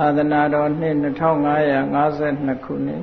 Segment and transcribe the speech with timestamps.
[0.00, 3.02] သာသနာတော်နှစ်2552ခုနှစ်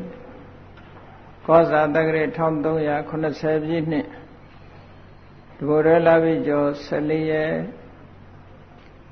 [1.46, 4.08] ကောဇာတက္ကရာ1380ပြည့်နှစ်
[5.56, 7.54] ဒီဘုရလာပြီကျော်14ရက်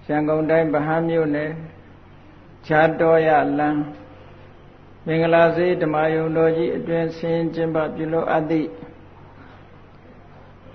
[0.07, 1.51] ရန်ကုန်တိုင်းဗဟန်းမြို့နယ်
[2.67, 3.29] ခြားတော်ရ
[3.59, 3.81] လန်း
[5.05, 8.69] မင်္ဂလာစေဓမ္မယုံတော်ကြီးအတွင်ဆင်းကျင်းပပြုလို့အပ်သည့်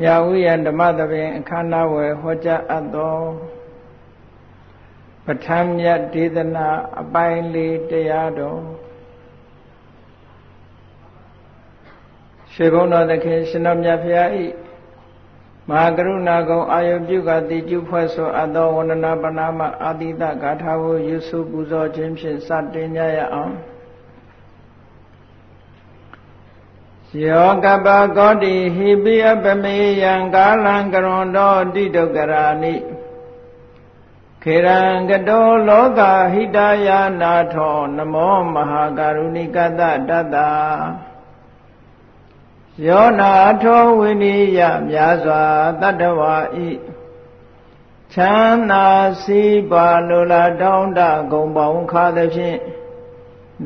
[0.00, 3.16] မြဝိယံဓမ္မသဘင်အခမ်းအနားဝယ်ဟောကြားအပ်သော
[5.28, 6.68] ပဋ္ဌာန်းမြတ်ဒေသနာ
[7.00, 8.60] အပိုင်းလေးတရားတော်
[12.52, 14.44] ရှင်ဘုန်းတော်သခင်ရှင်တော်မြတ်ဖရာဤ
[15.68, 23.54] မဟာကရုဏာကုံအာယုပြုကတိကျုဖွဲ့ဆိုအပ်သောဝန္ဒနာပနာမအာတိတဂါထာကိုယူဆုပူဇော်ခြင်းဖြင့်စတင်ကြရအောင်
[27.24, 32.74] ယောကပကောတိဟိပိအပမေယံကာလံကရွန်တော်တိတုကရာနိ
[34.42, 36.00] ခေရံကတောလောက
[36.32, 40.50] ဟိတယာနာထောနမောမဟာကရုဏိကတတတ္တာ
[42.86, 45.42] ယောနာထောဝိနိယမြာစွာ
[45.80, 46.34] တတ္တဝါ
[46.66, 46.70] ဤ
[48.12, 48.86] ချမ်းသာ
[49.22, 51.00] စီးပါလိုလားတောင်းတ
[51.32, 52.58] ဂုံပေါင်းခါသဖြင့်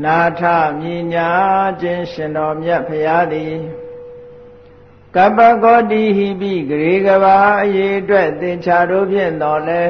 [0.05, 0.43] နာထ
[0.81, 1.31] မြညာ
[1.81, 3.55] ခြင်းရှင်တော်မြတ်ဖရာသည်
[5.17, 9.83] ကပ္ပကောတိဟိပိဂရေကဘာအရေးအတွက်သင်္ချာတို့ဖြင့်တော်လဲ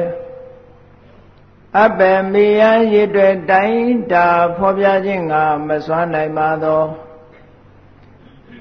[1.81, 5.33] အပေမေယံရည်တွေတိုင်းတာဖော်ပြခြင်းက
[5.67, 6.83] မစွမ်းနိုင်ပါသော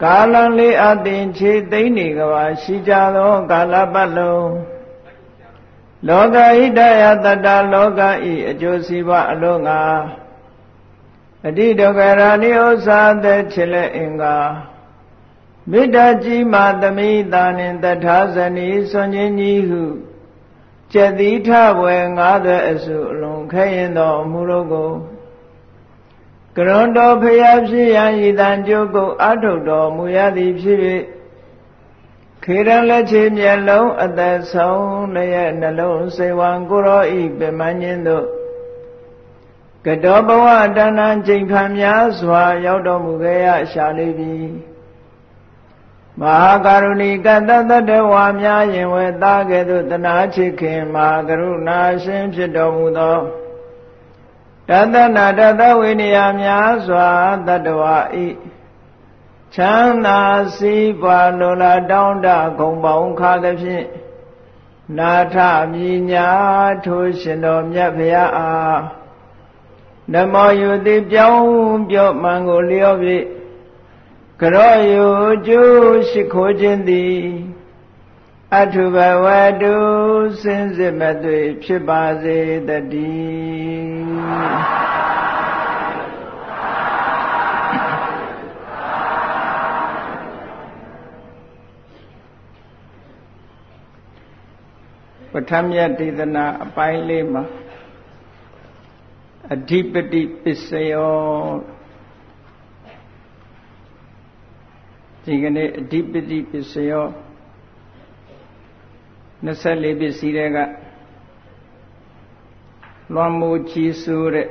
[0.02, 4.52] ကာလံလေးအသင်ခြေသိမ့်နေကဘာရှိကြသောကာလပတ်လုံး
[6.08, 8.00] လောကဣတယတတလောက
[8.32, 9.80] ဤအကျိုးစီးပွားအလုံးငါ
[11.46, 14.36] အတိဒုက္ခရာနိဥ္စာသက်ချစ်လက်အင်္ဂါ
[15.70, 19.82] မေတ္တာကြီးမာသမိတာနှင့်တထာဇနီဆွန်ခြင်းကြီးဟု
[20.92, 21.48] ကျက်တိထ
[21.78, 24.92] ဘွယ်ငါးသွဲအစုအလုံးခဲရင်တော်မူလို့ကို
[26.56, 30.78] ကရွန်တော်ဖျားဖြစ်ရန်ဤတန်ကြုတ်ကိုအထုတ်တော်မူရသည်ဖြစ်၍
[32.44, 38.26] ခေရန်လက်ချေမျက်လုံးအသက်ဆုံးလည်းနှလုံးစေဝံကိုရောဤပြမန်းခြင်းတို့
[39.86, 40.46] ကတောဘဝ
[40.76, 44.71] တဏ္ဏချိန်ခံများစွာရောက်တော်မူခဲ့ရရှာလေးပြီမ
[46.20, 53.18] ဟာကရုဏီကတတတဝါများရင်ဝဲသားကဲ့သို့တနာချစ်ခင်မဟာကရုဏာရှင်ဖြစ်တော်မူသော
[54.68, 57.08] တသနာတသဝိနည်းများစွာ
[57.46, 58.26] တတဝါဤ
[59.54, 60.20] ချမ်းသာ
[60.56, 63.86] စီးပွားလိုလားတောင်းတဂုံပေါင်းခါသဖြင့်
[64.98, 65.36] နာထ
[65.72, 65.80] မြ
[66.10, 66.28] ညာ
[66.84, 68.80] ထိုးရှင်တော်မြတ်ဖရာအား
[70.12, 73.41] နမောယုတိပြောင်းပြော့မှန်ကိုလျော့ပြီးက
[74.42, 75.08] ရောယု
[75.46, 77.20] ကျိုးရှိခိုးခြင်းသည်
[78.58, 79.26] အထုဘဝ
[79.62, 79.76] တု
[80.42, 82.38] စင်စစ်မသွေဖြစ်ပါစေ
[82.68, 83.92] တည်း
[95.32, 97.44] ပဋ္ဌာမြတ်ဒေသနာအပိုင်းလေးမှာ
[99.54, 101.20] အဓိပတိပစ္စယော
[105.24, 107.04] ဒီကနေ့အဓိပတိပစ္စယော
[109.46, 110.58] 24ပစ္စည်းတွေက
[113.14, 114.48] လွန်မိုးကြီးစိုးတဲ့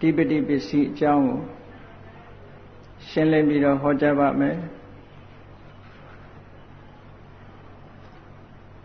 [0.00, 1.38] ဓိပတိပစ္စည်းအကြောင်းကို
[3.08, 4.56] ရှင်းလင်းပြီးတော့ဟောကြားပါမယ်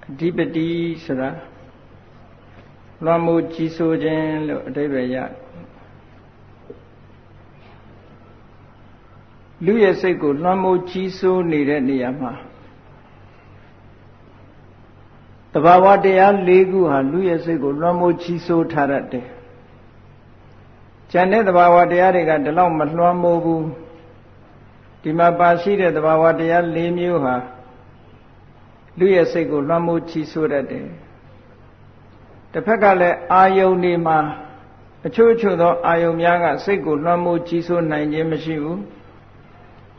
[0.09, 0.69] အဓိပတိ
[1.06, 1.29] ဆိုတာ
[3.03, 5.18] လွန်မိုးကြီးစိုးခြင်းလို့အဓိပ္ပာယ်ရ
[9.64, 12.34] လူရဲ့စိတ်ကိုလွှမ်းမိုးကြီးစိုးနေတဲ့နေရာမှာ
[15.54, 19.28] တဘာဝတရား၄ခုဟာလူရဲ့စိတ်ကိုလွှမ်းမိုးကြီးစိုးထားတတ်တယ်။
[21.12, 23.64] ကျန်တဲ့တဘာဝတရားတွေကဒီလောက်မလွှမ်းမိုးဘူး။
[25.02, 27.36] ဒီမှာပါရှိတဲ့တဘာဝတရား၄မျိုးဟာ
[29.00, 30.88] လူရဲ့စိတ်ကိုလွှမ်းမိုးကြီးစိုးတတ်တယ်။
[32.52, 34.18] တစ်ဖက်ကလည်းအာယုန်ဒီမှာ
[35.06, 38.80] အချို့အချို့သောအာယုန်များကစိတ်ကိုလွှမ်းမိုးကြီးစိုးနိုင်ခြင်းမရှိဘူး။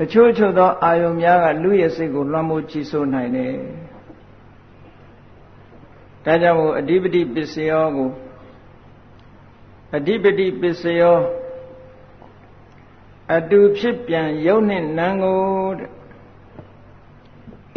[0.02, 3.54] အချို့ချို့သောအာယုံများကလူရဲ့စိတ်ကိုလွှမ်းမိုးကြည့်ဆိုးနိုင်တယ်
[6.24, 8.10] ဒါကြောင့်မို့အဓိပတိပစ္စယောကို
[9.96, 11.18] အဓိပတိပစ္စယော
[13.36, 15.40] အတူဖြစ်ပြန်ယုံနှင့်နံကို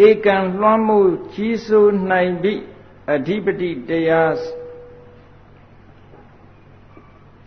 [0.08, 2.54] ဧကံလွှမ်းမိုးကြီးစိုးနိုင်ပြီ
[3.14, 4.34] အဓိပတိတရား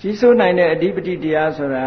[0.01, 1.85] ကြီးစိုးနိုင်တဲ့အဓိပတိတရားဆိုတာ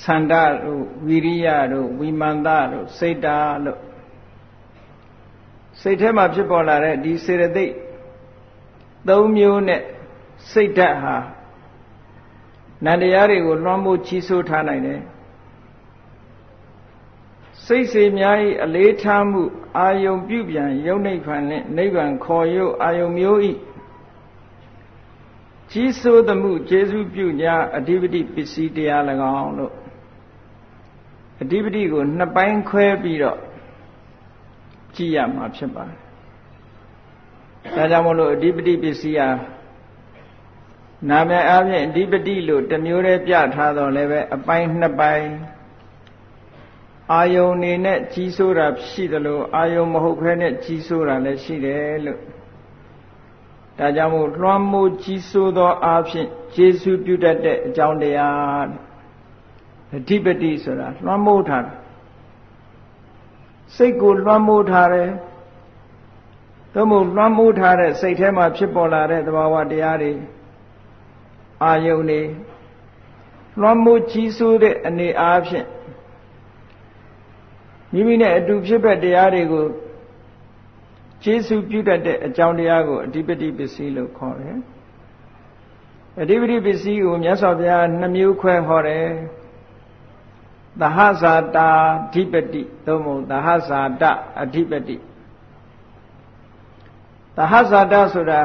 [0.00, 0.32] ဆန္ဒ
[0.64, 3.80] တို့ဝီရိယတို့ဝိမာန်တတို့စိတ်တာလို့
[5.80, 7.74] စိတ်ထဲမှာဖြစ်ပေါ်လာတဲ့ဒီစေတသိက်
[9.08, 9.82] သုံးမျိုးနဲ့
[10.52, 11.16] စိတ်ဓာတ်ဟာ
[12.84, 15.00] နန္တရားတွေကိုလွှမ်းမိုးချီးဆိုးထားနိုင်တယ်
[17.66, 19.42] စိတ်စေများ၏အလေးထားမှု
[19.78, 23.40] အာယုံပြုပြန်ယုံနိဗ္ဗာန်နှင့်နိဗ္ဗာန်ခေါ်ရုပ်အာယုံမျိုး၏
[25.70, 29.02] ကြီးစိုးသမှုကျေစုပြုညာအဓိပတိပစ္စည်းတရား၎
[29.40, 29.72] င်းလို့
[31.42, 33.38] အဓိပတိကိုနှစ်ပိုင်းခွဲပြီးတော့
[34.96, 35.98] ကြည့်ရမှာဖြစ်ပါတယ်။
[37.76, 39.28] ဒါကြောင့်မလို့အဓိပတိပစ္စည်းဟာ
[41.08, 45.30] နာမည်အပြင်အဓိပတိလို့တစ်မျိုးတည်းပြထားတော့လည်းပဲအပိုင်းနှစ်ပိုင်း
[47.12, 52.20] အာယုန်နေနဲ့ကြီးစိုးတာရှိသလိုအာယုန်မဟုတ်ဘဲနဲ့ကြီးစိုးတာလည်းရှိတယ်လို့
[53.78, 58.66] ဒါကြောင့်မို့လွှမ်းမိုးကြီးစိုးသောအားဖြင့်ယေရှုပြုတတ်တဲ့အကြောင်းတရား
[59.96, 61.74] အဓိပတိဆိုတာလွှမ်းမိုးထားတာ
[63.76, 65.10] စိတ်ကိုလွှမ်းမိုးထားတယ်
[66.74, 70.12] သို့မဟုတ်လွှမ်းမိုးထားတဲ့စိတ်ထဲမှာဖြစ်ပေါ်လာတဲ့သဘာဝတရားတွေ
[71.62, 72.22] အာယုန်တွေ
[73.60, 75.66] လွှမ်းမိုးကြီးစိုးတဲ့အနေအားဖြင့်
[77.92, 79.66] မိမိနဲ့အတူဖြစ်ပက်တရားတွေကို
[81.22, 84.58] ကျေစုပြုတတ်တဲ့အကြောင်းတရားကိုအဓိပတိပစ္စည်းလို့ခေါ်တယ်။
[86.20, 89.06] အဓိပတိပစ္စည်းကိုမြတ်စွာဘုရားနှမျိုးခွဲဟောတယ်။
[90.80, 91.68] သဟဇာတာ
[92.04, 94.02] အဓိပတိသို့မဟုတ်သဟဇာတ
[94.42, 94.96] အဓိပတိ
[97.36, 98.40] သဟဇာတဆိုတာ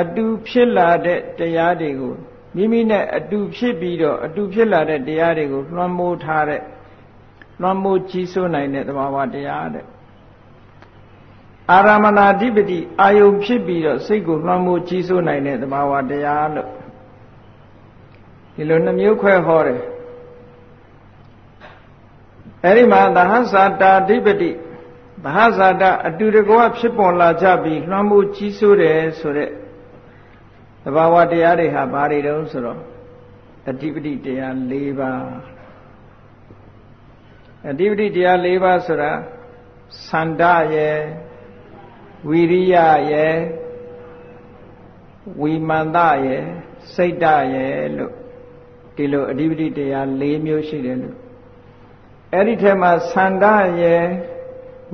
[0.00, 2.14] အတူဖြစ်လာတဲ့တရားတွေကို
[2.56, 6.62] မိမိနဲ့အတူဖြစ်ပြီးတော့အတူဖြစ်လာတဲ့တရားတွေကိုလွှမ်းမိုးထားတဲ့
[7.60, 9.84] လွှမ်းမိုးကြီးစိုးနိုင်တဲ့သဘာဝတရားတဲ့
[11.70, 16.68] အာရမဏာဓိပတိအာယုဖြစ်ပြီးတော့စိတ်ကိုလွှမ်းမိုးကြီးစိုးနိုင်တဲ့သဘာဝတရားလို့
[18.54, 19.80] ဒီလိုနှမျိုးခွဲဟောတယ်
[22.64, 24.50] အဲဒီမှာသဟဇာတာဓိပတိ
[25.24, 29.50] သဟဇာတာအတူတကွဖြစ်ပေါ်လာကြပြီးလွှမ်းမိုးကြီးစိုးတယ်ဆိုတဲ့
[30.82, 32.80] သဘာဝတရားတွေဟာဘာတွေတုံးဆိုတော့
[33.70, 35.24] အဓိပတိတရား၄ပါး
[37.70, 39.12] အဓိပတိတရား၄ပါးဆိုတာ
[40.08, 40.98] သန္တာရဲ့
[42.28, 42.74] ဝီရိယ
[43.10, 43.36] ရဲ့
[45.40, 46.42] ဝီမန္တရဲ့
[46.94, 47.24] စိတ်တ
[47.54, 48.12] ရဲ့လို့
[48.96, 51.23] ဒီလိုအဓိပတိတရား၄မျိုးရှိတယ်လို့
[52.34, 54.04] အဲ့ဒီထဲမှာသန္တာရဲ့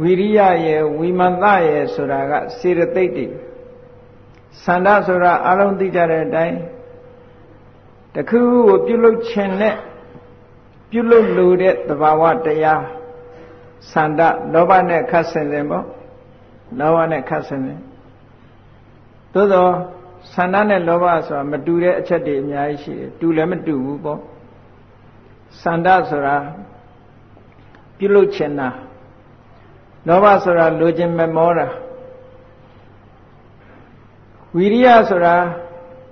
[0.02, 3.26] ဝီရိယရဲ့ဝီမန္တရဲ့ဆိုတာကစေရသိတ်တွေ
[4.64, 6.58] သန္တာဆိုတာအလုံးသိကြတဲ့အတိုင်း
[8.14, 9.76] တခုကိုပြုလုပ်ခြင်းနဲ့
[10.90, 12.82] ပြုလုပ်လိုတဲ့သဘာဝတရား
[13.90, 15.86] သန္တာလောဘနဲ့ခတ်ဆင်တယ်ပေါ့
[16.78, 17.80] လောဘနဲ့ခတ်ဆင်တယ်
[19.34, 19.72] သို့တော့
[20.34, 24.20] သန္တာနဲ့လောဘဆိုတာမတူတဲ့အချက်တွေအများကြီးရှိတယ်တူလည်းမတူဘူးပေါ့
[25.62, 26.36] သန္တာဆိုတာ
[28.00, 28.68] ပြုလုပ်ခြင်းတာ
[30.06, 31.66] လောဘဆိုတာလိုချင်မမောတာ
[34.56, 35.34] ဝီရိယဆိုတာ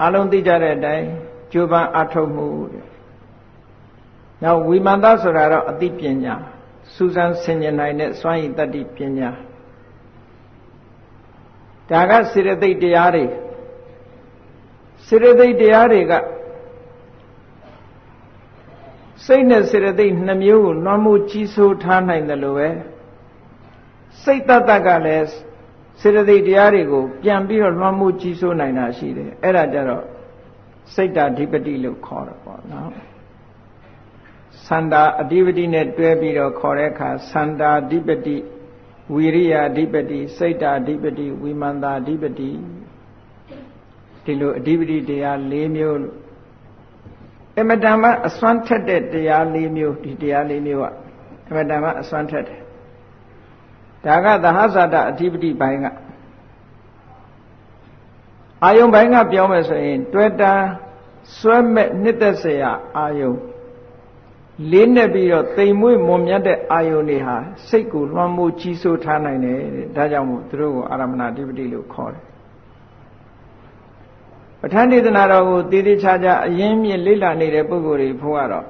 [0.03, 1.07] အလုံးသိကြတဲ့အတိုင်း
[1.53, 2.87] ကြိုးပမ်းအထောက်မှုတဲ့။
[4.43, 6.35] နောက်ဝိမာန်သဆိုတာတော့အသိပညာ
[6.95, 9.31] စူးစမ်းဆင်ခြင်နိုင်တဲ့စွမ်းရည်တတ္တိပညာ
[11.91, 13.25] ဒါကစေရသိက်တရားတွေ
[15.07, 16.13] စေရသိက်တရားတွေက
[19.27, 22.69] စိတ်နဲ့စေရသိက်နှမျိုးကိုလွှမ်းမိုးကြီးစိုးထားနိုင်တယ်လို့ပဲ
[24.23, 25.29] စိတ်တတ္တကလည်း
[26.01, 30.05] စေတသိက်တရားတွေကိုပြန်ပြီးတော့လွှမ်းမိုးကြီးစိုးနိုင်တာရှိတယ်အဲ့ဒါကြတော့
[30.95, 32.91] စိတ်ဓာဓိပတိလို့ခေါ်တယ်ပေါ့နော်
[34.67, 38.37] သန္တာအဓိပတိနဲ့တွဲပြီးတော့ခေါ်တဲ့အခါသန္တာဓိပတိ
[39.15, 42.51] ဝီရိယအဓိပတိစိတ်ဓာအဓိပတိဝိမန္တာအဓိပတိ
[44.25, 46.17] ဒီလိုအဓိပတိတရား၄မျိုးလို့
[47.59, 50.87] အမတန်မှအစွမ်းထက်တဲ့တရား၄မျိုးဒီတရား၄မျိုးက
[51.49, 52.61] အမတန်မှအစွမ်းထက်တယ်
[54.05, 55.87] ဒါကသဟဇာတအဓိပတိပိုင်းက
[58.65, 60.53] အာယုံပိုင်းကပြောမယ်ဆိုရင် တွေ့တာ
[61.39, 63.33] ဆွဲမဲ့နှစ်သက်စရာအာယုံ
[64.71, 67.37] လေးနဲ့ပြီးတော့တိမ်မွေ့မွန်မြတ်တဲ့အာယုန်တွေဟာ
[67.69, 72.28] စိတ်ကိုလွှမ်းမိုးကြီးစိုးထားနိုင်တယ်တဲ့ဒါကြောင့်မို့သူတို့ကိုအာရမဏအဓိပတိလို့ခေါ်တယ်
[74.61, 78.67] ပဋ္ဌာန်းဒေသနာတော်ကိုတည်တည်ချာချာအရင်မြင့်လေ့လာနေတဲ့ပုဂ္ဂိုလ်တွေဘုရားတော့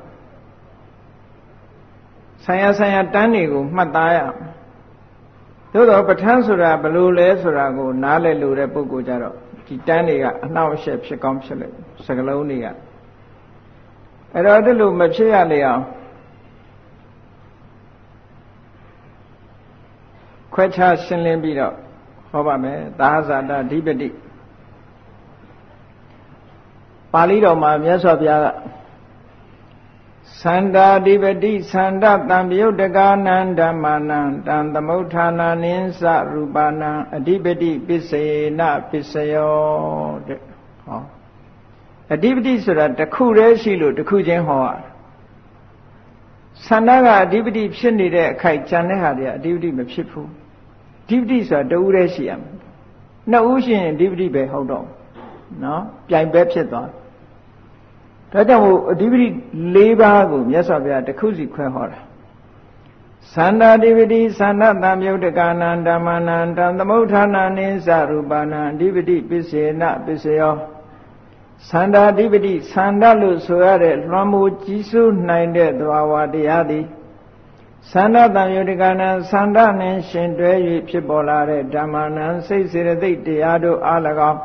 [2.44, 4.18] ဆံရဆံရတန်းတွေကိုမှတ်သားရ
[5.72, 9.34] သို့တော့ပဋ္ဌာန်းဆိုတာဘယ်လိုလဲဆိုတာကိုနားလည်လို့တဲ့ပုဂ္ဂိုလ်ကြတော့
[9.66, 11.76] ဒီတန်းတွေကအနှောက်အယှက်ဖြစ်ကောင်းဖြစ်လိမ့်
[12.06, 12.66] စကလုံးတွေက
[14.34, 15.82] အဲ့တော့အဲ့လိုမဖြစ်ရလေအောင်
[20.54, 21.74] ခွဲခြားရှင်းလင်းပြီးတော့
[22.30, 24.08] ဟောပါမယ်သာဇာတဓိပတိ
[27.12, 28.46] ပါဠိတော်မှာမြတ်စွာဘုရားက
[30.42, 38.24] သန္တာဓိပတိသန္တတံပြုတ်တကာနံဓမ္မာနံတံသမုဋ္ဌာနာနိသရူပနံအဓိပတိပစ္စေ
[38.58, 38.60] န
[38.90, 39.56] ပစ္စယော
[40.26, 40.40] တဲ့
[40.86, 41.02] ဟော
[42.14, 44.80] အဓိပတိဆိုတာတစ်ခုတည်းရှိလို့တစ်ခုချင်းဟောရ
[46.66, 50.28] ဆန္ဒကအဓိပတိဖြစ်နေတဲ့အခိုက်ကြံတဲ့ဟာတွေကအဓိပတိမဖြစ်ဘူး
[51.04, 52.52] အဓိပတိဆိုတာတဦးတည်းရှိရမယ်
[53.30, 54.86] နှစ်ဦးရှိရင်အဓိပတိပဲဟုတ်တော့
[55.64, 56.88] နော်ပြိုင်ပဲဖြစ်သွား
[58.32, 59.26] ဒါကြောင့်မို့အဓိပတိ
[59.74, 62.00] ၄ပါးကိုမြတ်စွာဘုရားတစ်ခုစီခွဲဟောတာ
[63.34, 70.54] သန္တာတိပတိသန္တတံမြုတ်တကနာဓမ္မနာတံသမုဋ္ဌာနာနိသရူပနာအဓိပတိပစ္စေနပစ္စယော
[71.68, 76.86] သန္တာဓိပတိသန္တလို့ဆိုရတဲ့လွှမ်းမိုးကြီးစိုးနိုင်တဲ့သဘာဝတရားသည်
[77.90, 80.52] သန္တတံယုတကနာသန္တနှင့်ရှင်တွဲ၍
[80.88, 84.40] ဖြစ်ပေါ်လာတဲ့ဓမ္မနံစိတ်စေတသိက်တရားတို့အား၎င်း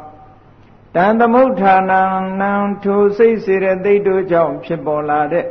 [0.96, 2.02] တန်သမုဋ္ဌာနံ
[2.42, 2.52] နံ
[2.84, 5.46] ထိုစိတ်စေတသိက်တို့ကြောင့်ဖြစ်ပေါ်လာတဲ့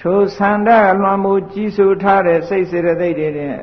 [0.00, 0.68] ထိုသန္တ
[1.00, 3.56] လွှမ်းမိုးကြီးစိုးထားတဲ့စိတ်စေတသိက်တွေနဲ့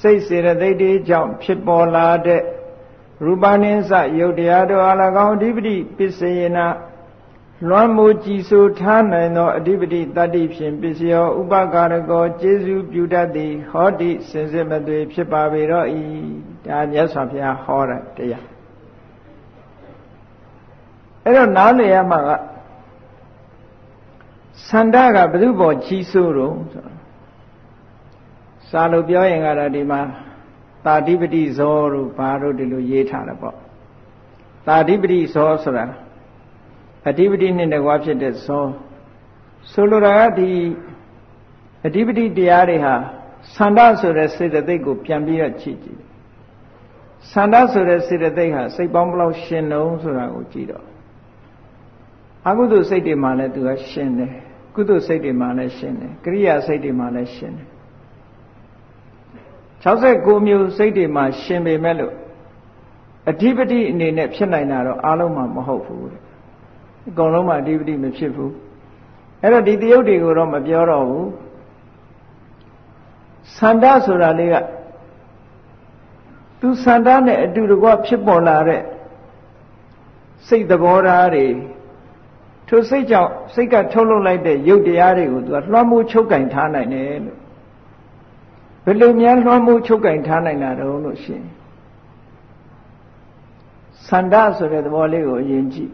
[0.00, 2.42] စိတ်စေတသိက်တွေကြောင့်ဖြစ်ပေါ်လာတဲ့
[3.24, 6.58] ရူပနိစ္စယုတ်တရားတို့အလကောင်အဓိပတိပစ္စယေန
[7.68, 16.02] လွမ်းမိုးကြည်ဆိုထားနိုင်သောအဓိပတိတတ္တိဖြင့်ပစ္စယောဥပကာရကောကျေစုပြုတတ်သည်ဟောတိစင်စစ်မသွေဖြစ်ပါပေတော့ဤ
[16.66, 18.55] ဒါမြတ်စွာဘုရားဟောတဲ့တရား
[21.26, 22.30] အဲ့တော့နားလည်ရမှာက
[24.68, 26.86] သန္တာကဘု து ဘောကြီးဆိုးတော့ဆို
[28.70, 30.00] စာလို့ပြောရင်ကတော့ဒီမှာ
[30.84, 33.56] တာဓိပတိဇောတို့ဘာတို့ဒီလိုရေးထားတယ်ပေါ့
[34.66, 35.84] တာဓိပတိဇောဆိုတာ
[37.08, 38.64] အဓိပတိနဲ့တကွာဖြစ်တဲ့ဇော
[39.72, 40.50] ဆိုလိုတာကဒီ
[41.86, 42.94] အဓိပတိတရားတွေဟာ
[43.54, 46.00] သန္တာဆိုတဲ့စေတသိက်ကိုပြန်ပြီးတော့ကြည့်ကြည့်
[47.32, 50.84] သန္တာဆိုတဲ့စေတသိက်ဟာစိတ်ပေါင်းဘလောက်ရှင်တုံးဆိုတာကိုကြည့်တော့
[52.48, 54.32] အကုသိုလ်စိတ်တွေမှာလည်းသူကရှင်တယ်
[54.74, 57.68] ကုသိုလ်စိတ်တွေမှာလည်းရှင်တယ်ကရိယာစိတ်တွေမှာလည်းရှင်တယ်
[59.86, 62.14] 69မျိုးစိတ်တွေမှာရှင်ပေမဲ့လို့
[63.30, 66.20] အဓိပတိအနေနဲ့ဖြစ်နိုင်တာတော့အားလုံးမှာမဟုတ်ဘူးတဲ့
[67.08, 68.52] အကုန်လုံးမှာအဓိပတိမဖြစ်ဘူး
[69.42, 71.28] အဲ့တော့ဒီတယုတ်တွေကိုတော့မပြောတော့ဘူး
[73.56, 74.54] သန္တာဆိုတာလေးက
[76.60, 78.82] သူသန္တာနဲ့အတူတကွဖြစ်ပေါ်လာတဲ့
[80.46, 81.46] စိတ်သဘောထားတွေ
[82.68, 87.38] ထိုစိတ်ကြောင့်စိတ်ကထုတ်လုပ်လိုက်တဲ့ရုပ်တရားတွေကိုသူကလွှမ်းမိုးချုပ်ကင်ထားနိုင်တယ်လို့
[88.84, 91.46] ဘယ်လိုများလွှမ်းမိုးချုပ်ကင်ထားနိုင်တာတုံးလို့ရှိရင်
[94.08, 95.92] သန္တာဆိုတဲ့သဘောလေးကိုအရင်ကြည့်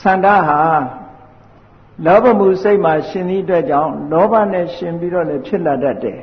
[0.00, 0.60] သန္တာဟာ
[2.06, 6.20] လောဘမှုစိတ်မှာရှင်သည့်အတွက်ကြောင့်လောဘနဲ့ရှင်ပြီးတော့လည်းဖြစ်လာတတ်တယ်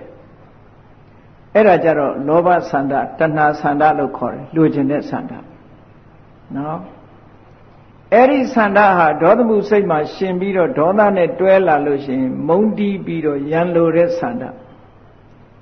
[1.54, 5.40] အဲ့ဒါကြတော့လောဘသန္တာတဏှာသန္တာလို့ခေါ်တယ်လူကျင်တဲ့သန္တာ
[6.56, 6.80] နော်
[8.14, 14.44] အဲ့ဒီဆန္ဒဟာဒေါသမှုစိတ်မှာရှင်ပြီးတော့ဒေါသနဲ့တွဲလာလို့ရှိရင်မုန်းတီးပြီးတော့ရန်လိုတဲ့ဆန္ဒ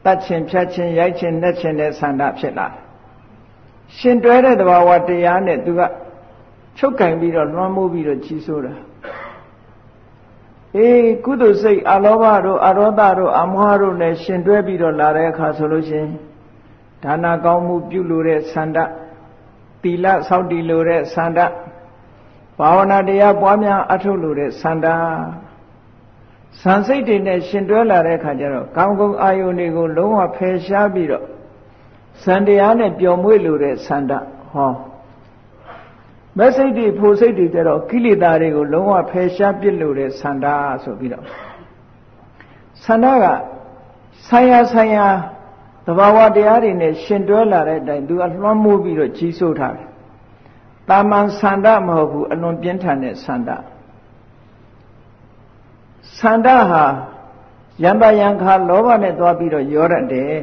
[0.05, 2.67] တတ်ခြင်းဖြတ်ခြင်းရိုက်ခြင်းနှက်ခြင်းတဲ့ဆန္ဒဖြစ်လာ
[3.97, 5.81] ရှင်တွဲတဲ့သဘာဝတရားနဲ့သူက
[6.77, 8.73] ချုပ်ကင်ပြီးတော့လွှမ်းမိုးပြီးတော့ကြီးစိုးတာ
[10.75, 16.11] အေးကုသိုလ်စိတ်အလောဘတို့အရောဒတို့အမောဟတို့နဲ့ရှင်တွဲပြီးတော့လာတဲ့အခါဆိုလို့ရှိရင်
[17.03, 18.77] ဒါနာကောင်းမှုပြုလို့တဲ့ဆန္ဒ
[19.81, 21.39] သီလစောင့်တည်လို့တဲ့ဆန္ဒ
[22.59, 24.95] ဘာဝနာတရားပွားများအထုတ်လို့တဲ့စန္ဒာ
[26.61, 31.25] စံစိတ်တွေနဲ့ရှင်တွဲလာတဲ့အခါကျတော့ကောင်းကုန်းအာယုန်တွေကိုလုံးဝဖယ်ရှားပြီးတော့
[32.23, 34.11] စံတရားနဲ့ပျော်မွေ့လို့တဲ့စန္ဒ
[34.51, 34.71] ဟော
[36.37, 40.47] မစိတ်တွေဖို့စိတ်တွေကြတော့ကိလေသာတွေကိုလုံးဝဖယ်ရှားပစ်လို့တဲ့စန္ဒ
[40.83, 41.23] ဆိုပြီးတော့
[42.83, 43.25] စန္ဒက
[44.27, 44.97] ဆံရဆံရ
[45.85, 49.88] သဘာဝတရားတွေနဲ့ရှင်တွဲလာတဲ့အတိုင်းသူကလွှမ်းမိုးပြီးတော့ကြီးစိုးထားတယ်
[50.89, 53.49] တာမန်ဆန္ဒမဟုတ်ဘူးအလွန်ပြင်းထန်တဲ့ဆန္ဒ
[56.17, 56.85] ဆန္ဒဟာ
[57.83, 60.35] ယံပယံခါလောဘနဲ့သွားပြီးတော့ရောရတယ်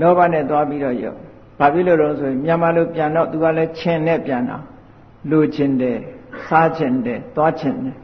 [0.00, 1.14] လောဘနဲ့သွားပြီးတော့ရော
[1.58, 4.58] ဘာဖြစ်လို့လဲဆိုရင်မြန်မာလိုပြန်တော့သူကလည်းခြင်နဲ့ပြန်တာ
[5.30, 5.98] လူချင်းတယ်
[6.46, 7.96] စားချင်းတယ်သွားချင်းတယ်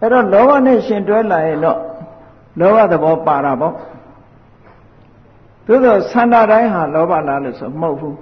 [0.00, 1.78] အဲ့တော့လောဘနဲ့ရှင်တွဲလာရင်တော့
[2.60, 3.74] လောဘသဘောပါတာပေါ့
[5.70, 8.16] သို့သောဆန္ဒတိုင်းဟာလောဘလားလို့ဆိုမဟုတ်ဘူး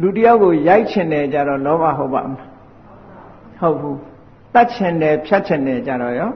[0.00, 2.50] လူတယောက်ကိုရိုက်ချင်တယ်ကြတော့လောဘဟုတ်ပါမလား
[3.60, 3.98] ဟုတ်ဘူး
[4.54, 6.30] တတ်ချင်တယ်ဖြတ်ချင်တယ်ကြတော့ရော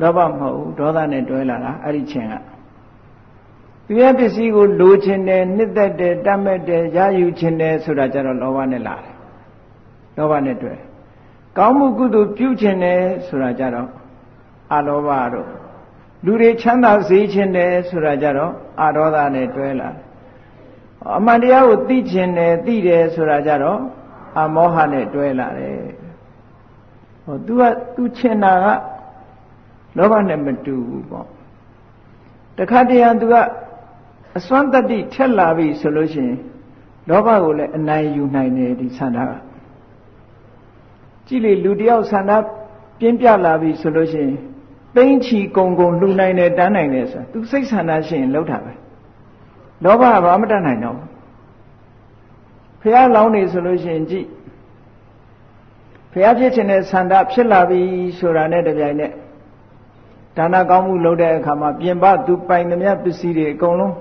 [0.00, 2.34] လောဘမဟုတ်ဘူးဒေါသနဲ့တွဲလာတာအဲ့ဒီချင်းက
[3.86, 9.14] သူရဲ့ပစ္စည်းကိုလိုချင်တယ်နှစ်သက်တယ်တတ်မဲ့တယ်ရယူချင်တယ်ဆိုတာကြတော့လောဘနဲ့လာတယ်
[10.16, 10.74] လောဘနဲ့တွဲ
[11.58, 13.88] ကောင်းမှုကုသိုလ်ပြုချင်တယ်ဆိုတာကြတော့
[14.74, 15.48] အလောဘတို့
[16.25, 19.89] လူတွေချမ်းသာစေခြင်းတယ်ဆိုတာကြတော့အာရောဒနဲ့တွဲလာ
[21.17, 23.79] အမှန်တရားကိုသိခြင်းတယ်သိတယ်ဆိုတာကြတော့
[24.39, 25.79] အမောဟနဲ့တွဲလာတယ်
[27.23, 27.61] ဟော तू က
[27.95, 28.65] तू ချင်တာက
[29.97, 31.27] လောဘနဲ့မတူဘူးပေါ့
[32.57, 33.33] တခါတည်းရ तू က
[34.37, 36.37] အစွမ်းတတ္တိထက်လာပြီဆိုလို့ရှိရင်
[37.09, 39.31] လောဘကိုလည်းအနိုင်ယူနိုင်တယ်ဒီဆန္ဒက
[41.27, 42.31] ကြည့်လေလူတယောက်ဆန္ဒ
[42.99, 44.35] ပြင်းပြလာပြီဆိုလို့ရှိရင်
[44.96, 48.72] သိမ့်ချီကုံကုံလှူနိုင်တယ်တန်းနိုင်တယ်ဆိုတာသူစိတ်ဆန္ဒရှိရင်လောက်တာပဲ
[49.84, 50.98] လောဘကဘာမှတတ်နိုင်တော့
[52.80, 54.26] ဖះလောင်းနေဆိုလို့ရှိရင်ကြည့်
[56.12, 57.80] ဖះဖြစ်ခြင်းနဲ့ဆန္ဒဖြစ်လာပြီ
[58.18, 59.12] ဆိုတာနဲ့တပြိုင်နက်
[60.36, 63.94] ဒါနကောင်းမှုလုပ်တဲ့အခါမှာပြင်ပသူပိုင်သမျှပစ္စည်းတွေအကုန်လုံး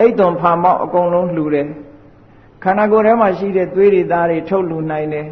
[0.00, 1.68] အိတ်သွန်ဖာမောက်အကုန်လုံးလှူတယ်
[2.62, 5.26] ခန္ဓာကိုယ်ထဲမှာရှိတဲ့သွေးတွေသားတွေထုတ်လှူနိုင်တယ်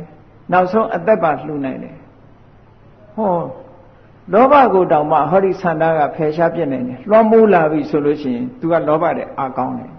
[0.52, 1.96] နောက်ဆုံးအသက်ပါလှူနိုင်တယ်
[3.16, 3.30] ဟော
[4.32, 9.92] လောဘကိုတောင်မှဟောဒီဆန္ဒကဖယ်ရှားပြစ်နိုင်တယ်လွှမ်းမိုးလာပြီဆိုလို့ရှိရင် तू ကလောဘတဲ့အာကောင်းတယ်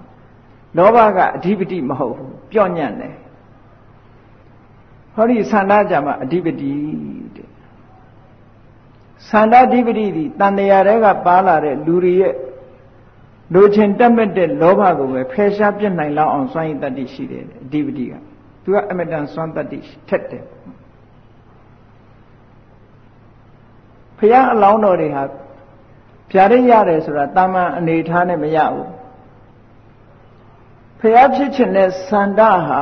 [0.78, 3.16] လောဘကအဓိပတိမဟုတ်ဘူးပြော့ညံ့တယ်
[5.16, 6.72] ဟောဒီဆန္ဒကြမှာအဓိပတိ
[7.36, 7.50] တဲ့
[9.30, 12.34] ဆန္ဒအဓိပတိဒီတန်တရာတွေကပါလာတဲ့လူတွေရဲ့
[13.54, 18.14] လိုချင်တက်မဲ့တဲ့လောဘကိုပဲဖယ်ရှားပြစ်နိုင်လောက်အောင်စွန့်ရည်တတ္တိရှိတယ်အဓိပတိက
[18.64, 19.80] သူကအမတန်စွန့်တတ္တိ
[20.10, 20.44] ထက်တယ်
[24.20, 25.24] ဖះအလောင်းတော်တွေဟာ
[26.32, 28.90] ဖြာရရတယ်ဆိုတာတာမန်အနေထားနဲ့မရဘူး
[31.00, 32.82] ဖះဖြစ်ခြင်းနဲ့စန္ဒဟာ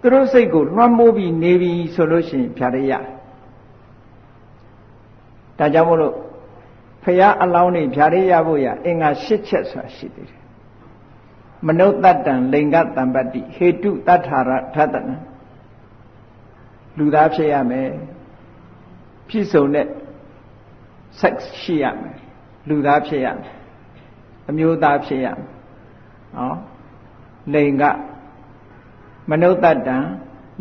[0.00, 2.92] သူတို့စိတ်ကိုလွှမ်းမိုးပြီးနေပြီဆိုလို့ရှိရင်ဖြာရရ
[5.58, 6.14] ဒါကြောင့်မို့လို့
[7.04, 10.42] ဖះအလောင်းနေဖြာရရဖို့ရအင်္ဂါ၈ချက်ဆိုတာရှိသေးတယ်
[11.66, 15.16] မနုဿတ္တံလိင်္ဂတံပတ္တိဟေတုတတ္ထာရထတနံ
[16.98, 17.88] လူသားဖြစ်ရမယ်
[19.28, 19.86] ပြည့်စုံတဲ့
[21.20, 22.16] sex ရှိရမယ်
[22.68, 23.54] လူသားဖြစ်ရမယ်
[24.48, 25.46] အမျိုးသားဖြစ်ရမယ်
[26.36, 26.58] နော်
[27.54, 27.84] လိင်က
[29.30, 29.96] မနုဿတ္တံ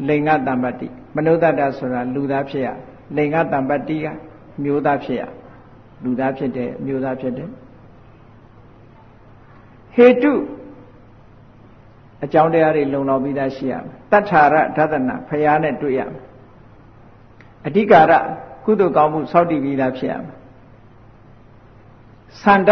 [0.07, 2.67] လိင်္ဂတံပတ္တိမနုဿတ္တဆိုတာလူသားဖြစ်ရ
[3.15, 4.07] လိင်္ဂတံပတ္တိက
[4.63, 5.23] မျိုးသားဖြစ်ရ
[6.03, 7.49] လူသားဖြစ်တယ်မျိုးသားဖြစ်တယ်
[9.95, 10.33] ဟေတု
[12.23, 16.23] အကြောင်းတရားတွေလုံလောက်ပြီးသားရှိရမယ်တတ္ထာရဓသနာဖရာနဲ့တွေ့ရမယ်
[17.67, 18.13] အဓိကာရ
[18.65, 20.42] ကုသိုလ်ကောင်းမှုစောင့်တည်ပြီးသားဖြစ်ရမယ်
[22.41, 22.71] ဆန္ဒ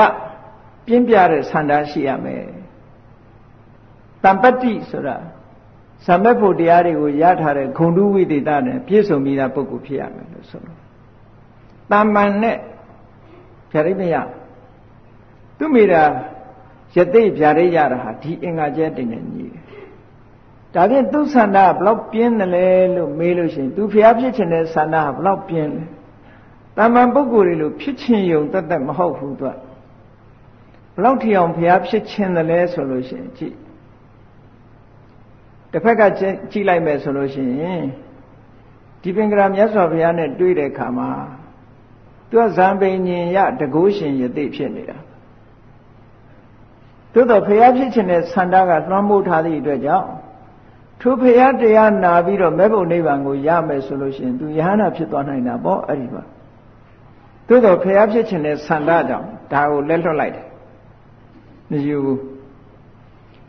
[0.86, 2.44] ပြင်းပြတဲ့ဆန္ဒရှိရမယ်
[4.24, 5.18] တမ္ပတ္တိဆိုတာ
[6.06, 10.80] ဇမက်ဖို့တရားတွေကိုရထားတဲ့ဂုံတုဝိသေသနဲ့ပြည့်စုံပြီးသားပုဂ္ဂိုလ်ဖြစ်ရမယ်လို့ဆိုလို့
[11.92, 12.58] တမ္မန်နဲ့
[13.72, 14.16] ဖြာရိမယ
[15.58, 16.04] သူမိတာ
[16.96, 19.64] ယသိဖြာရိရတာဟာဒီအင်္ဂါကျဲတင်နေညီတယ်
[20.74, 25.84] ဒါဖြင့်သူဆန္ဒဘလောက်ပြင်းတယ်လဲလို့မေးလို့ရှိရင်သူဖျားဖြစ်ခြင်းတဲ့ဆန္ဒကဘလောက်ပြင်းလဲ
[26.78, 29.56] တာမန်ပုဂ္ဂိုလ်တွေလို့ဖြစ်ခြင်းယုံတတ်တတ်မဟုတ်ဘူးသူက
[30.96, 33.56] ဘလောက်ထီအောင်ဘုရားဖြစ်ခြင်းတယ်လဲဆိုလို့ရှိရင်ကြည့်
[35.72, 36.02] တစ်ဖက်က
[36.52, 37.84] ကြည့်လိုက်မယ်ဆိုလို့ရှိရင်
[39.02, 41.10] ဒီပင်ကရာမြတ်စွာဘုရားနဲ့တွေ့တဲ့အခါမှာ
[42.30, 44.98] သူကဇံပိညင်ရတကုရှင်ယသိဖြစ်နေတာ
[47.14, 50.10] သို့တော့ဘုရားဖြစ်ခြင်းတဲ့ဆန္ဒကလွှမ်းမိုးထားသည့်အတွက်ကြောင့်
[51.02, 56.24] ထိုဘုရားတရားနာပြီးတော့မဲ့ဘုံနိဗ္ဗာန်ကိုရမယ်ဆိုလို့ရှိရင်သူယဟန္တာဖြစ်သွားနိုင်တာပေါ့အဲ့ဒီမှာ
[57.52, 60.46] သို့တော့ဖျားဖြစ်ခြင်းနဲ့ဆန္ဒကြောင့်ဒါကိုလက်လွတ်လိုက်တယ်
[61.70, 62.20] မယူဘူး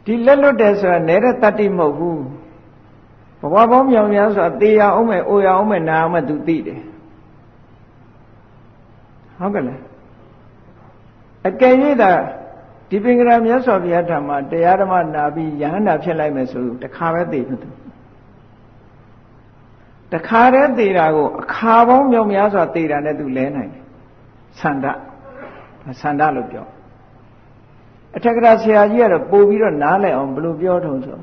[0.05, 2.23] ဒီလက်လွတ်တယ်ဆိုတာနေတဲ့တတ္တိမဟုတ်ဘူး
[3.41, 6.81] ဘဝပေါင်းမြောင်များဆိုတာသေရအောင်မယ်အိုရအောင်မယ်နာအောင်မယ်သူသိတယ်
[9.39, 9.81] ဟုတ်ကဲ့လား
[11.49, 12.13] အကယ်၍သာ
[12.91, 17.69] ဒီပင်ကရာမြတ်စွာဘုရားဓမ္မတရားဓမ္မနာပြီးယဟန္တာဖြစ်လိုက်မယ်ဆိုတခါပဲသိပြီသူ
[20.13, 23.82] တခါတည်းသေတာကိုအခါပေါင်းမြောင်များစွာသေတာနဲ့သူလဲနိုင်တယ်
[24.61, 24.87] ဆန္ဒ
[26.01, 26.67] ဆန္ဒလို့ပြော
[28.17, 31.19] အထက်ကရာဆရာကြီးကတော့ပို့ပြီးတော့နားလည်အောင်ဘယ်လိုပြောထုံဆို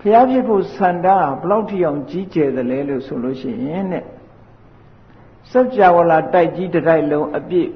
[0.00, 1.08] ဖျားဖြစ်ဖို့ဆန္ဒ
[1.42, 4.04] ဘလောက်ထိအောင်ကြီးကျယ်သလဲလို့ဆိုလို့ရှိရင်တဲ့
[5.50, 7.70] စัจ java လာတိုက်ကြီးတိုက်လုံးအပြည့်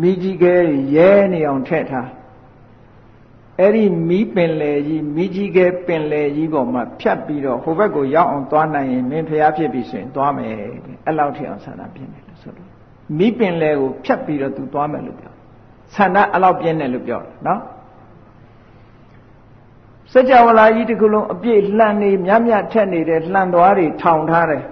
[0.00, 0.54] မိကြီးကဲ
[0.94, 2.08] ရဲနေအောင်ထည့်ထား
[3.60, 10.52] အဲ့ဒီမီးပင်လေကြီးမိကြီးကဲပင်လေကြီးပေါ်မှာဖြတ်ပြီးတော့ဟိုဘက်ကိုရောက်အောင်သွားနိုင်ရင်မင်းဖျားဖြစ်ပြီဆိုရင်သွားမယ်
[11.06, 12.69] အဲ့လောက်ထိအောင်ဆန္ဒပြင်းတယ်လို့ဆိုလို့
[13.18, 15.32] မိပင်လေကိုဖြတ်ပြီးတော့သူသွားမယ်လို့ပြော
[15.94, 17.60] ဆန္ဒအဲ့လောက်ပြင်းတယ်လို့ပြောတယ်နော်
[20.12, 24.64] စัจ java လာကြီးတစ်ခုလုံးအပြည့်လှန်နေမြတ်မြတ်ထက်နေတဲ့လှန်သွားတွေထောင်ထားတယ်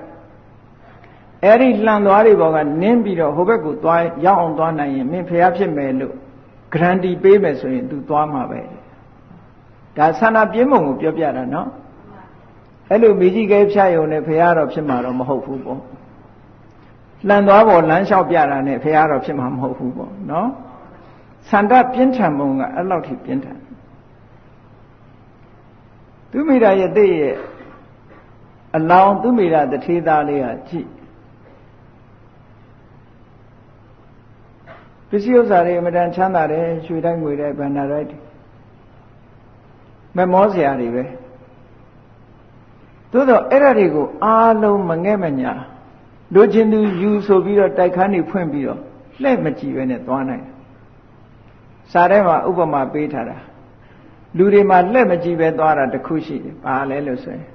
[1.44, 6.14] အဲ့ဒီလှန်သွားတွေဘောကနင်းပြီးတော့ဟိုဘက်ကိုသွားရောက်အောင်သွားနိုင်ရင်မင်းဖျားဖြစ်မယ်လို့
[6.74, 8.61] ဂရန်တီပေးမယ်ဆိုရင် तू သွားမှာပဲ
[9.96, 11.68] ဒါဆန္ဒပြင်းပုံကိုပြောပြတာနော်
[12.90, 15.81] အဲ့လိုမိကြီးကဲဖြတ်ယုံနဲ့ဖရာတော့ဖြစ်မှာတော့မဟုတ်ဘူးပေါ့
[17.26, 20.48] လှန်သွားပေါ်လမ်းလျှောက်ပြတာနဲ့ဖရာတော့ဖြစ်မှာမဟုတ်ဘူးပေါ့နော်
[21.50, 23.59] ဆန္ဒပြင်းထန်ပုံကအဲ့လောက်ထိပြင်းထန်
[26.31, 27.37] သူမိတာရဲ့တိရဲ့
[28.76, 30.88] အလောင်းသူမိတာတထေးသားလေးကကြည့်
[35.09, 38.09] ပစ္စည်းဥစ္စာတွေအမတန်ချမ်းသာတယ်ရွှေတိုင်းငွေတိုင်းဗန္ဒာတိုင်း
[40.16, 41.04] မမောစရာတွေပဲ
[43.12, 45.52] သို့တော့အဲ့ဒါတွေကိုအားလုံးမငဲ့မညာ
[46.35, 48.81] လူချင်းသူယူဆိုပြီးတော့တိုက်ခန်းနေဖွင့်ပြီးတော့
[49.23, 50.55] လှဲ့မကြည့်ပဲနဲ့သွားနိုင်တယ်
[51.93, 53.38] စာထဲမှာဥပမာပေးထားတာ
[54.37, 57.49] လူတွေမှာလှဲ့မကြည့်ပဲသွားတာတခုရှိတယ်ဘာလဲလို့ဆိုရင်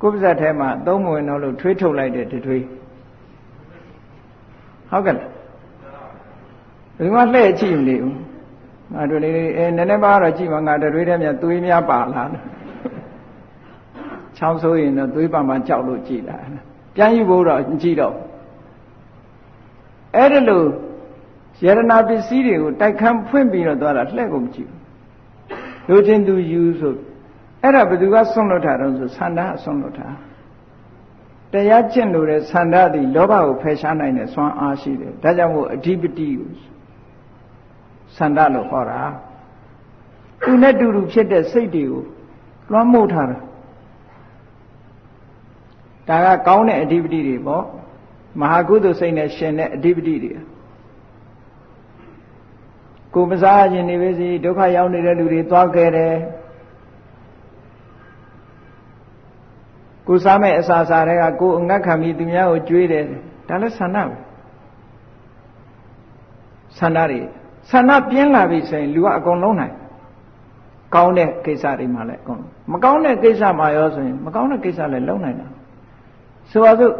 [0.00, 2.64] ကိုယ်ပါဇက်ထဲမှာသုံးမဝင်တော့လို့ထွေးထုတ်လိုက်တဲ့ထွေး
[4.90, 5.30] ဟုတ်ကဲ့လား
[6.98, 8.18] ဒီမှာလှဲ့ကြည့်မနေဘူး
[8.92, 12.28] ငါတို့လေးအဲနည်းနည်းပါတော့ကြည့်ပါငါတွေထဲမြသွေးများပါလား
[14.36, 16.38] ချောင်းဆိုးရင်တော့သွေးပါမှကြောက်လို့ကြည်လာ
[16.96, 18.14] ပြန်ယူဖို့တော့ကြည့်တော့
[20.16, 20.66] အဲ့ဒါလို့
[21.64, 24.80] ယရနာပစ္စည်းတွေကိုတိုက်ခန်းဖွင့်ပြီးတော့သွားတာလှဲ့ကုန်မကြည့်ဘူး
[25.88, 26.94] လူချင်းသူယူဆို
[27.62, 30.08] အဲ့ဒါဘယ်သူကဆွန့်လွတ်တာတော့ဆိုဆန္ဒအဆွန့်လွတ်တာ
[31.52, 36.50] တရားကျင့်လို့တဲ့ဆန္ဒသည်လောဘကိုဖယ်ရှားနိုင်တဲ့စွမ်းအားရှိတယ်ဒါကြောင့်မို့အဓိပတိကို
[38.16, 39.00] ဆန္ဒလို့ခေါ်တာ
[40.44, 42.02] သူနဲ့တူတူဖြစ်တဲ့စိတ်တွေကို
[42.72, 43.38] လွှမ်းမိုးထားတာ
[46.08, 47.64] ဒါကကောင်းတဲ့အဓိပတိတွေပေါ့
[48.40, 50.32] မဟာကုသိုလ်စိတ်နဲ့ရှင်တဲ့အဓိပတိတွေ
[53.14, 56.14] ကိုမစားခြင်းနေပဲစီဒုက္ခရောက်နေတဲ့လူတွေသွားခဲ့တယ်
[60.08, 63.04] ကိုစားမဲ့အစာစားတွေကကိုအငတ်ခံပြီးသူများကိုကြွေးတယ်
[63.48, 64.14] ဒါလည်းဆန္ဒပဲ
[66.78, 67.20] ဆန္ဒတွေ
[67.70, 69.74] ဆန္ဒပြင်းလာပြီဆိုရင်လူကအကုန်လုံးနိုင်
[70.94, 72.40] ကောင်းတဲ့ကိစ္စတွေမှလည်းအကုန်
[72.72, 75.48] မကောင်းတဲ့ကိစ္စမှရောဆိုရင်မကောင်းတဲ့ကိစ္စလည်းလုံးနိုင်တာ
[76.50, 76.94] ဆိုပါစို့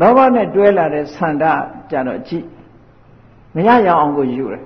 [0.00, 1.44] လောဘနဲ့တွဲလာတဲ့ဆန္ဒ
[1.90, 2.46] ကြတော့ကြည့်
[3.54, 4.64] မရရအောင်ကိုယူတယ်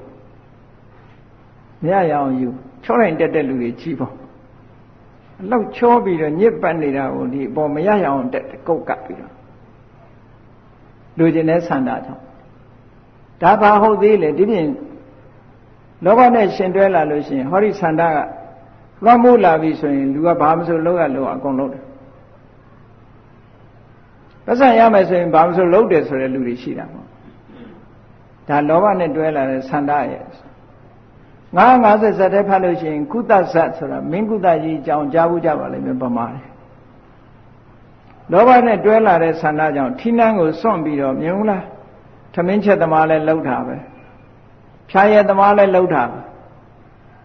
[1.82, 2.48] မရရအောင်ယူ
[2.84, 4.12] ချောလိုက်တက်တဲ့လူတွေကြည့်ပေါ့
[5.40, 9.32] အလောက်ချောပြီးတော့ညစ်ပတ်နေတာကိုဒီအပေါ်မရရအောင်တက်ကုတ်ကပ်ပြီးတော့
[11.18, 12.22] လူကျင်တဲ့ဆန္ဒကြောင့်
[13.42, 14.68] ဒါဘာဟုတ်သေးလဲဒီပြင်
[16.04, 18.18] လောဘနဲ့ရှင်တွဲလာလို့ရှိရင်ဟောဒီဆန္ဒက
[19.04, 21.85] လွှမ်းမိုးလာပြီဆိုရင်လူကဘာမှမဆိုလုပ်ရလို့အကုန်လုပ်တယ်
[24.46, 27.06] ပတ်စံရမယ်ဆိုရင်ဘာမှမဆိုလုပ်တယ်ဆိုတဲ့လူတွေရှိတာပေါ့
[28.48, 30.24] ဒါလောဘနဲ့တွဲလာတဲ့ဆန္ဒရဲ့
[31.56, 36.46] ငါး50ဇတ်တဲ့ဖတ်လို့ရှိရင်ကုသဇတ်ဆိုတာမင်းကုသကြီးအကြောင်းကြားဘူးကြပါလိမ့်မယ်ပမာတယ်
[38.32, 41.64] လောဘနဲ့တွဲလာတဲ့ဆန္ဒကြောင့်ထိနှန်းကိုစွန့်ပြီးတော့မြင်ဘူးလား
[42.34, 43.76] ထမင်းချက်သမားလည်းလှုပ်တာပဲ
[44.90, 46.04] ဖြာရသမားလည်းလှုပ်တာ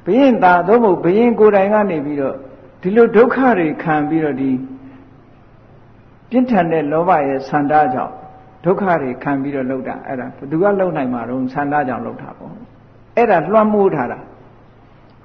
[0.06, 2.36] ဘယင်သာသို့မဟုတ်ဘယင်ကိုယ်တိုင်ကနေပြီးတော့
[2.82, 4.52] ဒီလိုဒုက္ခတွေခံပြီးတော့ဒီ
[6.32, 8.14] ပြင်းထန်တဲ့လောဘရဲ့ဆန္ဒကြောင့်
[8.66, 12.54] ဒုက္ခတွေခံပြီးတော့လှုပ်တာအဲ့ဒါဘယ်သူကလှုပ်နိုင်မှာတော့ဆန္ဒကြောင့်လှုပ်တာပေါ့
[13.18, 14.20] အဲ့ဒါလွှမ်းမိုးထားတာ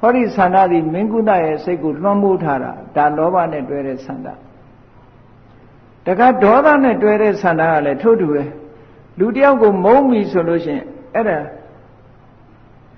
[0.01, 4.29] ဟောဒီဆန္ဒသည်မင်းကုသရဲ့စိတ်ကိုလွှမ်းမိုးထားတာဒါလောဘနဲ့တွဲတဲ့ဆန္ဒ
[6.07, 8.43] တခါဒေါသနဲ့တွဲတဲ့ဆန္ဒကလည်းထို့တူပဲ
[9.19, 11.39] လူတယောက်ကိုမုန်းပြီဆိုလို့ရှိရင်အဲ့ဒါ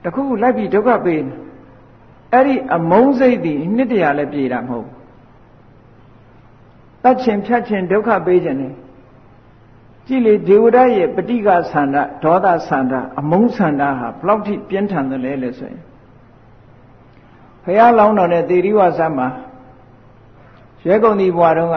[0.02, 1.34] တခုခုလိုက်ပြီးဒုက္ခပေးနေ
[2.32, 4.88] အဲ့ဒီအမုန်းစိတ်ဒီနှစ်တရာလည်းပြေတာမဟုတ်
[7.04, 8.70] တတ်ချင်ဖြတ်ချင်ဒုက္ခပေးခြင်းနေ
[10.06, 15.82] ကြည့်လေဒေဝရရဲ့ပဋိကဆန္ဒဒေါသဆန္ဒအမုန်းဆန္ဒဟာဘလောက်ထိပြင်းထန်တယ်လဲလို့ဆိုရင်
[17.64, 19.28] ဘုရားလောင်းတော်နဲ့တေရိဝဆမ်းမှာ
[20.84, 21.76] ရွဲကုန်ဒီဘွားတုန်းက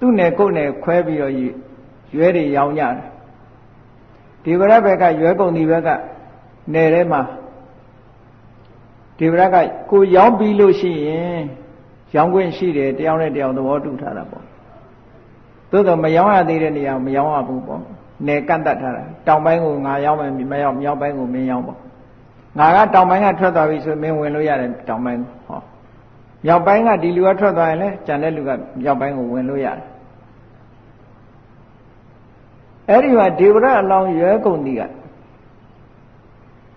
[0.00, 1.34] သူ့နယ်ကိုယ်နယ်ခွဲပြီးတော့
[2.16, 2.94] ရွဲတွေရောင်းကြတယ်
[4.44, 5.88] ဒီဝရဘက်ကရွဲကုန်ဒီဘက်က
[6.72, 7.22] နယ်ထဲမှာ
[9.18, 9.56] ဒီဗရက
[9.90, 11.42] ကိုရောင်းပြီးလို့ရှိရင်
[12.16, 14.44] ရောင်းခွင့်ရှိတယ်တယောက်နဲ့တယောက်သဘောတူထားတာပေါ့
[15.70, 17.82] သို့တော့မရောင်းရသေးတဲ့နေရာမရောင်းရဘူးပေါ့
[18.26, 21.78] နယ်ကန့်တတ်ထားတာတောင်ပိုင်းကိုငါရောင်းမယ်မရောင်းမြောက်ပိုင်းကိုမင်းရောင်းပေါ့
[22.58, 25.60] ငါကတောင်ပိုင်းကထွက်သွားပြီဆိုမင်းဝင်လို့ရတယ်တောင်ပိုင်းဟော
[26.44, 28.50] မြောက်ပိုင်းကဒီလူကထွက်သွားရင်လည်းကြံတဲ့လူက
[28.82, 29.86] မြောက်ပိုင်းကိုဝင်လို့ရတယ်
[32.88, 34.82] အဲ့ဒီမှာဒေဝရအလောင်းရွယ်ကုန်ဒီက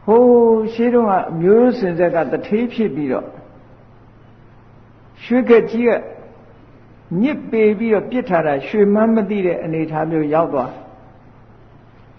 [0.05, 3.27] ဟိုးရှင်းတော့ကအမျိုးစင်ဆက်ကတထေးဖြစ်ပြီးတော့
[5.25, 5.91] ရွှေကကြီးက
[7.21, 10.71] ညစ်ပေပြီးတော့ပြစ်ထားတာရွှေမန်းမသိတဲ့အနေထားမျိုးရောက်သွား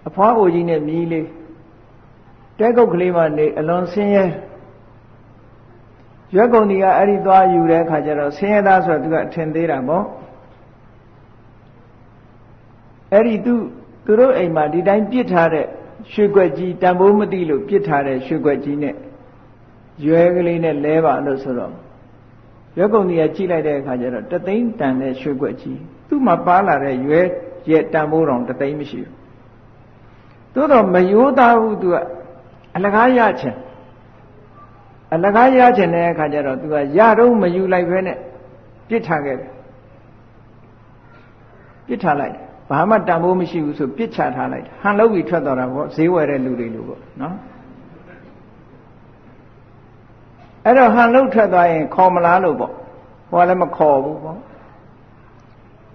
[0.09, 1.27] အဖွားအိုကြီးနဲ့မြည်လေး
[2.59, 4.25] တဲကုတ်ကလေးမှနေအလွန်ဆင်းရဲ
[6.35, 10.05] ရွက်ကုန်ဒီကအဲ့ဒီသွားယူတဲ့အခါကျတော့ဆင်းရဲသားဆိုတော့သူကအထင်သေးတာပေါ့
[13.13, 13.55] အဲ့ဒီသူ
[14.05, 15.67] သူတို့အိမ်မှာဒီတိုင်းပြစ်ထားတဲ့
[16.13, 18.95] ရွှေွက်ကြီးတန်ဖိုးမသိလို့ပြစ်ထားတဲ့ရွှေွက်ကြီးနဲ့
[20.07, 21.73] ရွယ်ကလေးနဲ့လဲပါလို့ဆိုတော့
[22.79, 27.27] ရွက်ကုန်ကြီးကကြည့်လိုက်တဲ့အခါကျတော့တသိန်းတန်တဲ့ရွှေွက်ကြီးသူ့မှာပါလာတဲ့ရွယ်
[27.71, 29.13] ရဲ့တန်ဖိုးတော်တသိန်းမရှိဘူး
[30.55, 31.97] သို့တော့မယိုးသားဘူးသူက
[32.77, 33.57] အလကားရချင်
[35.15, 38.19] အလကားရချင်တဲ့အခါကျတော့သူကရတော့မယူလိုက်ပဲနဲ့
[38.89, 39.51] ပြစ်ထားခဲ့တယ်
[41.87, 42.35] ပြစ်ထားလိုက်
[42.71, 47.35] ဘာဘာမှတန်ဖိုးမရှိဘူးဆိုပြစ်ချထားလိုက်ဟန်လုပ်ပြီးထွက်သွားတာပေါ့ဈေးဝယ်တဲ့လူတွေလိုပေါ့နော်
[50.65, 52.73] အဲ့တော့ဟန်လုပ်ထွက်သွားရင်ခေါ်မလားလို့ပေါ့
[53.31, 54.39] ဟိုကလည်းမခေါ်ဘူးပေါ့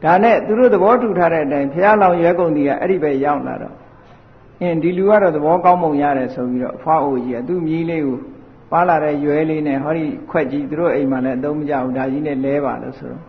[0.03, 3.75] ဒါနဲ့သူတို့သဘောတူထားတဲ့အတိုင်းဘုရားလောင်ရွယ်ကုန်တီကအဲ့ဒီပဲရောက်လာတော့
[4.61, 8.17] အင်းဒီလူကတော့သဘောကောင်းပုံရတယ်ဆိုပြီးတော့အဖွားအိုကြီးကသူ့မြီးလေးကို
[8.71, 13.23] ပါလာတဲ့ရွယ်လေးနဲ့ဟောဒီခွက်ကြီးသူတို့အိမ်မှာလည်းအသုံးမကျဘူးဒါကြီးနဲ့လဲပါလို့ဆိုတော့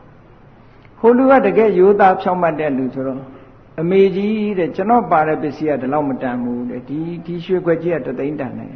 [1.00, 3.20] ဟိုလူကတကယ်ရိုးသားဖြောင့်မတ်တဲ့လူဆိုတော့
[3.80, 8.70] အမေကြီးတဲ့ကျွန်တော်ပါတဲ့ပစ္စည်းကဒီလောက်မတန်ဘူးတဲ့ဒီဒီရွှေခွက်ကြီးကတသိန်းတန်တယ်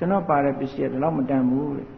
[0.00, 1.88] ကျွန်တော်ပါတဲ့ပစ္စည်းကဒီလောက်မတန်ဘူးတဲ့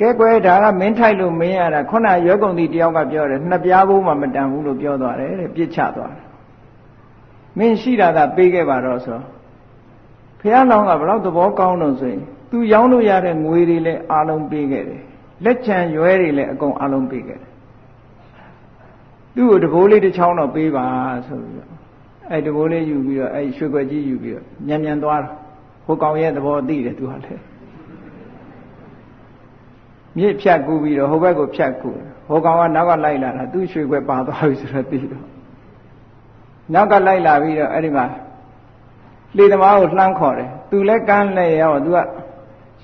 [0.00, 6.24] ကဲကွယ်ဒါကမင်းထိုက်လို့မင်းရတာခုနရွက်ကုန်တီတယောက်ကပြောတယ်နှစ်ပြားဘိုးမှမတန်ဘူးလို့ပြောသွားတယ်တဲ့ပြစ်ချသွားတယ်
[7.58, 9.20] မင်းရှိတာကပေးခဲ့ပါတော့ဆို
[10.40, 15.02] ဖះလောင်းကဘလောက်သဘောကောင်းလို့ဆိုရင်သူရောင်းလို့ရတဲ့ငွေတွေလည်းအားလုံးပေးခဲ့တယ်
[15.44, 17.50] လက်ချံရွဲတွေလည်းအကုန်အားလုံးပေးခဲ့တယ်
[19.34, 20.86] သူ့ကိုတဘိုးလေးတစ်ချောင်းတော့ပေးပါ
[21.26, 21.70] ဆိုပြီးတော့
[22.30, 25.20] အဲ့တဘိုးလေးယူပြီးတော့အဲ့ရွှေခွက်ကြီးယူပြီးတော့ညံ့ညံ့သွား
[25.88, 27.42] ဟိုကောင်ရဲ့သဘောသိတယ်သူကလည်း
[30.16, 31.98] မြစ်ဖြတ်ကူးပြီးတော့ဟိုဘက်ကိုဖြတ်ကူး
[32.28, 35.24] ဟိုကောင်ကနောက်ကလိုက်လာတာသူ့ရွှေခွက်ပါသွားပြီဆိုတော့သိတော့
[36.74, 38.06] နောက်ကလိုက်လာပြီးတော့အဲ့ဒီမှာ
[39.36, 41.98] လေသမားကိုလှမ်းခေါ်တယ်သူလည်းကမ်းလဲရောသူက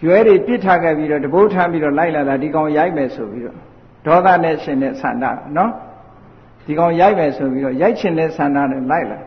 [0.04, 3.56] ရွဲတွေပြစ်ထားခဲ့ပြီးတော့တဘိုးထမ်းပြီးတော့လိုက်လာတာဒီကောင်ရိုက်မယ်ဆိုပြီးတော့
[4.06, 5.24] ဒေါသနဲ့ရှင်တဲ့ဆန္ဒ
[5.56, 5.70] နော်
[6.66, 9.20] ဒီကောင်ရိုက်မယ်ဆိုပြီးတော့ရိုက်ချင်တဲ့ဆန္ဒနဲ့လိုက်လာ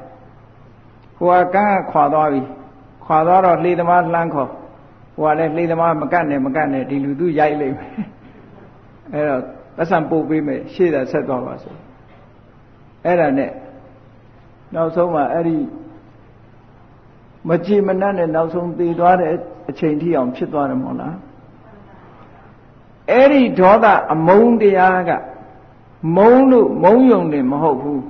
[1.17, 2.41] ဟိုကကန်းခွာသွားပြီ
[3.07, 4.49] ခွာသွားတော့လေသမားလှမ်းခေါ်
[5.15, 7.91] ဟိုကလည်းလေသမားမကတ်နဲ့မကတ်နဲ့ဒီလူသူရိုက်လိမ့်မယ်
[9.13, 9.41] အဲ့တော့
[9.77, 11.75] ပတ်စံပို့ပေးမယ်ရှေ့တာဆက်သွားပါဆို
[13.05, 13.51] အဲ့ဒါနဲ့
[14.73, 15.57] နောက်ဆုံးမှအဲ့ဒီ
[17.49, 19.31] မကြည်မနှက်နဲ့နောက်ဆုံးသေသွားတဲ့
[19.69, 21.15] အချိန်ထိအောင်ဖြစ်သွားတယ်မို့လား
[23.11, 25.11] အဲ့ဒီဒေါသအမုန်းတရားက
[26.17, 28.03] မုန်းလို့မုန်းယုံတယ်မဟုတ်ဘူး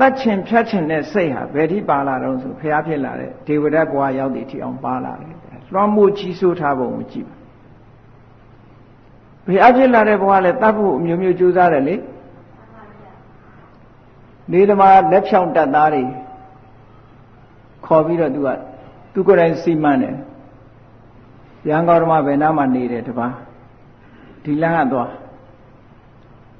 [0.00, 5.34] တတ်ချင်ဖြတ်ချင်တဲ့စိတ်ဟာဘယ်ထိပါလာတော့ဆိုဖျားဖြစ်လာတဲ့ဒေဝရတ်ဘဝရောက်တဲ့အထိအောင်ပါလာတယ်
[5.72, 7.36] လွှမ်းမိုးကြီးစိုးထားပုံကိုကြည့်ပါ
[9.46, 11.96] ဘယ်အဖြစ်လာတဲ့ဘဝလဲတတ်ဖို့အမျိုးမျိုးကြိုးစားတယ်လေ
[14.52, 16.02] နေသမားလက်ဖြောင့်တတ်သားတွေ
[17.86, 18.48] ခေါ်ပြီးတော့သူက
[19.14, 20.14] သူကိုယ်တိုင်စီမံတယ်
[21.68, 23.34] ရန်ကောဓမဘယ်နားမှာနေတယ်တပါး
[24.44, 25.10] ဒီလမ်းကသွား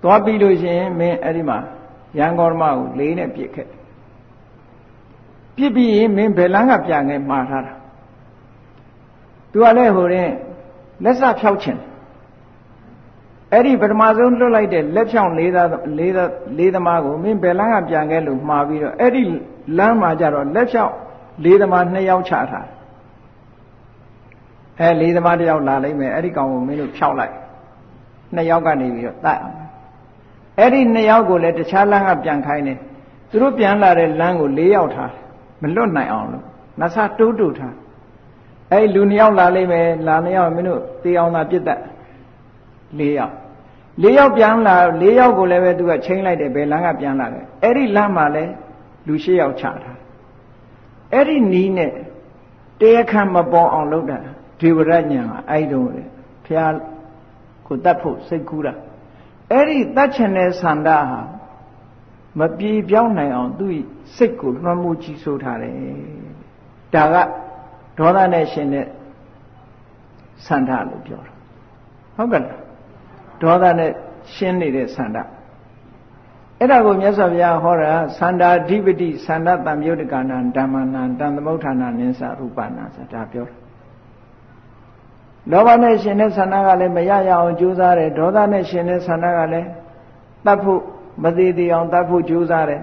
[0.02, 1.58] သွားပြီးလို့ရှိရင်မင်းအဲ့ဒီမှာ
[2.18, 3.68] ရန်ကောဓမကိုလေးနဲ့ပြစ်ခဲ့
[5.56, 7.74] ပြစ်ပြီးရင်မင်းဘယ်လမ်းကပြန်ခဲ့မှားထားတာ
[9.52, 10.30] သူကလည်းဟိုရင်
[11.04, 11.78] လက်စဖြောက်ချင်
[13.52, 19.22] အဲ့ဒီပထမဆုံးလွတ်လိုက်တဲ့လက်ဖြောင်းလေးသားလေးသားလေးသမားကိုမင်းဘယ်လမ်းကပြန်ခဲ့လို့မှားပြီးတော့အဲ့ဒီ
[19.78, 20.94] လမ်းမှာကြတော့လက်ဖြောင်း
[21.44, 22.68] လေးသမားနှစ်ယောက်ချထား
[24.80, 27.34] အဲလေးသမားတစ်ယောက်လာလိုက်မယ်အဲ့ဒီကောင်ကိုမင်းတို့ဖြောက်လိုက်
[28.34, 29.63] နှစ်ယောက်ကနေပြီးတော့တတ်အောင်
[30.58, 32.78] အဲ့ဒီနှစ်ယောက်ကိုလည်းတခြားလမ်းကပြန်ခိုင်းတယ်
[33.30, 35.12] သူတို့ပြန်လာတဲ့လမ်းကို၄ယောက်ထား
[35.62, 36.44] မလွတ်နိုင်အောင်လို့
[36.80, 37.74] နဆတိုးတူထား
[38.72, 41.80] အဲ့လူနှစ်ယောက်လာလိမ့်မယ်လာနှစ်ယောက်မင်းတို့တေးအောင်သာပြစ်တတ်
[43.00, 43.34] ၄ယောက်
[44.02, 48.52] ၄ယောက်ပြန်လာ၄ယောက်ကိုလည်းပဲသူကချိန်လိုက်တယ်ဘယ်လမ်းကပြန်လာတယ်အဲ့ဒီလမ်းမှာလည်း
[49.06, 49.98] လူ၈ယောက်ချထား
[51.12, 51.92] အဲ့ဒီနီးနဲ့
[52.80, 54.18] တရားခံမပေါ်အောင်လုပ်တာ
[54.60, 56.02] ဒေဝရညာကအဲ့တုန်းလေ
[56.44, 56.60] ဖះ
[57.66, 58.74] ကိုတတ်ဖို့စိတ်ကူးတာ
[59.54, 61.20] အဲ့ဒီတတ်ချင်တဲ့ဆန္ဒဟာ
[62.38, 63.74] မပြေပြောင်းနိုင်အောင်သူ့
[64.16, 65.74] စိတ်ကိုလွှမ်းမိုးကြီးဆိုးထားတယ်
[66.94, 67.16] ဒါက
[67.98, 68.86] ဒေါသနဲ့ရှင်တဲ့
[70.46, 71.32] ဆန္ဒလို့ပြောတာ
[72.16, 72.60] ဟုတ်ကဲ့လား
[73.42, 73.90] ဒေါသနဲ့
[74.34, 75.18] ရှင်းနေတဲ့ဆန္ဒ
[76.58, 83.63] အဲ့ဒါကိုမြတ်စွာဘုရားဟောတာသန္တာဓိပတိသန္တာတံမြုတ်တကနာဓမ္မနာတံသမုဋ္ဌာနာနိစ္စရူပနာဆိုတာပြောတာ
[85.50, 89.68] လောဘနဲ့ရှင်တဲ့ဆန္ဒကလည်းမရရအောင်ကြိုးစားတယ်ဒေါသနဲ့ရှင်တဲ့ဆန္ဒကလည်း
[90.46, 90.80] တတ်ဖို့
[91.22, 92.82] မသေးသေးအောင်တတ်ဖို့ကြိုးစားတယ်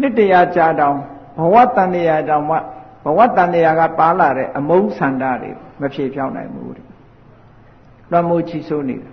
[0.00, 0.96] နှစ်တရာကြာတောင်
[1.38, 2.56] ဘဝတန်တရာတောင်မှ
[3.04, 5.50] ဘဝတန်တရာကပါလာတဲ့အမုန်းဆန္ဒတွေ
[5.80, 6.86] မဖြေဖြောင်းနိုင်ဘူးတဲ့
[8.10, 9.10] လွှမ်းမိုးချီဆိုးနေတာ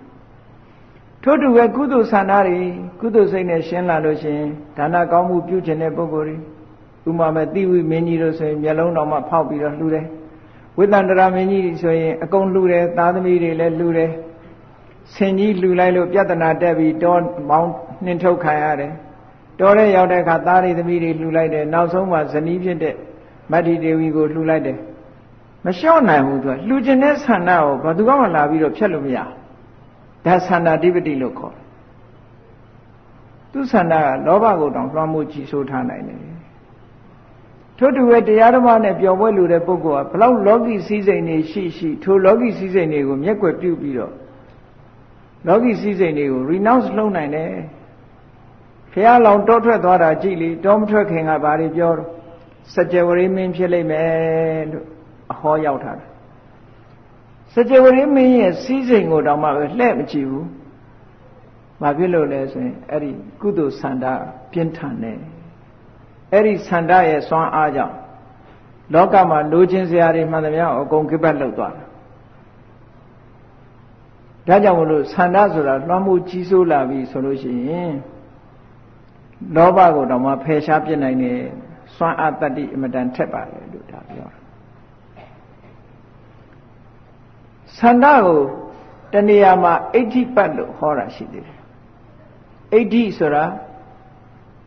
[1.24, 2.60] ထို့တူပဲကုသိုလ်ဆန္ဒတွေ
[3.00, 4.40] ကုသိုလ်စိတ်နဲ့ရှင်းလာလို့ရှင်
[4.78, 6.28] ဒါနကောင်းမှုပြုခြင်းတဲ့ပုဂ္ဂိုလ်
[7.04, 10.06] တွေဥမာမဲ့တိဝိမင်းကြီးတို့ဆိုရင်မျက်လုံးတော်မှဖောက်ပြီးတော့လှူတယ်
[10.78, 14.12] ဝိတ္တန္တရာမင်းကြီးဆိုရင်အကုန်လှူတယ်သားသမီးတွေလည်းလှူတယ်
[15.14, 17.16] ဆင်ကြီးလှူလိုက်လို့ပြဿနာတက်ပြီးတော
[17.50, 17.72] မောင်း
[18.06, 18.92] နှင်ထုတ်ခံရတယ်
[19.60, 22.96] တောထဲရောက်တဲ့အခါသားတွေသမီးတွေလှူလိုက်တယ်နောက်ဆုံးမှဇနီးဖြစ်တဲ့
[23.52, 24.78] မတ္တိဒေဝီကိုလှူလိုက်တယ်
[25.66, 29.18] မလျှော့နိုင်ဘူးသူကလှူခြင်းတဲ့ဆန္ဒကိုဘာသူကမှလာပြီးတော့ဖြတ်လို့မရ
[30.26, 31.66] ဒါဆန္ဒဓိပတိလို့ခေါ်တယ်
[33.52, 36.33] သူဆန္ဒကလောဘကိုတောင်လွှမ်းမိုးကြည့်ဆိုးထားနိုင်တယ်
[37.78, 44.14] ထို့တူပဲတရားဓမ္မနဲ့ပျော်ပွဲလူတဲ့ပုဂ္ဂိုလ်ကဘလောက်လောကီစည်းစိမ်တွေရှိရှိထိုလောကီစည်းစိမ်တွေကိုမျက်ကွယ်ပြုပြီးတော့
[45.48, 47.52] လောကီစည်းစိမ်တွေကို renounce လုပ်နိုင်တယ်
[48.92, 52.10] ဖះလောင်တောထွက်သွားတာကြည့်လေတောမထွက်ခင်ကဘာတွေပြောတော့
[52.74, 54.86] စကြဝဠာမင်းဖြစ်လိမ့်မယ်လို့
[55.32, 55.94] အဟောရောက်တာ
[57.56, 60.48] စကြဝဠာမင်းရဲ့စီးစိမ်ကိုတောင်မှပဲလှဲ့မကြည့်ဘူး
[61.82, 64.06] ဘာဖြစ်လို့လဲဆိုရင်အဲ့ဒီကုသိုလ်ဆန္ဒ
[64.52, 65.20] ပြင်းထန်တယ်
[66.34, 67.96] အဲ့ဒီဆန္ဒရဲ့စွမ်းအားကြောင့်
[68.94, 71.86] လောကမှာလိုချင်စရာတွေမှန်သမျှအကုန်ကိပတ်လောက်သွားတာ
[74.48, 77.94] ဒါကြောင့်မလို့ဆန္ဒဆိုတာလွှမ်းမိုးကြီးစိုးလာပြီဆိုလို့ရှိရင်
[79.56, 81.40] လောဘကိုတော့မှဖယ်ရှားပြစ်နိုင်တယ်
[81.96, 84.40] စွမ်းအားတတ္တိအမတန်ထက်ပါတယ်လို့ဒါပြောတာ
[87.78, 88.40] ဆန္ဒကို
[89.14, 91.60] တဏှာမှာအဋ္ဌိပတ်လို့ဟောတာရှိသေးတယ်
[92.74, 93.44] အဋ္ဌိဆိုတာ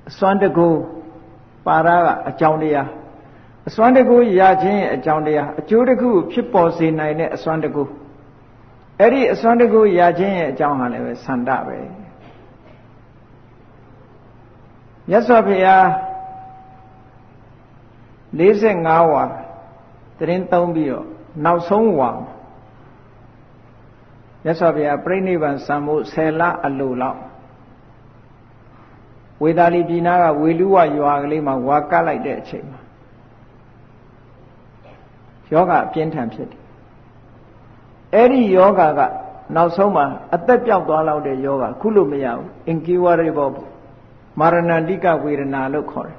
[0.08, 0.68] အစွမ်းတကူ
[1.66, 2.88] ပါရကအကြောင်းတရား
[3.68, 7.82] အစွမ်းတကူရခြင်းရဲ့အကြောင်းတရားအကျိုးတစ်ခုဖြစ်ပေါ်စေနိုင်တဲ့အစွမ်းတကူ
[9.00, 11.78] အဲ့ဒီအစွမ်းတကူရခြင်းရဲ့အကြောင်းဟာလည်းပဲဆန္ဒပဲ
[15.08, 15.84] မြတ်စွာဘုရား
[18.38, 19.22] 45ဝါ
[20.18, 21.06] တရင်သုံးပြီးတော့
[21.44, 22.10] နောက်ဆုံးဝါ
[24.44, 27.18] မြတ်စွာဘုရားပြိဋိဘံစံမှု10လအလိုလောက်
[29.42, 32.80] ဝေသာလီပြည်နာကဝေလူဝရွာကလေးမှာဝါကတ်လိုက်တဲ့အချိန်မှာ
[35.52, 36.60] ယောဂအပြင်းထန်ဖြစ်တယ်
[38.14, 39.00] အဲ့ဒီယောဂက
[39.54, 43.48] နောက်ဆုံးမှာအသက်ပြောက်သွားလောက်တဲ့ယောဂခုလို့မရဘူးအင်ကီဝရိဘော
[44.40, 46.18] မာရဏတိကဝေဒနာလို့ခေါ်တယ်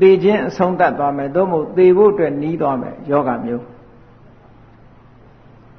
[0.00, 3.64] သေခြင်းအဆုံးသတ်သွားမယ်သို့မဟုတ်သေဖို့အတွက်နီးသွားမယ်ယောဂမျိုး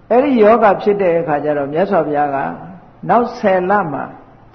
[0.09, 2.37] အဲ့ဒီယောဂဖြစ်တဲ့အခါကျတော့မြတ်စွာဘုရားက
[3.09, 4.03] နောက်10လမှာ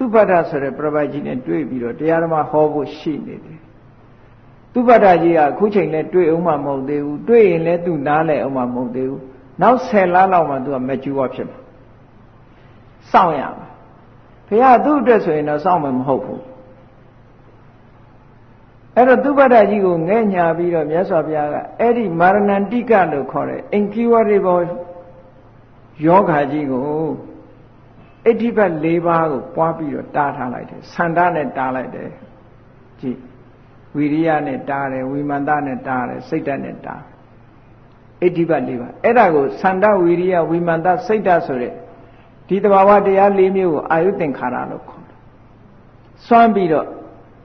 [0.02, 3.60] သူပ္ပဒဆိုတဲ့ပြပိုက်ကြီးနဲ့တွေ့ပြီးတော့တရားဓမ္မဟောဖို့ရှိနေတယ်
[4.72, 9.22] သူပ္ပဒကြီးကအခုချိန်လဲတွေ့အောင်မှမဟုတ်သေးဘူးတွေ့ရင်လည်းသူနားလဲအောင်မှမဟုတ်သေးဘူး
[9.62, 11.58] နောက်10လလောက်မှသူကမကျူဝဖြစ်မှာ
[13.12, 13.68] စောင့်ရမှာ
[14.48, 16.42] ဘုရားသူ့အတွက်ဆိုရင်တော့စောင့်မယ်မဟုတ်ဘူး
[18.94, 24.58] အဲ့တော့သူပ္ပဒကြီးကိုငဲ့ညာပြီးတော့မြတ်စွာဘုရားကအဲ့ဒီမာရဏန္တိကလို့ခေါ်တဲ့အင်ကိဝရိဘော
[26.06, 26.84] ယောဂါကြီးကို
[28.26, 32.10] အဋ္ဌိဘတ်၄ပါးကိုပွားပြီးတော့တားထားလိုက်တယ်ဆန္ဒနဲ့တားလိုက်တယ်
[33.00, 33.18] ကြည့်
[33.96, 37.02] ဝိရိယနဲ့တားတယ်ဝိမန္တနဲ့တားတယ်စိတ်ဓာတ်နဲ့တား
[38.22, 41.74] အဋ္ဌိဘတ်၄ပါးအဲ့ဒါကိုဆန္ဒဝိရိယဝိမန္တစိတ်ဓာတ်ဆိုတဲ့
[42.48, 45.18] ဒီတဘာဝတရား၄မျိုးကိုအာယုသင်္ခါရလို့ခေါ်တယ်
[46.26, 46.86] စွမ်းပြီးတော့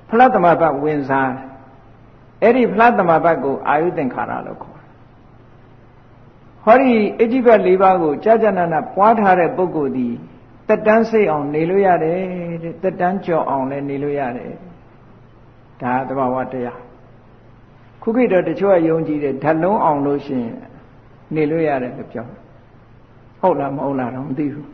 [0.10, 1.34] ဖလားသမဘတ်ဝင်စား
[2.42, 4.88] အဲ့ဒီဖလားသမဘတ်ကိုအာယုသင်္ခါရလို့ခေါ်တယ်
[6.64, 10.08] ဟောဒီအဋ္ဌိဘတ်၄ပါးကိုကြာကြာနာနာပွားထားတဲ့ပုဂ္ဂိုလ်ဒီ
[10.68, 12.20] တက်တန်းစိတ်အောင်နေလို့ရတယ်
[12.64, 14.52] တဲ့တက်တန်းကြော်အောင်လည်းနေလို့ရတယ်
[15.82, 16.80] ဒါသဘာဝတရား
[18.02, 20.56] ခုခေတ်တော့တချို့ကယုံကြည်တယ်ဓာတ်လုံးအောင်လို့ရှိရင်
[21.36, 22.28] နေလို့ရတယ်လို့ပြော
[23.42, 24.68] ဟုတ်လားမဟုတ်လားတော့မသိဘူး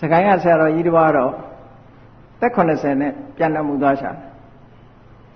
[0.00, 1.32] စကိုင်းကဆရာတော်ကြီးတစ်ပါးတော့
[2.40, 4.10] တက်80နဲ့ပြန်တော်မူသွားရှာ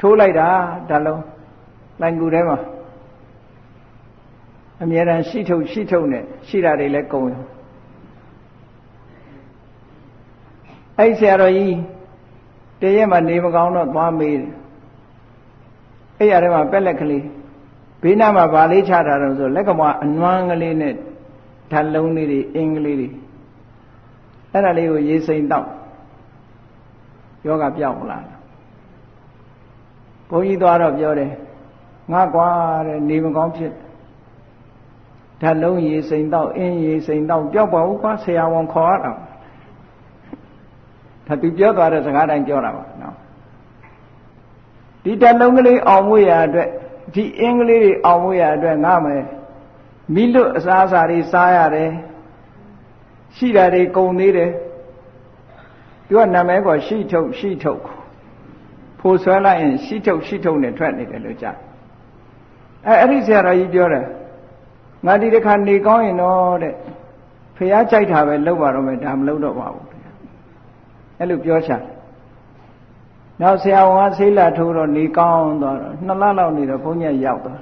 [0.01, 0.49] ထိုးလိုက်တာ
[0.89, 1.23] ဓာတ်လုံး
[2.01, 2.59] လိုင်ကူထဲမှာ
[4.83, 7.45] အမြဲတမ်းရှိထုတ်ရှိထုတ်နဲ့ရှိတာတွေလည်းကုန်ရော
[10.99, 11.77] အဲ့ဆရာတော်ကြီး
[12.81, 14.53] တရက်မှနေမကောင်းတော့သွားမေးတယ်
[16.19, 17.25] အဲ့ရထဲမှာပက်လက်ကလေး
[18.03, 20.95] ဘေးနားမှာဗာလေးချထားတယ်ဆိုလက်ကမအနွမ်းကလေးနဲ့
[21.73, 23.09] ဓာတ်လုံးလေးတွေအင်္ဂလိတွေ
[24.53, 25.67] အဲ့ဒါလေးကိုရေစိမ်တော့
[27.47, 28.19] ယောဂပြောင်းလာ
[30.31, 31.31] ဘုန်းကြီးသွားတော့ပြောတယ်
[32.13, 32.49] ငါကွာ
[32.87, 33.73] တဲ့နေမကောင်းဖြစ်
[35.41, 39.13] ဓာတ်လုံးရေစိမ်တော့အင်းရေစိမ်တော့ပြောက်ပါဦးကွာဆရာဝန်ခေါ်ရတာ
[41.29, 43.15] ဒါသူပြောသွားတဲ့စကားတိုင်းပြောတာပါနော်
[45.05, 46.69] ဒီတလုံးကလေးအောင်မွေရအတွက်
[47.15, 49.25] ဒီအင်္ဂလိပ်တွေအောင်မွေရအတွက်ငါမယ်
[50.15, 51.91] မိလွတ်အစားအစာတွေစားရတယ်
[53.37, 54.51] ရှိတာတွေကုန်သေးတယ်
[56.07, 57.83] သူကနာမည်ကရှိထုတ်ရှိထုတ်
[59.01, 61.57] ဖိုးဆွဲလိုက်ရင်ရှိထုတ်ရှိထုတ်နဲ့ထွက်နေတယ်လို့ကြား
[62.87, 64.05] အဲအဲ့ဒီဆရာတော်ကြီးပြောတယ်
[65.07, 66.75] ငါဒီတစ်ခါနေကောင်းရင်တော့တဲ့
[67.57, 69.88] ဖះကြိုက်တာပဲလုပ်ပါတော့မယ်ဒါမလုပ်တော့ပါဘူး
[71.20, 71.78] အဲ့လိုပြောချာ
[73.42, 77.60] နောက်ဆရာဝန်ကဆေးလာထိုးတော့နေကောင်းသွားတော့နှစ်လလောက်နေတော့ဘုန်းကြီးရောက်သွား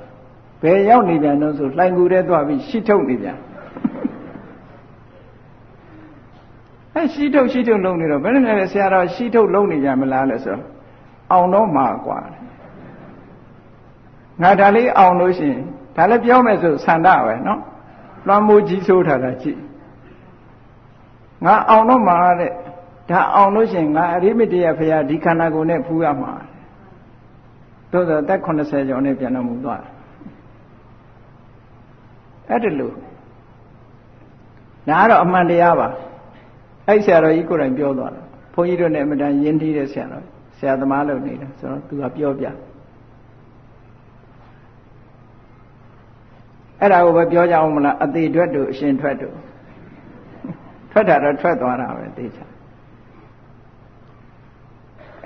[0.62, 3.38] ဘယ်ရောက်နေပြန်တော့ဆိုလှိုင်ကူထဲသွားပြီးရှီထုတ်နေပြန်
[6.94, 10.66] အဲရှီထုတ်ရှီထုတ်လုံးနေတော့ဘယ်နဲ့လဲဆရာတော်ရှီထုတ်လုံးနေကြမလားလဲဆိုတော့
[11.32, 12.20] အောင်တော့မှာกว่า
[14.42, 15.64] ငါဒါလေးအောင်လို့ရှိရင်
[15.96, 17.60] ဒါလည်းပြောမယ်ဆိုဆန္ဒပဲเนาะ
[18.28, 19.60] လွှမ်းမိုးကြီးဆိုးထားတာကြည့်
[21.46, 22.52] ငါအောင်တော့မှာတဲ့
[23.11, 26.33] ဒါအောင်လို့ရှိရင်ငါအရိမတရဖရာဒီခန္ဓာကိုယ်နဲ့ဖူးရမှာ
[27.93, 29.83] သို့သောတက်80ကျော်နဲ့ပြန်တော်မူသွား
[32.49, 32.95] အဲ့ဒါလို့
[34.89, 35.89] ဒါကတော့အမှန်တရားပါ
[36.87, 38.23] အဲ့ဆရာတော်ကြီးကိုယ်တိုင်ပြောသွားတာ
[38.55, 40.25] ဘဘုန်းကြီးတို့နဲ့အမှန်တန်ယဉ်တီးတဲ့ဆရာတော်
[40.59, 42.47] ဆရာသမားလုပ်နေတာဆိုတော့သူကပြောပြ
[46.81, 49.37] အဲ့ဒါကိုပဲပြောကြအောင်မလားအသေးထွက်တို့အရှင်ထွက်တို့
[50.91, 52.47] ထွက်တာတော့ထွက်သွားတာပဲသိချာ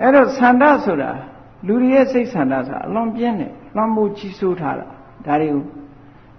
[0.03, 1.11] အဲ့တော့ဆန္ဒဆိုတာ
[1.67, 4.87] လူတွေရဲ့စိတ်ဆန္ဒဆိုတာအလွန်ပြင်းတယ်လွန်မှုကြီးစိုးထားတာ
[5.27, 5.65] ဒါတွေကို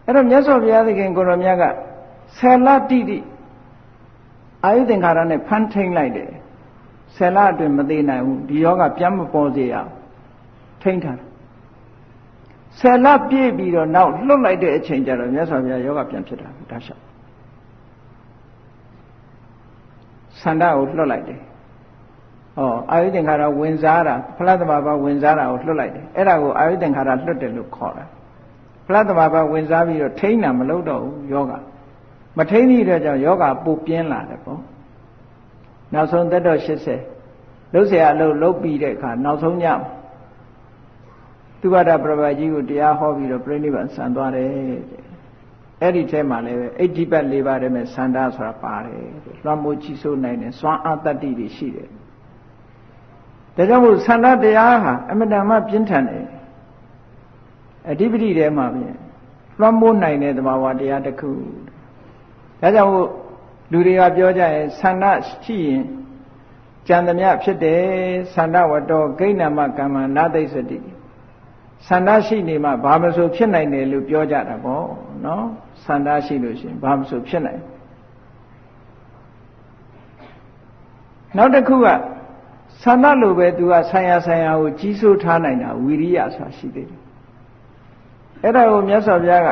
[0.05, 1.63] အဲ့တော့မြတ်စွာဘုရားသခင်ကိုရောမြတ်က
[2.37, 3.19] ဆယ်လတိတိ
[4.63, 6.31] အာယုသင်္ခါရနဲ့ဖန်ထိန်လိုက်တယ်
[7.15, 9.91] ဆယ်လအတွင်းမသေးနိုင်ဘူးဒီယောဂပြန်မပေါ်စေရအောင်
[10.81, 11.27] ထိန်ထားတယ်
[12.79, 17.01] ဆယ်လပြည့်ပြီးတော့နောက်လွတ်လိုက်တဲ့အချိန်ကျတော့မြတ်စွာဘုရားယောဂပြန်ဖြစ်တာဒါရှောက်
[20.41, 21.39] ဆန္ဒကိုလွတ်လိုက်တယ်။
[22.58, 28.04] ဩအာယုသင်္ခါရဝင်စားတာဖလားသမဘာဝင်စားတာကိုလွတ်လိုက်တယ်။အဲ့ဒါကိုအာယုသင်္ခါရလွတ်တယ်လို့ခေါ်တာ။
[28.86, 31.52] ဖလားသမဘာဝင်စားပြီးတော့ထိန်းတာမလုပ်တော့ဘူးယောဂ။
[32.38, 34.60] မထိန်းသည့်အတွက်ကြောင့်ယောဂပူပြင်းလာတယ်ပေါ့။
[35.94, 39.64] နောက်ဆုံးသက်တော်80လှုပ်เสียအလုပ်လုပ်ပြီးတဲ့အခါနောက်ဆုံးည
[41.60, 44.82] သူဝတ္တပြပကြီးကိုတရားဟောပြီးတော့ပြိဋိဘံဆံသွားတယ်တဲ့
[45.80, 49.02] အဲ့ဒီထဲမှာလည်းပဲအဋ္ဌိပတ်၄ပါးတည်းမဲ့စန္ဒဆိုတာပါတယ်
[49.44, 51.88] လွှမ်းမိုးချီဆိုးနိုင်တယ်စွမ်းအားတတ္တိတွေရှိတယ်
[53.61, 56.25] ဒါကြောင့်မို့စန္ဒတရားဟာအမတန်မှပြင်းထန်တယ်
[57.89, 58.95] အဓိပတိထဲမှာပြင်
[59.59, 61.31] လွှမ်းမိုးနိုင်တဲ့သဘာဝတရားတစ်ခု
[62.61, 63.07] ဒါကြောင့်မို့
[63.71, 65.05] လူတွေကပြောကြရင်ဆန္ဒ
[65.43, 65.83] ရှိရင်
[66.87, 67.81] ကြံသမျှဖြစ်တယ်
[68.33, 70.79] ဆန္ဒဝတ္တောဂိဏမကမ္မနာသိစတိ
[71.87, 74.85] ဆန္ဒရှိနေမှဘာမဆိုဖြစ်နိုင်တယ်လို့ပြောကြတာပေါ့
[75.25, 75.45] နော်
[75.85, 77.61] ဆန္ဒရှိလို့ရှိရင်ဘာမဆိုဖြစ်နိုင်
[81.37, 81.87] နောက်တစ်ခုက
[82.83, 86.99] ဆန္ဒလိုပဲသူကဆံရဆံရကိုကြီးစိုးထားနိုင်တာဝီရိယဆိုတာရှိသေးတယ်
[88.43, 89.49] အဲ့ဒါကိုမြတ်စွာဘုရားက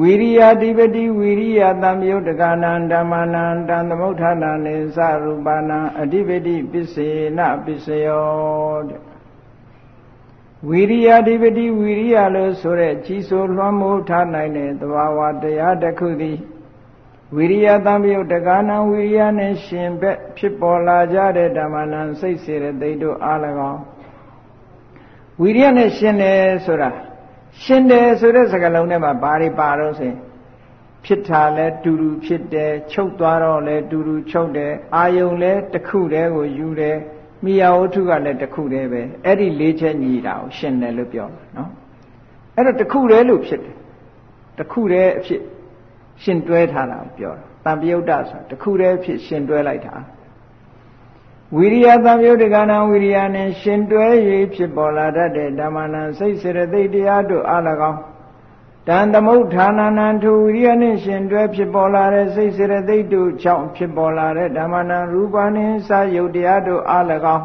[0.00, 7.08] ဝီရိယဓိပတိဝီရိယသံယုတ်တကနာဓမ္မနာတံသမုဋ္ဌာနာနေသရူပနာအဓိပတိပစ္စေ
[7.38, 8.26] နပစ္စယော
[8.88, 9.02] တဲ့
[10.68, 16.38] ဝီရိယဓိပတိဝီရိယလို့ဆိုတဲ့ကြီးစိုးလွှမ်းမိုးထားနိုင်တဲ့သဘာဝတရားတစ်ခုသည်
[17.36, 23.38] ဝိရိယသံယုတ်တကာနံဝိရိယနှင့်ရှင်ဘက်ဖြစ်ပေါ်လာကြတဲ့ဓမ္မနံစိတ်စေတဲ့သိတို့အား၎
[23.70, 23.82] င်း
[25.40, 26.90] ဝိရိယနဲ့ရှင်တယ်ဆိုတာ
[27.62, 30.18] ရှင်တယ်ဆိုတဲ့စကားလုံးထဲမှာဘာတွေပါတော့ဆိုရင်
[31.04, 36.96] ဖြစ်တာလဲတူတူဖြစ်တယ်ချုပ်သွားတော့လဲတူတူချုပ်တယ်အာယုံလဲတစ်ခုတည်းကိုယူတယ်
[37.44, 41.70] မိယာဝတ္ထုကလည်းတစ်ခုတည်းပဲအဲ့ဒီလေးချက်ညီတာကိုရှင်တယ်လို့ပြောတာနော်
[42.56, 43.76] အဲ့တော့တစ်ခုတည်းလို့ဖြစ်တယ်
[44.58, 45.40] တစ်ခုတည်းအဖြစ်
[46.22, 49.94] ရှင်တွဲထားတာကိုပြောတာတံပယုတ်တဆိုတာတစ်ခုတည်းဖြစ်ရှင်တွဲလိုက်တာ
[51.56, 54.06] ဝိရိယသံယုတ်တကနာဝိရိယနဲ့ရှင်တွဲ၍
[54.54, 57.56] ဖြစ်ပေါ်လာတတ်တဲ့ဓမ္မနာစိတ်စေတသိက်တရားတို့အ၎
[57.90, 58.00] င်း
[58.88, 66.98] တန်သမုဋ္ဌာနာနံထူဝိရိယနှင့်ရှင်တွဲဖြစ်ပေါ်လာတဲ့စိတ်စေတသိက်တို့ကြောင့်ဖြစ်ပေါ်လာတဲ့ဓမ္မနာရူပနှင့်စာယုတ်တရားတို့အ၎
[67.36, 67.44] င်း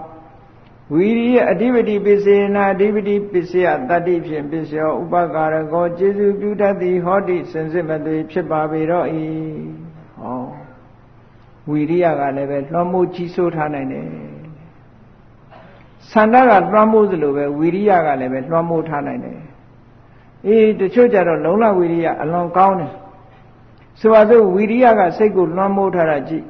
[0.94, 9.08] ဝီရိယအဓိပတိပစ္စေနာအဓိပတိပစ္စယတတ္တိဖြင့်ပစ္စယောဥပကာရကောကျေစုပြုတတ်သည်ဟောတိစင်စစ်မသွေဖြစ်ပါပေတော့၏
[10.20, 10.44] ဟော
[11.70, 14.06] ဝီရိယကလည်းပဲလွှမ်းမိုးကြီးစိုးထားနိုင်တယ်
[16.12, 19.40] ဆန္ဒကလွှမ်းမိုးသလိုပဲဝီရိယကလည်းပဲလွှမ်းမိုးထားနိုင်တယ်
[20.46, 22.94] အေးတချို့ကြတော့လုံလဝီရိယအလွန်ကောင်းတယ်
[24.00, 26.46] ဆိုပါစို့ဝီရိယကစိတ်ကိုလွှမ်းမိုးထားတာကြည့်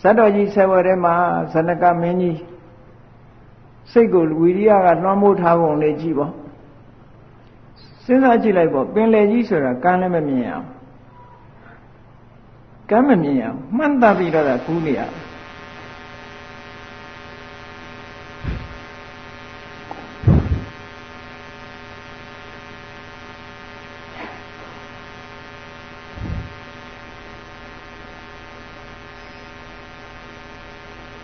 [0.00, 1.14] ဇတ်တော်ကြီးဆယ်ဝယ်ထဲမှာ
[1.52, 2.38] ဇနကမင်းကြီး
[3.92, 6.32] စိတ်ကိုဝီရိယကလွှမ်းမိုးထားပုံလေးကြည့်ပေါ့
[8.04, 10.66] စဉ်းစားကြည့်လိုက်ပေါ့ပင်လေကြီးဆိုတာကမ်းလည်းမမြင်အောင်
[12.90, 15.00] ကမ်းမမြင်အောင်မှန်သားပြီးတော့ကူးနေရ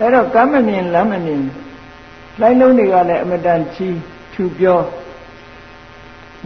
[0.00, 1.42] အဲ့တော့ကမ်းမမြင်လမ်းမမြင်
[2.40, 3.88] လိုင်းလုံးတွေကလည်းအမတန်ချီ
[4.32, 4.80] ထူပြော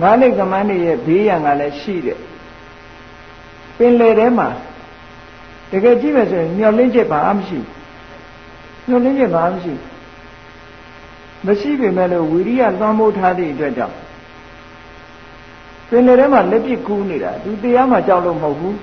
[0.00, 2.18] ငါးလိကမန်းတွေရဲ့ဘေးရန်ကလည်းရှိတယ်
[3.78, 4.48] ပင်လေထဲမှာ
[5.70, 7.58] တကယ်ကြည့်မယ်ဆိုရင်မျောလင်းချက်ဘာမှမရှိ
[8.88, 9.74] မျောလင်းချက်ဘာမှမရှိ
[11.46, 13.96] မရှိပေမဲ့လို့ဝီရိယလွှမ်းမိုးထားသည့်အတွက်ကြောင့်
[15.88, 18.76] ပင်လေထဲမှာလက်ပစ်ကူးနေတာသူတရားမှကြောက်လို့မဟုတ်ဘူး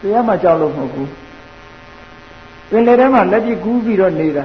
[0.00, 1.10] တရားမှကြောက်လို့မဟုတ်ဘူး
[2.70, 4.44] ပင်လေထဲမှာလက်ပစ်ကူးပြီးတော့နေတာ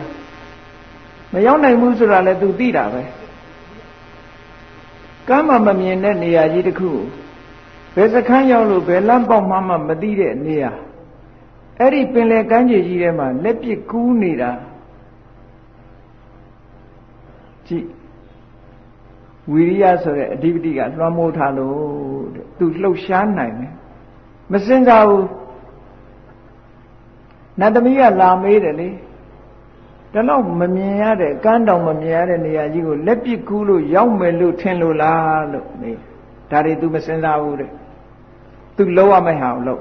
[1.34, 3.04] မရောက်နိုင်ဘူးဆိုတာလည်းသူသိတာပဲ
[5.28, 6.92] ကမ်းမှမမြင်တဲ့နေရာကြီးတစ်ခု
[7.96, 10.72] ဘယ်စခန်းရောက်လို့ဘယ်လမ်းပေါက်မှမှမသိတဲ့နေရာ
[11.80, 14.52] အဲ့ဒီပင်လယ်ကမ်းခြေကြီးထဲမှာလက်ပစ်ကူးနေတာ
[17.68, 17.88] ကြည့်
[19.52, 21.78] ဝီရိယဆိုတဲ့အဓိပတိကလွှမ်းမိုးထားလို့
[22.36, 23.74] တဲ့သူလှုပ်ရှားနိုင်တယ်
[24.52, 25.28] မစင်စားဘူး
[27.60, 28.90] နတ်သမီးကလာမေးတယ်လေ
[30.13, 35.99] ဒါတော့မမြင်ရတဲ့ကန်းတောင်မမြင်ရတဲ့နေရာကြီးကိုလက်ပစ်ကူးလို့ရောက်မယ်လို့ထင်လို့လားလို့မေး
[36.51, 37.71] ဒါတွေ तू မစင်စားဘူးတဲ့
[38.77, 39.81] तू လုံးဝမဟအောင်လို့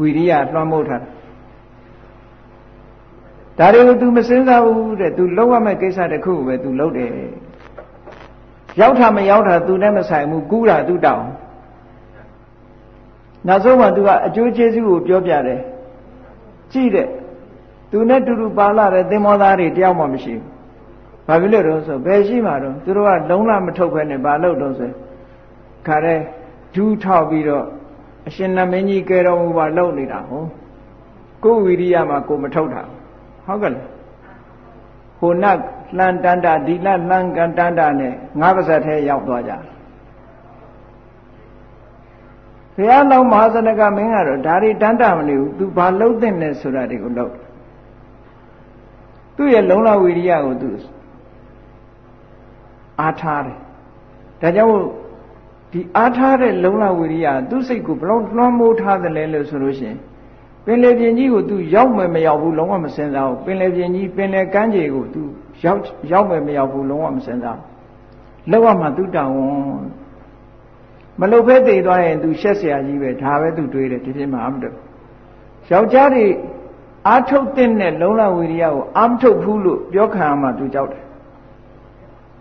[0.00, 1.08] ဝီရိယလွှမ်းမိုးထားတာ
[3.58, 7.10] ဒါတွေကို तू မစင်စားဘူးတဲ့ तू လုံးဝမဲ့ကိစ္စတစ်ခုပဲ तू လုပ်တယ်
[8.80, 11.26] ရောက်တာမရောက်တာ तू နဲ့မဆိုင်ဘူးကူးတာ तू တောင်း
[13.48, 15.60] နောက်ဆုံးမှ तू ကအကျိုးကျေးဇူးကိုပြောပြတယ်
[16.72, 17.08] ကြည့်တဲ့
[17.91, 20.51] သူနဲ့တူတူပါလာတဲ့သင်္ဘောသားတွေတယောက်မှမရှိဘူး။
[21.27, 24.91] ဘာဖြစ်လို့တော့ဆိုဘယ်ရှိမှတော့သူတို့ကလုံးလမထုတ်ဖဲနဲ့ဘာလို့တော့ဆို
[25.87, 26.19] ခါတဲ့
[26.75, 27.65] ဒူးထောက်ပြီးတော့
[28.27, 30.43] အရှင်နမင်းကြီးကဲတော်မူပါလုံနေတာဟော
[31.43, 32.81] ကိုဝီရိယမှာကိုမထုတ်တာ
[33.45, 33.73] ဟုတ်ကဲ့
[35.19, 35.45] ဟိုန
[35.97, 39.53] လှန်တန်တာဒီလလှန်ကန်တန်တာနဲ့ငါးပါးစက်ထဲရောက်သွားကြ
[42.75, 47.33] ဘုရားလောင်းမဟာစနကမင်းကတော့ဒါတွေတန်တာမနေဘူးသူဘာလှုပ်တဲ့နဲ့ဆိုတာတွေကိုလှုပ်
[49.38, 50.70] သူ့ရဲ့လုံလဝီရိယကိုသူ
[53.00, 53.58] အားထားတယ်
[54.40, 54.72] ဒါကြောင့်
[55.72, 59.98] ဒီအားထားတဲ့လုံလဝီရိယသူ့စိတ်ကိုဘလောက်လွှမ်းမိုးထားတယ်လဲလို့ဆိုလို့ရှိရင်
[60.64, 65.22] ပင်လေပြင်ကြီးကို तू ရောက်မယ်မရောက်ဘူးလုံးဝမစင်စားဘူးပင်လေပြင်ကြီးပင်လေကမ်းခြေကို तू
[65.64, 65.80] ရောက်
[66.12, 69.84] ရောက်မယ်မရောက်ဘူးလုံးဝမစင်စားဘူးလောက်ရမှ तू တောင်းဝန်
[71.20, 74.68] မလုပ်ဖဲတည်သွားရင် तू ရှက်เสียကြီးပဲဒါပဲ तू တွေးတယ်ဒီပြင်မှာအမတူ
[75.70, 76.24] ယောက်ျားတွေ
[77.07, 81.03] အာထုတ်တဲ့နဲ့လုံလဝီရိယကိုအာမထုတ်ဘူးလို့ပြောခံရမှ तू ကြောက်တယ်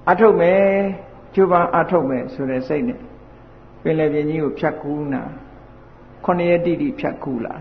[0.09, 0.63] အာထုတ်မယ်
[1.35, 3.01] ကျိုးပန်းအာထုတ်မယ်ဆိုတဲ့စိတ်နဲ့
[3.83, 5.23] ပင်လယ်ပြင်ကြီးကိုဖြတ်ကူးနာ
[6.25, 7.55] ခொနရက်တိတိဖြတ်ကူးလာ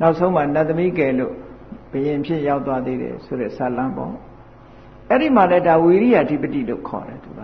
[0.00, 1.34] နောက်ဆုံးမှနတ်သမီးကယ်လို့
[1.92, 4.12] ဘယင်ဖြစ်ရောက်သွားသေးတယ်ဆိုတဲ့ဇာလံပေါ့
[5.08, 7.40] အဲ့ဒီမှာလည်းဒါဝီရိယဓိပတိလို့ခေါ်တယ်သူက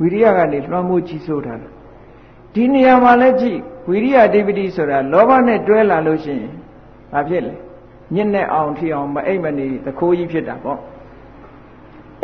[0.00, 1.54] ဝီရိယကနေလွှမ်းမိုးကြီးစိုးတာ
[2.54, 6.54] ဒီနေရာမှာလည်းကြည့်ဝီရိယဓိပတိဆိုတာလောဘနဲ့တွဲလာလို့ရှိရင်
[7.12, 7.54] ဘာဖြစ်လဲ
[8.14, 10.80] ညစ်နဲ့အောင်ထီအောင်မအိပ်မနေတခိုးကြီးဖြစ်တာပေါ့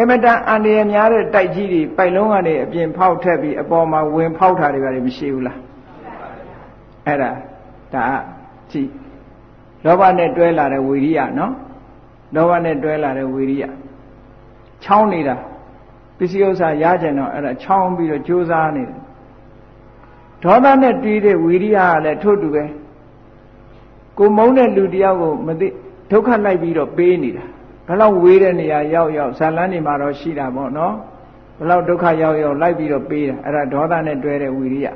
[0.01, 5.59] အမတန်အန္တရာယ်များတဲ့တိုက်ကြီးတွေပိုက်လုံးကနေအပြင်ဖောက်ထက်ပြီးအပေါ်မှာဝင်ဖောက်တာတွေပါမရှိဘူးလား
[7.07, 7.31] အဲ့ဒါ
[7.95, 8.05] ဒါ
[8.71, 8.91] ကြည့်
[9.85, 11.53] လောဘနဲ့တွဲလာတဲ့ဝီရိယနော်
[12.35, 13.65] လောဘနဲ့တွဲလာတဲ့ဝီရိယ
[14.85, 15.37] ချောင်းနေတာ
[16.17, 18.99] ပစ္စည်းဥစ္စာရကြင်တော့အဲ့ဒါချောင်းပြီးတော့ကြိုးစားနေတယ်
[20.43, 22.65] ဒေါသနဲ့တွီးတဲ့ဝီရိယကလည်းထို့တူပဲ
[24.23, 25.69] ကိုမုန်းတဲ့လူတယောက်ကိုမသိ
[26.11, 27.45] ဒုက္ခလိုက်ပြီးတော့ပေးနေတာ
[27.87, 30.95] ဘယ်လောက်ဝေးတဲ့နေရာရောက်ရောက်ဇာလန်းနေမှာတော့ရှိတာပေါ့နော်
[31.59, 34.87] ဘယ်လောက်ဒုက္ခရောက်ရောက်လိုက်ပြီးတော့ပေးတာအဲ့ဒါဒေါသနဲ့တွဲတဲ့ဝီရိယ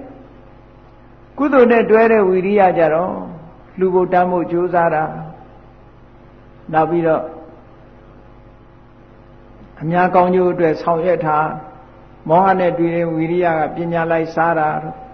[1.39, 3.13] ကုသိုလ်နဲ့တွဲတဲ့ဝီရိယကြတော့
[3.79, 5.05] လူဘုတ္တမှုကြိုးစားတာ
[6.73, 7.23] နောက်ပြီးတော့
[9.81, 11.39] အများကောင်းကျိုးအတွက်ဆောင်ရွက်တာ
[12.29, 15.06] မောဟနဲ့တွေ့တဲ့ဝီရိယကပညာလိုက်စားတာတော့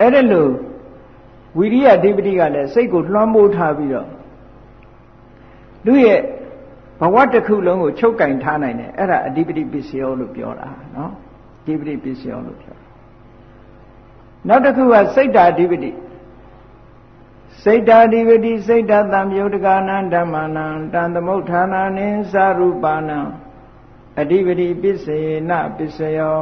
[0.00, 0.50] အဲ့ဒါလို့
[1.58, 4.08] ဝိရိယအဓိပတိကလည်းစိတ်ကိုလွှမ်းမိုးထားပြီးတော့
[5.84, 6.20] သူ့ရဲ့
[7.00, 11.12] ဘဝတစ်ခုလုံးကိုချုပ်ကင်ထားနိုင်တယ်အဲ့ဒါအဓိပတိပစ္စယောလို့ပြောတာနော်
[11.60, 12.76] အဓိပတိပစ္စယောလို့ပြော
[14.48, 15.90] နောက်တစ်ခုကစိတ်ဓာအဓိပတိ
[17.64, 23.18] စိတ်ဓာအဓိပတိစိတ်ဓာတံမြုဒကနံဓမ္မနံတံသမုဋ္ဌာနာနိသရူပနံ
[24.20, 26.40] အဓိပတိပစ္စေနပစ္စယော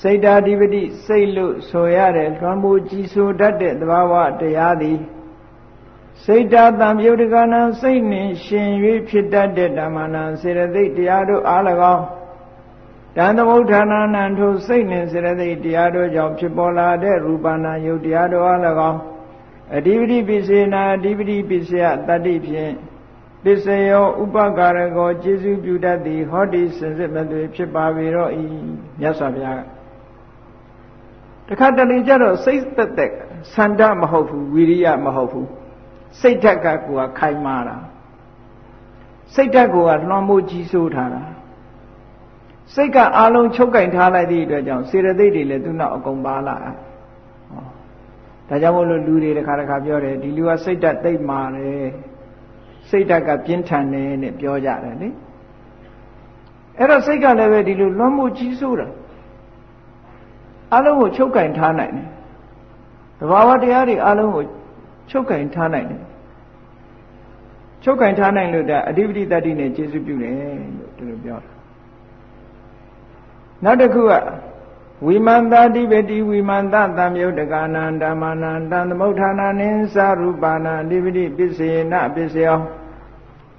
[0.00, 4.98] စိတ်ဓာဓိပတိစိတ်လို့ဆိုရတဲ့လွှမ်းမိုးကြည်ဆိုတတ်တဲ့သဘာဝတရားသည်
[6.24, 8.68] စိတ်ဓာတံပြုတ်ကနာစိတ်နှင့်ရှင်၍
[9.08, 11.62] ဖြစ်တတ်တဲ့ဓမ္မနာစေရသိက်တရားတို့အား၎
[11.94, 12.04] င်း
[13.16, 18.58] တန်သမုဋ္ဌာနာနံထိုစိတ်နှင့်စေရသိက်တရားတို့ကြောင့်ဖြစ်ပေါ်လာတဲ့ရူပနာယုတ်တရားတို့အား၎
[18.90, 19.00] င်း
[19.76, 22.72] အဓိပတိပိစေနာအဓိပတိပိစယတတ္တိဖြင့်
[23.44, 28.44] ပစ္စယောဥပကာရကောကျေစုပြုတတ်သည်ဟောဒီစင်စစ်မသွေဖြစ်ပါပေတော့ဤ
[29.00, 29.79] မြတ်စွာဘုရားက
[31.50, 33.12] တခါတလေကျတော့စိတ်သက်သက်
[33.54, 35.48] ဆန္ဒမဟုတ်ဘူးဝီရိယမဟုတ်ဘူး
[36.20, 37.76] စိတ်ဓာတ်ကကိုယ်ကခိုင်မာတာ
[39.34, 41.22] စိတ်ဓာတ်ကိုယ်ကလွှမ်းမိုးကြီးစိုးထားတာ
[42.74, 46.74] စိတ်ကအလုံးချုပ်ကင်ထားလိုက်သည့်အတွက်ကြောင့်စေရသိက်တွေလည်းသူ့နောက်အကုန်ပါလာဟော
[48.48, 51.88] ဒါကြောင့်မို့လို့လူတွေတခါတခါပြောတယ်ဒီလူကစိတ်ဓာတ်သိပ်မာတယ်
[52.90, 55.08] စိတ်ဓာတ်ကပြင်းထန်တယ်နဲ့ပြောကြတယ်လေ
[56.78, 58.88] အဲ့တော့စိတ်ကလည်းပဲဒီလိုလွှမ်းမိုးကြီးစိုးတာ
[60.74, 62.06] အလုံးကိုချုပ်ကင်ထားနိုင်တယ်
[63.18, 64.44] တဘာဝတရားတွေအလုံးကို
[65.10, 66.02] ချုပ်ကင်ထားနိုင်တယ်
[67.82, 70.34] ချုပ်ကင်ထားနိုင်လို့ဒါအဓိပတိတတ္တိနဲ့ကျေစုပြုတယ်
[70.76, 71.52] လို့ဒီလိုပြောတာ
[73.64, 74.12] နောက်တစ်ခုက
[75.06, 82.58] ဝိမန္တာတိပတိဝိမန္တသံယုတ်တကနာဓမ္မနာတံသမုဋ္ဌာနာနိသရူပနာအဓိပတိပစ္စေနပစ္စယော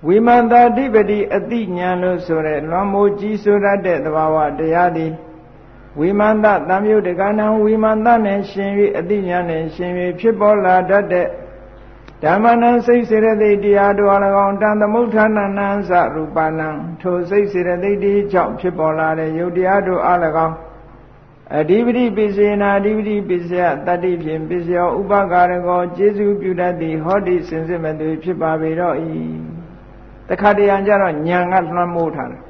[0.07, 5.11] ဝိမန္တာတိပတိအတိညာလို့ဆိုရဲလွန်မိုးကြီးဆိုရတဲ့သဘာဝတရားသည်
[5.99, 11.27] ဝိမန္တသံယုတ်တကနံဝိမန္တနဲ့ရှင်၍အတိညာနဲ့ရှင်၍ဖြစ်ပေါ်လာတတ်တဲ့
[12.23, 16.69] ဓမ္မနံစိတ်စေရသိတရားတော်၎င်းတန်သမုဋ္ဌာဏနံသရူပနံ
[17.01, 20.55] ထိုစိတ်စေရသိတိကြောင့်ဖြစ်ပေါ်လာတဲ့ယုတ်တရားတို့အား၎င်း
[21.59, 28.95] အဓိပတိပိစေနာအဓိပတိပိစယတတ္တိဖြင့်ပိစယောဥပကာရကောကျေစုပြုတတ်သည်ဟောတိစင်စစ်မသွေဖြစ်ပါပေတော့၏
[30.29, 32.41] တခါတရံကြတော့ညံကလွှမ်းမိုးထားတယ်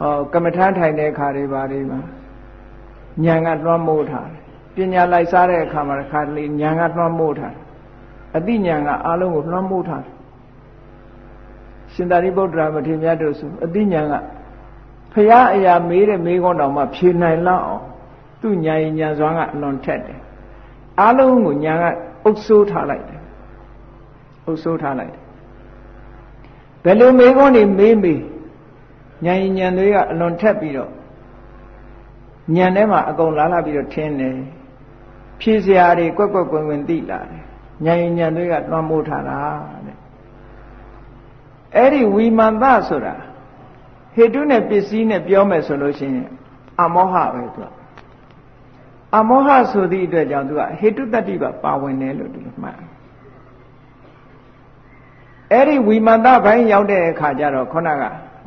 [0.00, 2.00] ဟောကမ္မထထိုင်တဲ့အခါတွေပါတွေမှာ
[3.24, 4.42] ညံကလွှမ်းမိုးထားတယ်
[4.74, 7.62] ပညာလိုက်စားတဲ့အခါမှာတစ်ခါတလေညံကလွှမ်းမိုးထားတယ်
[8.36, 10.14] အတိညံကအလုံးကိုလွှမ်းမိုးထားတယ်
[11.92, 14.12] ရှင်သာရိပုတ္တရာမထေရမြတ်တို့ဆိုအတိညံက
[15.12, 17.82] ဖရာအရာမေးတဲ့မေးခွန်းတော်မှာဖြေနိုင်လောက်အောင်
[18.40, 20.20] သူ့ညာရင်ညာစွမ်းကအလွန်ထက်တယ်
[21.00, 21.84] အလုံးကိုညာက
[22.24, 23.20] အုပ်ဆိုးထားလိုက်တယ်
[24.46, 25.22] အုပ်ဆိုးထားလိုက်တယ်
[26.84, 28.20] ဘယ်လိုမေးခွန်းတွေမေးမေး
[29.24, 30.90] ညာရင်ညာတွေကအလွန်ထက်ပြီးတော့
[32.54, 34.36] ညံထဲမှာအကုန်လာလာပြီးတော့ထင်းတယ်
[35.40, 37.42] ဖြည့်စရာတွေကွက်ကွက်ကွင်ကွင်သိလာတယ်
[37.84, 39.38] ညံညံတွေကလွှမ်းမိုးထားတာ
[39.86, 39.96] တဲ့
[41.76, 43.14] အဲ့ဒီဝီမန္တဆိုတာ
[44.14, 46.28] ဟေတုနဲ့ပစ္စည်းနဲ့ပြောမယ်ဆိုလို့ရှိရင်
[46.80, 47.68] အမောဟပဲသူက
[49.16, 52.76] အမောဟဆိုသည့်အတွက်ကြောင့်သူကဟေတုတတ္တိပါပါဝင်တယ်လို့ဒီလိုမှတ်
[55.52, 58.02] အဲ့ဒီဝီမန္တဘိုင်းရောက်တဲ့အခါကျတော့ခုနက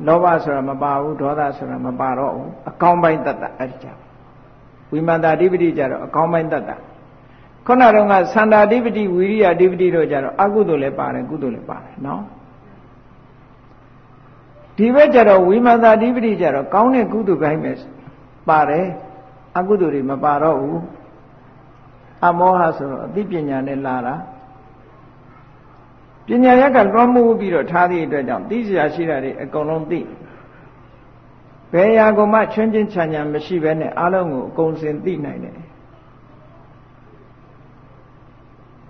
[0.07, 3.87] လောဘဆိုတာမပါဘူးဒေါသဆိုတာမပါတော့ဘူးအကောင်းပိုင်းတတ္တအဲ့ဒီကြ
[4.91, 6.71] ဝိမန္တာဓိပတိကြတော့အကောင်းပိုင်းတတ္တ
[7.65, 12.23] ခုနတော့ကသန္တာဓိပတိဝိရိယဓိပတိတို့ကြတော့အကုသိုလ်လည်းပါတယ်ကုသိုလ်လည်းပါတယ်နော်
[14.77, 17.73] ဒီဘက်ကျတော့ဝိမန္တာဓိပတိကြတော့ကောင်းတဲ့ကုသိုလ်ပိုင်းပဲ
[18.49, 18.85] ပါတယ်
[19.57, 20.81] အကုသိုလ်တွေမပါတော့ဘူး
[22.25, 24.15] အမောဟဆိုတော့အသိပညာနဲ့လာတာ
[26.27, 30.01] ပညာရက်ကလွှမ်းမိုးပြီးတော့ထားသည့်အတွက်ကြောင့်သိစရာရှိတာတွေအကုန်လုံးသိ
[31.73, 35.55] ဘယ်ရာကမှချွင်းချင်းချာညာမရှိဘဲနဲ့အလုံးကိုအကုန်စင်သိနိုင်တယ်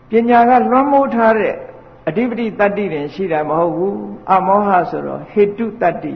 [0.09, 1.53] ပညာကလွှမ်းမိုးထားတဲ့
[2.07, 3.97] အဓိပတိတတ္တိတင်ရှိတာမဟုတ်ဘူး
[4.31, 6.15] အမောဟဆိုတော့ဟေတုတတ္တိ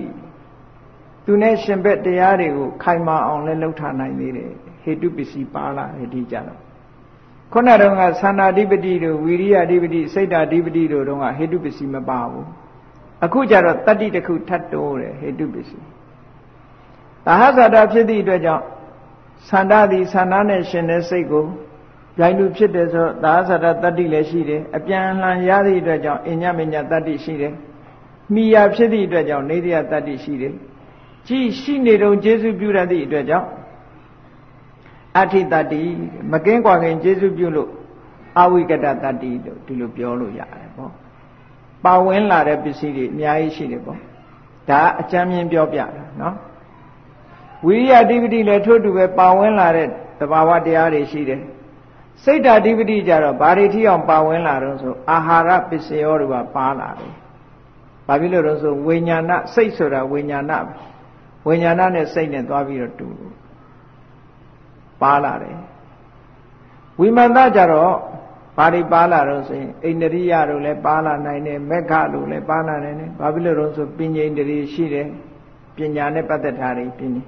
[1.25, 4.51] သူနဲ့ရှင်ဘက်တရားတွေကိုခိုင်မာအောင်လည်းလှုပ်ထားနိုင်သေးတယ်
[4.83, 6.68] ဟေတုပစ္စည်းပါလာတယ်ဒီကြတော့
[7.53, 12.47] ခုနတုန်းကသန္တာဓိပတိတို့ဝီရိယဓိပတိစိတ်ဓာဓိပတိတို့တုန်းကဟေတုပစ္စည်းမပါဘူး
[13.25, 15.85] အခုကျတော့တတ္တိတစ်ခုထပ်တိုးတယ်ဟေတုပစ္စည်း
[17.25, 18.63] သဟဇာတာဖြစ်သည့်အတွက်ကြောင့်
[19.49, 21.45] သန္တာသည်သန္တာနဲ့ရှင်တဲ့စိတ်ကို
[22.17, 27.53] ပြိုင်လူဖြစ်တယ်ဆိုတော့သဟဇာတာတတ္တိလည်းရှိတယ်အပြန်အလှန်ရသည့်အတွက်ကြောင့်အညမညတတ္တိရှိတယ်
[28.33, 30.53] မိယာဖြစ်သည့်အတွက်ကြောင့်နေတယတတ္တိရှိတယ်
[31.27, 33.47] ကြည်ရှိနေတုံကျေစုပြုရသည့်အတွက်ကြောင့်
[35.17, 35.81] အဋ္ဌိတတ္တိ
[36.31, 37.69] မကင်းကွာခင်ကျေစုပြုလို့
[38.39, 40.91] အဝိကတတတ္တိလို့ဒီလိုပြောလို့ရတယ်ပေါ့
[41.85, 43.99] ပါဝင်လာတဲ့ပစ္စည်းတွေအများကြီးရှိတယ်ပေါ့
[44.69, 45.85] ဒါအကြမ်းမြင်ပြောပြတာ
[46.21, 46.35] နော်
[47.65, 49.87] ဝိရိယဓိပတိလည်းထို့တူပဲပါဝင်လာတဲ့
[50.19, 51.41] သဘာဝတရားတွေရှိတယ်
[52.23, 57.13] စိတ်ဓာဓိပတိကြတော့ဘာတွေထိအောင်ပါဝင်လာတော့ဆိုအာဟာရပစ္စယောတွေကပါလာတယ်
[58.07, 60.53] ဘာဖြစ်လို့တော့ဆိုဝိညာဏစိတ်ဆိုတာဝိညာဏ
[61.47, 63.38] ဝိညာဏနဲ့စိတ်နဲ့သွားပြီးတော့တူလို့
[65.01, 65.57] ပါလာတယ်
[66.99, 67.93] ဝိမာန်တကြတော့
[68.57, 75.07] ဘာတွေပါလာတော့ဆိုရင်အိန္ဒြိယတို့လည်းပါလာနိုင်တယ်မက္ခတို့လည်းပါလာနိုင်တယ်ဘာဖြစ်လို့တော့ဆိုပညာဣန္ဒြိရှိတယ်
[75.75, 77.23] ပညာနဲ့ပတ်သက်တာတွေပညာ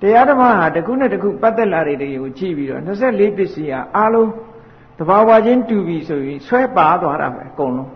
[0.00, 4.30] တရားဓမ္မဟာတစ်ခုနဲ့တစ်ခုပတ်သက်လာတွေတွေကိုကြည့်ပြီးတော့24ပစ္စည်းဟာအားလုံး
[4.98, 7.92] တဘာဝချင်းတူပြီဆိုရင်ဆွဲပါသွားတာပဲအကုန်လုံး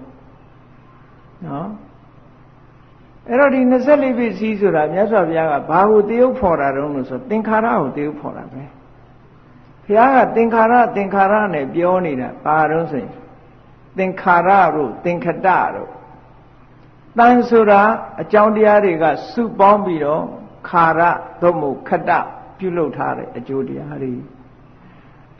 [1.47, 1.69] နော်
[3.29, 8.63] အဲ့တော့ဒီ24ပစ္စည်းဆိုတာမြတ်စွာဘုရားကဘာကိုတယုတ်ဖော်တာတုံးလို့ဆိုသင်္ခါရကိုတယုတ်ဖော်တာပဲ
[9.89, 13.13] ဘုရားကသင်္ခါရသင်္ခါရနဲ့ပြောနေတာဘာတုံးဆိုရင်
[13.99, 15.91] သင်္ခါရတို့သင်္ခတတို့
[17.19, 17.83] တန်ဆိုတာ
[18.23, 20.23] အကြောင်းတရားတွေကစုပေါင်းပြီးတော့
[20.69, 21.01] ခါရ
[21.43, 22.11] သို့မဟုတ်ခတ
[22.59, 24.13] ပြုလုပ်ထားတဲ့အကျိုးတရားတွေ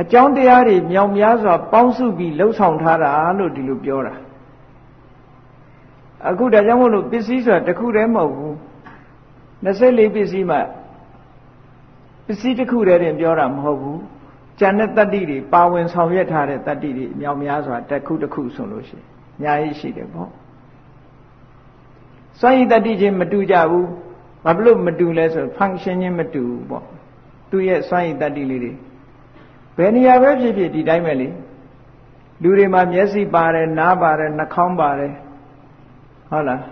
[0.03, 4.15] အကြောင်းတရားတွေမြောင်များစွာ ပေါင်းစုပြီးလှုပ်ဆောင်ထားတာလို့ဒီလိုပြောတာ
[6.29, 8.55] အခုဒါကြောင့်မို့လို့ပစ္စည်းဆိုတာတစ်ခုတည်းမဟုတ်ဘူး
[9.65, 10.59] 24ပစ္စည်းမှ
[12.27, 14.01] ပစ္စည်းတစ်ခုတည်းတင်ပြောတာမဟုတ်ဘူး
[14.59, 19.07] ကျန်တဲ့တတ္တိတွေပါဝင်ဆောင်ရွက်ထားတဲ့တတ္တိတွေအမြောက်များစွာတစ်ခုတစ်ခုဆိုလို့ရှိရင်
[19.37, 20.31] အများကြီးရှိတယ်ပေါ့
[22.41, 23.89] စွန့်ရည်တတ္တိချင်းမတူကြဘူး
[24.45, 26.85] ဘာဖြစ်လို့မတူလဲဆို function ချင်းမတူဘူးပေါ့
[27.51, 28.73] သူရဲ့စွန့်ရည်တတ္တိလေးတွေ
[29.77, 31.29] ဘယ်နေရာပဲဖြစ်ဖြစ်ဒီတိုင်းပဲလေ
[32.43, 35.13] လူတွေမှာမျက်စိပါတယ်နားပါတယ်နှာခေါင်းပါတယ်
[36.31, 36.63] ဟုတ်လား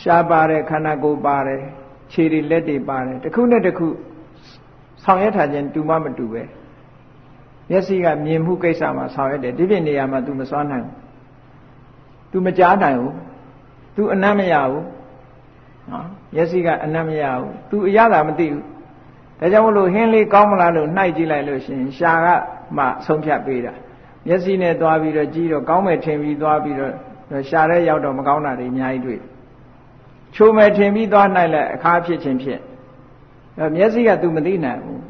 [0.00, 1.60] ရှားပါတယ်ခန္ဓာကိုယ်ပါတယ်
[2.12, 3.88] ခြေတွေလက်တွေပါတယ်တစ်ခုနဲ့တစ်ခု
[5.04, 6.42] ဆောင်ရွက်ထားခြင်းတူမှမတူပဲ
[7.69, 10.95] မျက်စိကမြင်မှုကိစ္စမှာဆောင်ရွက်တယ်ဒီပြင်နေရာမှာ तू မစွမ်းနိုင်ဘူး
[12.31, 13.13] तू မကြားနိုင်ဘူး
[13.95, 14.83] तू အနမ်းမရဘူး
[15.91, 18.63] နော်မျက်စိကအနမ်းမရဘူး तू အရသာမသိဘူး
[19.39, 22.27] ဒါကြောင့်မလို့ဟင်းလေးကောင်းမလားလို့နှိုက်ကြည့်လိုက်လို့ရှိရင်ရှာက
[22.77, 23.73] မှဆုံးဖြတ်ပေးတာ
[24.27, 26.93] မျက်စိနဲ့သွားပြီးတော့ကြည့်တော့ကောင်းမယ်ထင်ပြီးသွားပြီးတော့
[27.49, 29.19] ရှာတဲ့ရောက်တော့မကောင်းတာတွေအများကြီးတွေ့
[30.35, 32.59] ချိုမယ်ထင်ပြီးသွားနိုင်လဲအခါဖြစ်ခြင်းဖြစ်
[33.75, 35.01] မျက်စိက तू မသိနိုင်ဘူး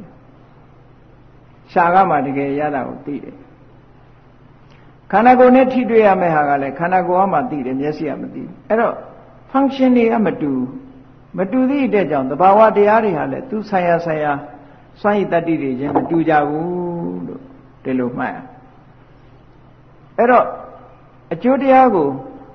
[1.73, 3.37] ရှာကမှတကယ်ရတာကိုသိတယ်
[5.11, 8.95] ခန္ဓာကိုယ်နဲ့ထိတွေ့ရမယ့်ဟာကလည်းခန္ဓာကိုယ်ကမှသိတယ်မျက်စိကမသိဘူးအဲ့တော့
[9.53, 10.53] function တွေကမတူ
[11.39, 14.33] မတူသည့်အတွက်ကြောင့်သဘာဝတရားတွေဟာလည်းသူဆိုင်ရာဆိုင်ရာ
[15.01, 17.41] စွန့်ရည်တတ္တိတွေချင်းမတူကြဘူးလို့
[17.85, 18.37] ဒီလိုမှတ်ရ
[20.16, 20.47] အဲ့တော့
[21.33, 22.09] အကျိုးတရားကို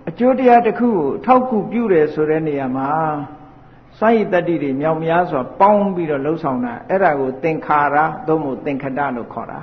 [0.09, 2.89] အကျိုးတရားတစ်ခုကိုထောက်ကူပြုတယ်ဆိုတဲ့နေရာမှာ
[3.99, 9.61] စွန့်ရည်တတ္တိတွေမြောင်များစွာပေါင်းပြီးတော့လှုပ်ဆောင်တာအဲ့ဒါကိုသင်္ခါရသို့မဟုတ်သင်္ခတလို့ခေါ်တာ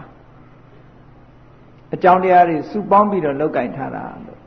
[1.95, 4.41] အကြောင်းတရားတွေစုပေါင်းပြီးတော့လောက်ကင်ထားတာလို့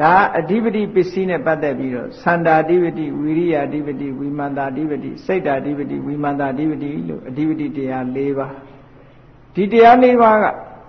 [0.00, 8.52] ဒါအဓိပတိပစ္စည်းနဲ့ပတ်သက်ပြီးတော့သန္တာအဓိပတိဝိရိယအဓိပတိဝိမာန်တာအဓိပတိစိတ်တာအဓိပတိဝိမာန်တာအဓိပတိလို့အဓိပတိတရား၄ပါး
[9.54, 10.44] ဒီတရား၄ပါးက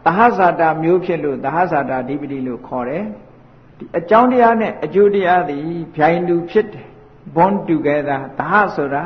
[0.06, 3.06] သဟဇာတာမျိုးဖြစ်လို့သဟဇာတာအဓိပတိလို့ခေါ်တယ်
[3.80, 5.62] ဒီအကြောင်းတရားနဲ့အကျိုးတရားသည်
[5.96, 6.88] ဗျိုင်တူဖြစ်တယ်
[7.36, 9.04] bond together သဟဆိုတာ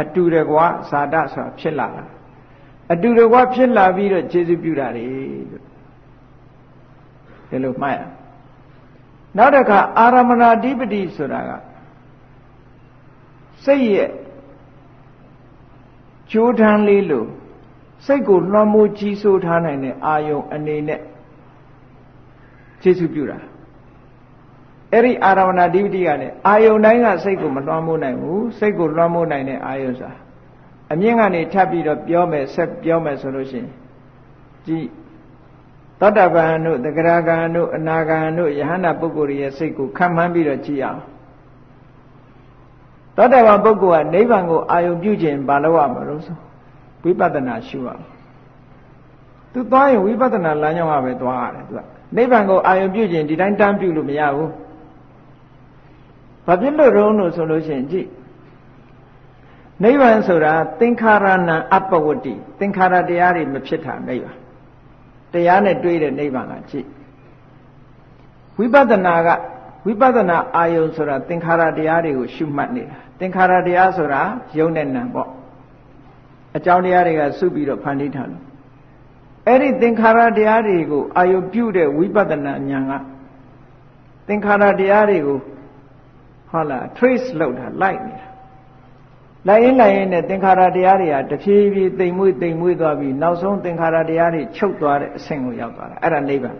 [0.00, 0.58] အတူတကွ
[0.90, 2.04] ဇာတဆိုတာဖြစ်လာတာ
[2.92, 5.06] အတူတကွဖြစ်လာပြီးတော့ခြေစွပြုတာတွေ
[5.50, 5.64] လို့
[7.50, 8.00] ဒီလိုမှတ်ရ
[9.36, 11.50] နောက်တစ်ခါအာရမဏဓိပတိဆိုတာက
[13.64, 14.10] စိတ်ရဲ့
[16.32, 17.28] ကြိုးထမ်းလေးလို့
[18.06, 21.00] စိတ်ကိုလွှမ်းမိုးကြီးစိုးထားနိုင်တဲ့အာယုံအနေနဲ့
[22.82, 23.38] ခြေစွပြုတာ
[24.92, 30.18] အဲ့ဒီအာရမဏဓိပတိကလည်းအာယုံတိုင်းကစိတ်ကိုမလွှမ်းမိုးနိုင်ဘူးစိတ်ကိုလွှမ်းမိုးနိုင်တဲ့အာယုံဆိုတာ
[30.92, 33.68] အမြင့်ကနေထပ်ပြီးတော့ပြောမယ်ဆက်ပြောမယ်ဆိုလို့ရှိရင်
[34.66, 34.84] ကြည်
[36.00, 41.00] သောတာပန်တို့သဂရဂံတို့အနာဂံတို့ယဟန္တာပုဂ္ဂိုလ်ရဲ့စိတ်ကိုခံမှန်းပြီးတော့ကြည့်အောင်
[43.16, 46.36] သောတာပန်ပုဂ္ဂိုလ်ကနိဗ္ဗာန်ကိုအာယုံပြုခြင်းဘာလို့ရမလို့ဆို
[47.02, 47.88] ဝိပဿနာရှုရ
[49.52, 51.80] သူသွားရင်ဝိပဿနာလမ်းကြောင်းကပဲသွားရတယ်သူက
[52.16, 54.50] နိဗ္ဗာန်ကိုအာယုံပြုခြင်းဒီတိုင်းတန်းပြုလို့မရဘူး
[56.46, 58.08] ဘာဖြစ်လို့ရုံးလို့ဆိုလို့ရှိရင်ကြည့်
[59.84, 64.38] နိဗ္ဗာန်ဆိုတာသင်္ခါရဏံအပ္ပဝတ္တိသင်္ခါရတရားတွေမဖြစ်တာနိဗ္ဗာန်
[65.32, 66.86] တရားနဲ့တွေးတဲ့နိဗ္ဗာန်ကကြည့်
[68.58, 69.28] ဝိပဿနာက
[69.86, 74.22] ဝိပဿနာအာယုံဆိုတာသင်္ခါရတရားတွေကိုရှုမှတ်နေတာသင်္ခါရတရားဆိုတာ
[74.58, 75.28] ယုံနဲ့နံပေါ့
[76.56, 78.44] အကြောင်းတရားတွေကစုပြီးတော့ဖန်တီးထားလို့
[79.46, 82.92] အဲ့ဒီသင်္ခါရတရားတွေကိုအာယုပြုတဲ့ဝိပဿနာဉာဏ်က
[84.28, 85.38] သင်္ခါရတရားတွေကို
[86.50, 88.26] ဟုတ်လား trace လုပ်တာလိုက်နေတာ
[89.48, 96.56] လိုက်ရင်လိုက်ရင်နဲ့သင်္ခါရတရားတွေဟာတဖြည်းဖြည်းတိမ်မွေ့တိမ်မွေ့သွားပြီးနောက်ဆုံးသင်္ခါရတရားတွေချုပ်သွားတဲ့အဆင့်ကိုရောက်သွားတာအဲ့ဒါနိဗ္ဗာန်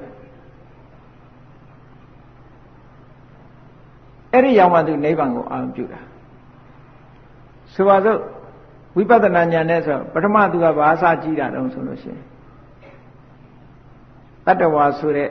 [4.33, 6.01] အဲ့ဒီရောက်မှသူနိဗ္ဗာန်ကိုအာရုံပြုတာ
[7.75, 8.19] ဆိုပါစို့
[8.97, 12.23] ဝိပဿနာဉာဏ်နဲ့ဆိုပထမသူကဘာသာကြည့်တာတုံးဆိုလို့ရှိရင်
[14.47, 15.29] တတ္တဝါဆိုတဲ့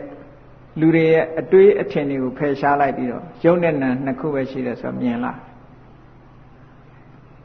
[0.79, 5.39] လူတွေရဲ့အတွေးအထင်တွေကိုဖယ်ရှားလိုက်ပြီးတော့ယုံနဲ့နံနှစ်ခုပဲရှိတယ်ဆိုတော့မြင်လား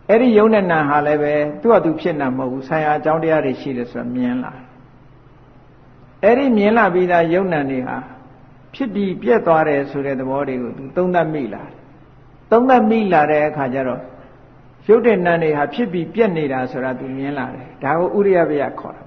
[0.09, 4.53] အဲ့ဒီယုံနဲ့နာဟာလည်းပဲသူ့အတူဖြစ်နေမဟုတ်ဘူးဆံရအကြောင်းတရားတွေရှိတယ်ဆိုတော့မြင်လာ
[6.22, 7.97] အဲ့ဒီမြင်လာပြီးသားယုံနံတွေဟာ
[8.75, 11.62] ဖြစ်ပြီးပြက်သွားတယ်ဆိုတဲ့သဘောတွေကိုသူသုံးသပ်မိလာ
[12.51, 14.03] သုံးသပ်မိလာတဲ့အခါကျတော့
[14.89, 19.03] ရုပ်တဲ့နံတွေဟာဖြစ်ပြီးပြက်နေတာဆိုတာသူမြင်လာတယ်ဒါကိုဥရိယဘယခေါ်တာ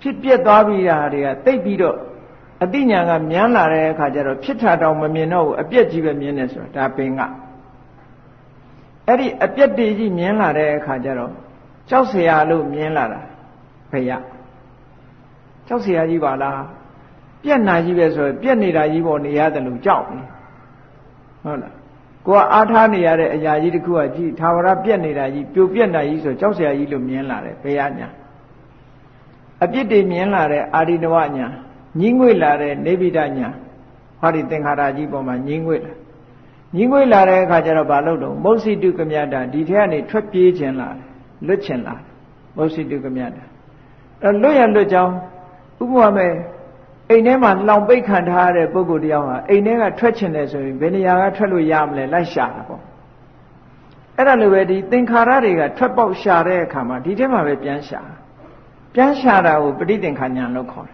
[0.00, 1.96] ဖြစ်ပြက်သွားပြီးတာတွေကတိတ်ပြီးတော့
[2.63, 7.21] အတိညာကမြန်းလာတဲ့အခါကျတော့ဖြစ်တာတောင်မမြင်တော့ဘူးအပြက်ကြီးပဲမြင်နေဆိုတာဒါပင်က
[9.07, 11.31] အဲ့ဒီအပြက်တွေကြီးမြင်လာတဲ့အခါကျတော့
[11.89, 13.21] ကြောက်เสียလို့မြင်လာတာ
[13.91, 14.11] ဖေရ
[15.67, 16.61] ကြောက်เสียကြီးပါလား
[17.43, 20.23] ပြက်နာကြီးပဲဆိုပြက်နေတာကြီးပေါ်နေရတယ်လို့ကြောက်နေ
[21.43, 21.73] ဟုတ်လား
[22.25, 28.07] ကိုကအားထားနေရတဲ့အရာကြီးတစ်ခုကကြည့်သာဝရပြက်နေတာကြီးပြိုပြက်နေတာကြီးဆိုကြောက်เสียကြီးလို့မြင်လာတယ်ဖေရညာ
[29.63, 31.47] အပြစ်တွေမြင်လာတဲ့အာရိနဝညာ
[32.00, 33.48] ညင်းငွေလာတဲ့နေဗိဒညာ
[34.20, 35.92] ဟောဒီသင်္ခါရကြီးပေါ်မှာညင်းငွေလာ
[36.76, 40.88] ညင်းငွေလာတဲ့အခါကျတော့ဘာလုပ်တော့မုတ်စီတုကမြတာဒီထဲကနေထွက်ပြေးခြင်းလာ
[41.46, 41.94] လွတ်ခြင်းလာ
[42.56, 43.44] မုတ်စီတုကမြတာ
[44.22, 45.12] အဲလွတ်ရလွတ်ကြောင်း
[45.82, 46.32] ဥပမာမဲ့
[47.10, 52.82] အိမ်ထဲမှာလောင်ပိတ်ခံထားရတဲ့ပုဂ္ဂိုလ်တယောက်ဟာအိမ်ထဲကထွက်ခြင်းတယ်ဆိုရင်ဘယ်နေရာကထွက်လို့ရမလဲလိုက်ရှာတာပေါ့
[54.16, 58.00] အဲ့ဒါလိုပဲဒီသင်္ခါရတွေကထွက်ပေါက်ရှာတဲ့အခါမှာဒီထဲမှာပဲပြန်ရှာ
[58.94, 60.93] ပြန်ရှာတာကိုပဋိသင်္ခါညာလို့ခေါ်တယ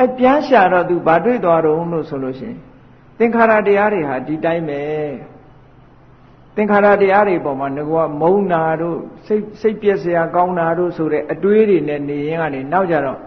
[0.00, 2.56] အဲပြန်ရှာတော့သူဘာတွေ့သွားတော့လို့ဆိုလို့ရှိရင်
[3.18, 4.80] သင်္ခါရတရားတွေဟာဒီတိုင်းပဲ
[6.56, 8.96] သင်္ခါရတရားတွေပေါ်မှာငကောမုန်းနာတို့
[9.26, 13.18] စိတ်စိတ်ပြက်စရာကောင်းတာတို့ဆိုတဲ့အတွေးတွေနဲ့နေရင်ကနေနောက်ကြတော့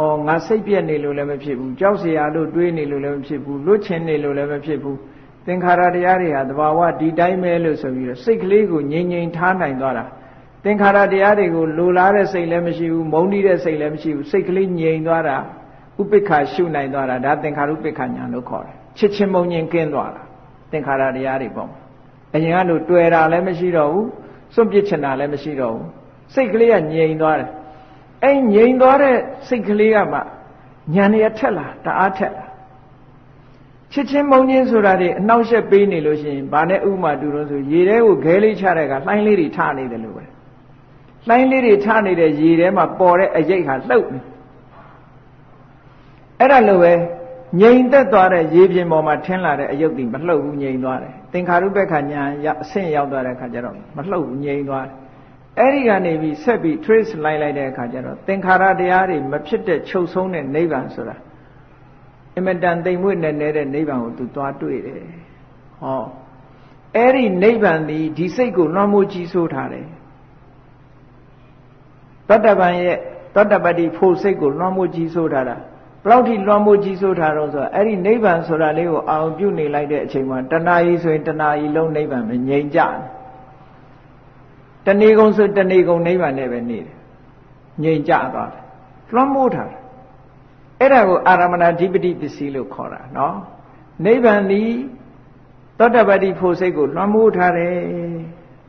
[0.00, 4.98] ဩငါစိတ်ပြက်နေလို့လည်းမဖြစ်ဘူးကြောက်စရာလို့တွေးနေလို့လည်းမဖြစ်ဘူးလွတ်ချင်နေလို့လည်းမဖြစ်ဘူး
[5.46, 10.04] သင်္ခါရတရားတွေဟာသဘာဝဒီတိုင်းပဲလို့ဆိုပြီးတော့စိတ်ကလေးကိုငြိမ်ငြိမ်ထားနိုင်သွားတာ
[10.64, 15.36] သင်္ခါရတရားတွေကိုလိုလားတဲ့စိတ်လည်းမရှိဘူးမုန်းတီးတဲ့စိတ်လည်းမရှိဘူးစိတ်ကလေးငြိမ်သွားတာ
[16.00, 20.22] ဥပိ္ပခရှုနိုင်သွားတာဒါသင်္ခါရုပ္ပခညာလို့ခေါ်တယ်ချစ်ချင်းမုန်းချင်းကင်းသွားတာ
[20.70, 21.70] သင်္ခါရတရားတွေပေါ့
[22.34, 24.08] အရင်ကလို့တွေ့တာလည်းမရှိတော့ဘူး
[24.54, 25.88] စွန့်ပစ်ချင်တာလည်းမရှိတော့ဘူး
[26.34, 27.50] စိတ်ကလေးကငြိမ်သွားတယ်
[28.24, 29.16] အဲငြိမ်သွားတဲ့
[29.48, 30.20] စိတ်ကလေးကမှ
[30.94, 32.46] ညာနေရထက်လာတအားထက်လာ
[33.92, 40.24] ချစ်ချင်းမုန်းချင်းဆိုတာတွေအနှောက်အယှက်ပေးနေလို့ရှိရင်ဘာနဲ့ဥမာတူလို့ဆိုရေထဲကိုခဲလေးချတဲ့ကလှိုင်းလေးတွေထနေတယ်လို့ပဲ
[41.28, 44.20] လှိုင်းလေးတွေထနေတဲ့ရေထဲမှာပေါ်တဲ့အရိပ်ဟာလှုပ်နေ
[46.40, 46.92] အဲ့ဒါလိုပဲ
[47.60, 52.22] ငြိမ်သက်သွားတဲ့ရေပြင်ပေါ်မှာထင်းလာတဲ့အယုတ်ဒီမလှုပ်ဘူးငြိမ်သွားတယ်သင်္ခါရုပ္ပခညာ
[52.62, 54.96] အဆင့်ရောက်သွားတဲ့အခါကျတော့မလှုပ်ဘူးငြိမ်သွားတယ်
[55.58, 61.16] အဲ့ဒီကနေပြီးဆက်ပြီး trace လိုက်လိုက်တဲ့အခါကျတော့သင်္ခါရတရားတွေမဖြစ်တဲ့ချုပ်ဆုံးတဲ့နိဗ္ဗာန်ဆိုတာ
[62.38, 65.02] အမတန်တိမ်မွေ့နေနေတဲ့နိဗ္ဗာန်ကိုသူသွားတွေ့တယ်
[65.82, 66.04] ဟော
[66.96, 69.86] အဲ့ဒီနိဗ္ဗာန်ဒီဒီစိတ်ကိုလွှမ်းမိုးကြီးစိုးထားတယ်
[72.28, 72.96] တတ္တဗံရဲ့
[73.36, 75.75] တတ္တပတိဖို့စိတ်ကိုလွှမ်းမိုးကြီးစိုးထားတာဘ
[76.10, 82.96] လောက်ထိလွှမ်းမိုးကြီးစိုးထားတော့ဆိုတော့အဲ့ဒီနိဗ္ဗာန်ဆိုတာလေးကိုအာရုံပြုနေလိုက်တဲ့အချိန်မှာတဏှာကြီးဆိုရင်တဏှာကြီးလုံးနိဗ္ဗာန်မငြိမ်ကြတယ်
[84.86, 86.96] တဏီကုံဆိုတဏီကုံနိဗ္ဗာန်နဲ့ပဲနေတယ်
[87.82, 88.62] ငြိမ်ကြသွားတယ်
[89.14, 89.80] လွှမ်းမိုးထားတယ်
[90.80, 93.36] အဲ့ဒါကိုအာရမဏဓိပတိပစ္စည်းလို့ခေါ်တာနော်
[94.04, 94.70] နိဗ္ဗာန်သည်
[95.78, 97.76] သောတပတ္တိဖို့စိတ်ကိုလွှမ်းမိုးထားတယ်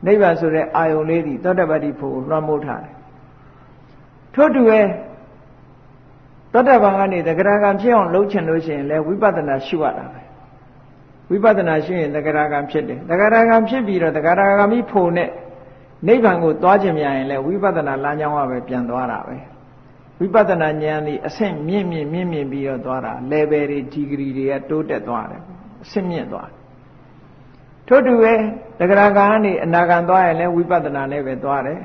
[0.06, 2.94] နိဗ္ဗာန်ဆိုတဲ့အာယုံလေးသည်သောတပတ္တိဖို့ကိုလွှမ်းမိုးထားတယ်
[4.34, 4.80] ထို့တူပဲ
[6.52, 10.22] သောတပန်ကနေတဂရကံဖြစ်အောင်လုပ်ချင်လို့ရှိရင်လည်းဝိပဿနာရှုရတာပဲ
[11.30, 15.30] ဝိပဿနာရှုရင်တဂရကံဖြစ်တယ်တဂရကံဖြစ်ပြီးတော့တဂရကံပြီးဖို့နဲ့
[16.06, 19.36] နိဗ္ဗာန်ကိုသွားခြင်းမြန်ရင်လည်းဝိပဿနာလမ်းကြောင်းကပဲပြန်သွားတာပဲ
[20.20, 25.42] ဝိပဿနာဉာဏ်ဒီအဆင့်မြင့်မြင့်မြင့်မြင့်ပြီးတော့သွားတာ level တွေ degree တွေကတိုးတက်သွားတယ်
[25.84, 26.56] အဆင့်မြင့်သွားတယ်
[27.88, 28.32] ထို့တူပဲ
[28.78, 31.80] တဂရကံကနေအနာဂံသွားရင်လည်းဝိပဿနာနဲ့ပဲသွားတယ်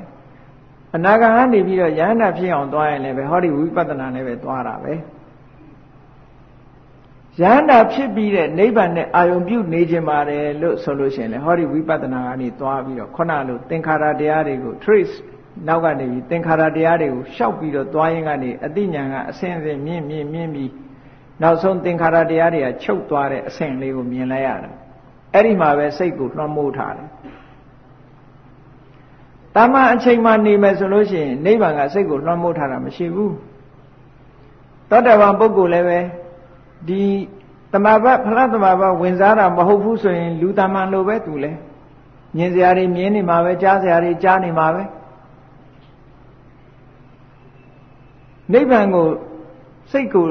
[0.96, 4.94] အနာဂံကနေပြီးတော့ယန္တာဖြစ်အောင်သွားရင်လည်းပဲဟောဒီဝိပဿနာနဲ့ပဲသွားတာပဲ
[7.40, 15.14] ယန္တာဖြစ်ပြီးတဲ့နိဗ္ဗာန်နဲ့အာယုံပြုနေခြင်းပါတယ်လို့ဆိုလို့ရှိရင်လေဟောဒီဝိပဿနာကနေသွားပြီးတော့ခုနလိုသင်္ခါရတရားတွေကို trace
[15.68, 20.70] နောက်ကနေပြီးသင်္ခါရတရားတွေကိုရှောက်ပြီးတော့သွားရင်ကနေအတိညာကအဆင့်ဆင့်မြင့်မြင့်မြင့်ပြီး
[21.42, 24.70] နောက်ဆုံးသင်္ခါရတရားတွေကချုပ်သွားတဲ့အဆင့်လေးကိုမြင်လိုက်ရတာ
[25.34, 27.08] အဲ့ဒီမှာပဲစိတ်ကိုလွှမ်းမိုးထားတယ်
[29.54, 33.34] တာမန်အချိန်မှနေမယ်ဆိုလို့ရှိရင်နိဗ္ဗာန်ကစိတ်ကိုလွှမ်းမိုးထားတာမရှိဘူး
[34.90, 36.00] သောတပန်ပုဂ္ဂိုလ်လည်းပဲ
[36.88, 37.02] ဒီ
[37.72, 41.52] တမဘဖလားတမဘဝင်စားတာမဟုတ်ဘူးဆိုရင်လူတမန်လိုပဲသူလဲ
[42.36, 44.82] မြင်စရာတွေမြင်နေမှာပဲကြားစရာတွေကြားနေမှာပဲ
[48.52, 49.06] နိဗ္ဗာန်ကို
[49.92, 50.26] စိတ်ကို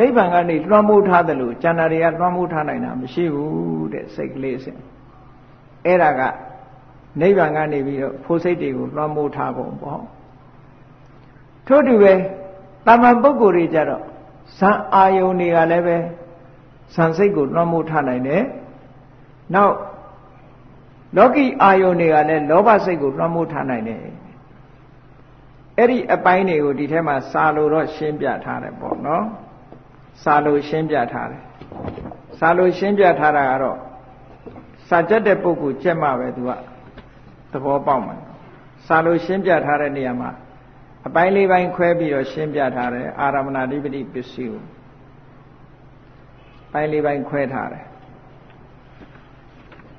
[0.00, 4.78] နိဗ္ဗာန်ကနေလွှမ်းမိုးထားတယ်လို့ကျန်တာတွေကလွှမ်းမိုးထားနိုင်တာမရှိဘူးတဲ့စိတ်ကလေးစဉ်
[5.86, 6.22] အဲ့ဒါက
[7.20, 10.02] နိဗ္ဗာန်ကနေပြီးတော့ဖိုးစိတ်တွေကိုလွှမ်းမိုးထားပုံပေါ့
[11.66, 12.12] ထို့တူပဲ
[12.86, 14.02] တာမန်ပုဂ္ဂိုလ်တွေကြတော့
[14.58, 15.96] ဇံအာယုန်တွေကလည်းပဲ
[16.94, 18.42] ဇံစိတ်ကိုလွှမ်းမိုးထားနိုင်တယ်
[19.54, 19.74] နောက်
[21.16, 24.00] လောကီအာယုန်တွေကလည်းလောဘစိတ်ကိုလွှမ်းမိုးထားနိုင်တယ်
[25.78, 29.24] အဲ့ဒီအပိုင်းတွေကိုဒီထဲမှာစာလို့တော့ရှင်းပြထားတယ်ပေါ့နော်
[30.22, 31.42] စာလို့ရှင်းပြထားတယ်
[32.38, 33.78] စာလို့ရှင်းပြထားတာကတော့
[34.88, 36.50] စာကြက်တဲ့ပုဂ္ဂိုလ်ကြက်မှပဲသူက
[37.52, 38.16] သဘောပေါက်မှာ
[38.86, 40.30] စာလို့ရှင်းပြထားတဲ့နေရာမှာ
[41.06, 44.62] အပိုင်းလေးပိုင်းခွဲပြီးတော့ရှင်းပြထားတယ်အာရမဏဓိပတိပစ္စည်းကို
[46.72, 47.86] ပိုင်းလေးပိုင်းခွဲထားတယ်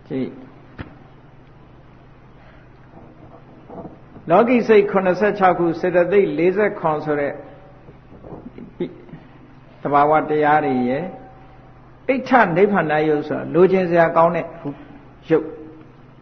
[0.08, 0.32] ကြည့်
[4.30, 4.86] လောကီစိတ်
[5.22, 7.34] 86ခုစေတသိက်40ခွန်ဆိုတဲ့
[9.82, 11.04] တဘာဝတရားတွေရဲ့
[12.10, 14.46] အိဋ္ဌနိဗ္ဗာန်ယုတ်ဆိုတာလိုချင်စရာကောင်းတဲ့
[15.30, 15.46] ယုတ်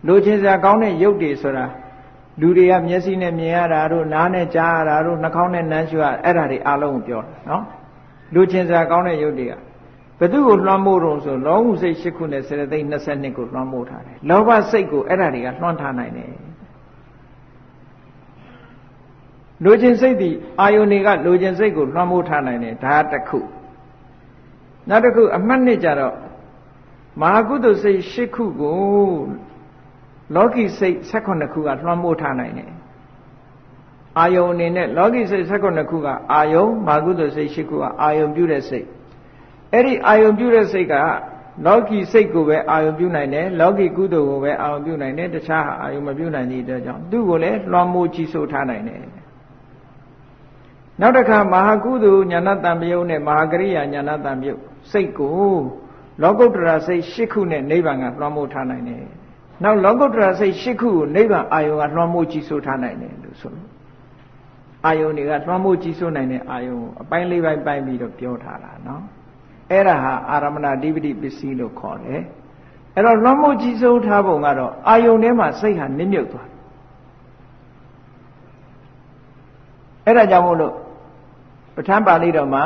[0.07, 1.65] လိုချင်စရာကောင်းတဲ့ယုတ်တွေဆိုတာ
[2.41, 7.63] လူတွေကမျက်စိနဲ့မြင်ရတာတို့နားနဲ့ကြားရတာတို့နှာခေါင်းနဲ့နမ်းရှုရအဲ့ဒါတွေအလုံးကိုပြောတာနော်
[8.33, 9.53] လူချင်းစရာကောင်းတဲ့ယုတ်တွေက
[10.19, 16.31] ဘသူကိုလွှမ်းမိုးတော့ဆိုလောဟုစိတ်၈ခုနဲ့စေတသိက်22ကိုလွှမ်းမိုးထားတယ်လောဘစိတ်ကိုအဲ့ဒါတွေကလွှမ်းထားနိုင်တယ်
[19.63, 20.29] လူချင်းစိတ်ဒီ
[20.59, 23.39] အာယုန်တွေကလူချင်းစိတ်ကိုလွှမ်းမိုးထားနိုင်တယ်ဒါတစ်ခု
[24.89, 26.15] နောက်တစ်ခုအမှတ်နှစ်ကြတော့
[27.21, 28.79] မဟာကုသိုလ်စိတ်၈ခုကို
[30.35, 32.71] လောကီစိတ်16ခုကလွှမ်းမိုးထားနိုင်တယ်
[34.19, 38.87] အာယုံအနေနဲ့လောကီစိတ်16ခုကအာယုံမာကုသိုလ်စိတ်8ခုကအာယုံပြုတဲ့စိတ်
[39.73, 40.95] အဲ့ဒီအာယုံပြုတဲ့စိတ်က
[41.65, 48.99] လောကီစိတ်ကိုပဲအာယုံပြုနိုင်တယ်လောကီကုသိုလ်ကိုပဲအာယုံပြုနိုင်တယ်တခြားဟာအာယုံမပြုနိုင်တဲ့အတွက်ကြောင့်သူ့ကိုလည်းလွှမ်းမိုးကြီးစိုးထားနိုင်တယ်
[51.01, 54.59] နောက်တစ်ခါမဟာကုသိုလ်ညာဏတံပယုတ်နဲ့မဟာကရိယာညာဏတံပယုတ်
[54.91, 55.55] စိတ်ကို
[56.21, 59.03] လောကုတ္တရာစိတ်၈ခုနဲ့နိဗ္ဗာန်ကလွှမ်းမိုးထားနိုင်တယ်
[59.63, 63.69] နောက်လောကုတ္တရာစိတ်၈ခုကိုနိဗ္ဗာန်အာယုံကလွှမ်းမိုးကြီးစိုးထားနိုင်တယ်လို့ဆိုလို့
[64.85, 69.03] အာယုံတွေကလွှမ်းမိုးကြီးစိုးနိုင်တဲ့အာယုံကိုအပိုင်းလေးပိုင်းပိုင်းပြီးတော့ပြောထားတာနော်
[69.71, 72.21] အဲ့ဒါဟာအာရမဏဓိပတိပစ္စည်းလို့ခေါ်တယ်
[72.95, 76.47] အဲ့တော့လွှမ်းမိုးကြီးစိုးထားပုံကတော့အာယုံထဲမှာစိတ်ဟာနစ်မြုပ်သွား
[80.05, 80.73] အဲ့ဒါကြောင့်မို့လို့
[81.75, 82.63] ပဋ္ဌာန်းပါဠိတော်မှာ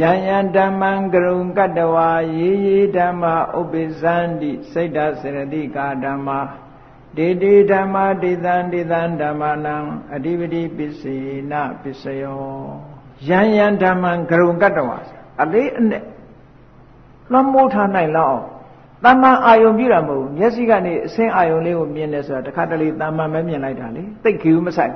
[0.00, 6.38] ယံယံဓမ္မံကရုံကတ္တဝါယေယေဓမ္မာဥပ္ပဇန္တိစိတ်တစရတိကာဓမ္မာ
[7.16, 9.76] ဒေတိဓမ္မာဒေသံဒေသံဓမ္မာနံ
[10.14, 11.16] အဓိပတိပစ္စေ
[11.50, 12.42] နပစ္စယော
[13.28, 14.96] ယံယံဓမ္မံကရုံကတ္တဝါ
[15.42, 16.04] အလေးအနက်
[17.32, 18.44] လွှမ်းမိုးထားနိုင်လောက်အောင်
[19.04, 24.94] တမ္မာအာယုံပြတာမဟုတ်ဘူးမျက်စိကနေအစင်းအာယုံလေးကိုမြင်တယ်ဆိုတာတခါတလေတမ္မာမဲမြင်လိုက်တာလေသိတ်ကြီးမဆိုင်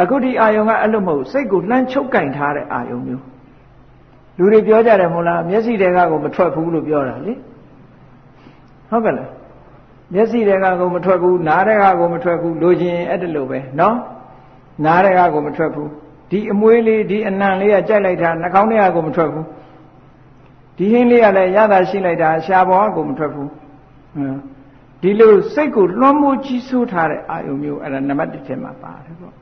[0.00, 3.29] အခုဒီအာယုံကအဲ့လိုမဟုတ်စိတ်ကိုလှမ်းချုပ်ကင်ထားတဲ့အာယုံမျိုး
[4.40, 7.32] လူတွေပြောကြတယ်မို့လားမျက်စိတွေကကိုမထွက်ဘူးလို့ပြောတာလေ
[8.90, 9.30] ဟုတ်ကဲ့လား
[10.14, 13.96] မျက်စိတွေကကိုမထွက်ဘူးနားတွေကကိုမထွက်ဘူးလိုချင်အဲ့ဒါလိုပဲနော်
[14.84, 15.88] နားတွေကကိုမထွက်ဘူး
[16.30, 19.46] ဒီအမွေးလေးဒီအနံလေးကကြိုက်လိုက်တာနှာခေါင်းတွေကကိုမထွက်ဘူး
[20.76, 23.48] ဒီဟင်းလေးကလည်းရတာရှိလိုက်တာရှားပေါ်ကကိုမထွက်ဘူး
[25.02, 29.34] ဒီလိုစိတ်ကိုလွှမ်းမိုးကြီးဆိုးထားတဲ့အာယုံမျိုးအဲ့ဒါနံပါတ်1ထဲမှာပါတယ်ပေါ့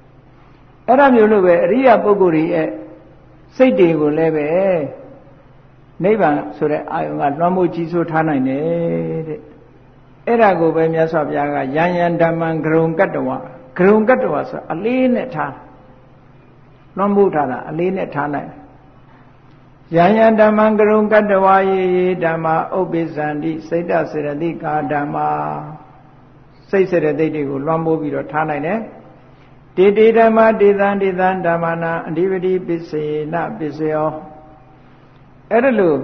[0.88, 2.68] အဲ့ဒါမျိုးလို့ပဲအရိယာပုဂ္ဂိုလ်တွေရဲ့
[3.59, 4.48] စိတ်တွေကိုလည်းပဲ
[6.04, 9.40] နိဗ္ဗာန်ဆိုတဲ့အာယုံကလွှမ်းမိုးကြီးဆိုးထားနိုင်တယ်တဲ့
[10.26, 13.28] အဲ့ဒါကိုပဲမြတ်စွာဘုရားကယံယံဓမ္မံဂရုံကတ္တဝ
[13.76, 15.54] ဂရုံကတ္တဝဆိုအလေးနဲ့ထား
[16.96, 18.50] လွှမ်းမိုးထားတာအလေးနဲ့ထားနိုင်
[19.96, 25.28] ယံယံဓမ္မံဂရုံကတ္တဝယေယေဓမ္မာဥပ္ပိသန္တိစိတ်တစေရတိကာဓမ္မာ
[26.70, 28.78] စိတ်စေရတိတွေကိုလွှမ်းမိုးပြီးတော့ထားနိုင်တယ်
[29.79, 34.11] တေတေဓမ္မတေသံတေသံဓမ္မနာအဓိပတိပစ္စေနပစ္စယော
[35.51, 35.99] အဲ့ဒါလို့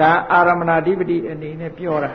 [0.00, 2.12] ဒါအာရမဏဓိပတိအနေနဲ့ပြောတာ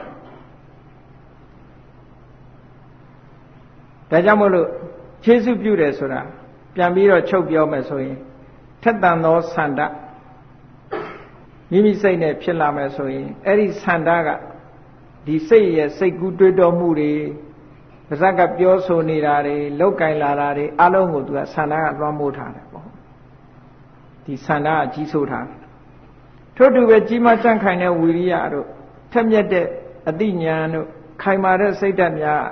[4.10, 4.68] ဒါကြောင့်မို့လို့
[5.24, 6.22] ခြေစုပြုတယ်ဆိုတာ
[6.76, 8.18] ပြန်ပြီးတော့ချုပ်ပြောမယ်ဆိုရင်
[8.84, 9.82] ထက်တန်သောဆန္ဒ
[11.72, 14.30] မိမိစိတ်နဲ့ဖြစ်လာမယ်ဆိုရင်အဲ့ဒီဆန္ဒက
[15.26, 17.12] ဒီစိတ်ရဲ့စိတ်ကူးတွေးတော်မှုတွေ
[18.14, 22.88] ပါဇက်ကပြောဆိုနေတာတွေလောက်ကင်လာတာတွေအလုံးကိုသူကဆန္ဒကလွှမ်းမိုးထားတယ်ပေါ့
[24.26, 25.60] ဒီဆန္ဒကကြီးဆိုးထားတယ်
[26.58, 28.68] ထို့တူပဲကြီးမားတန့်ခိုင်တဲ့ဝီရိယတို့
[29.12, 29.66] ထက်မြက်တဲ့
[30.10, 30.88] အသိဉာဏ်တို့
[31.22, 32.44] ခိုင်မာတဲ့စိတ်ဓာတ်များ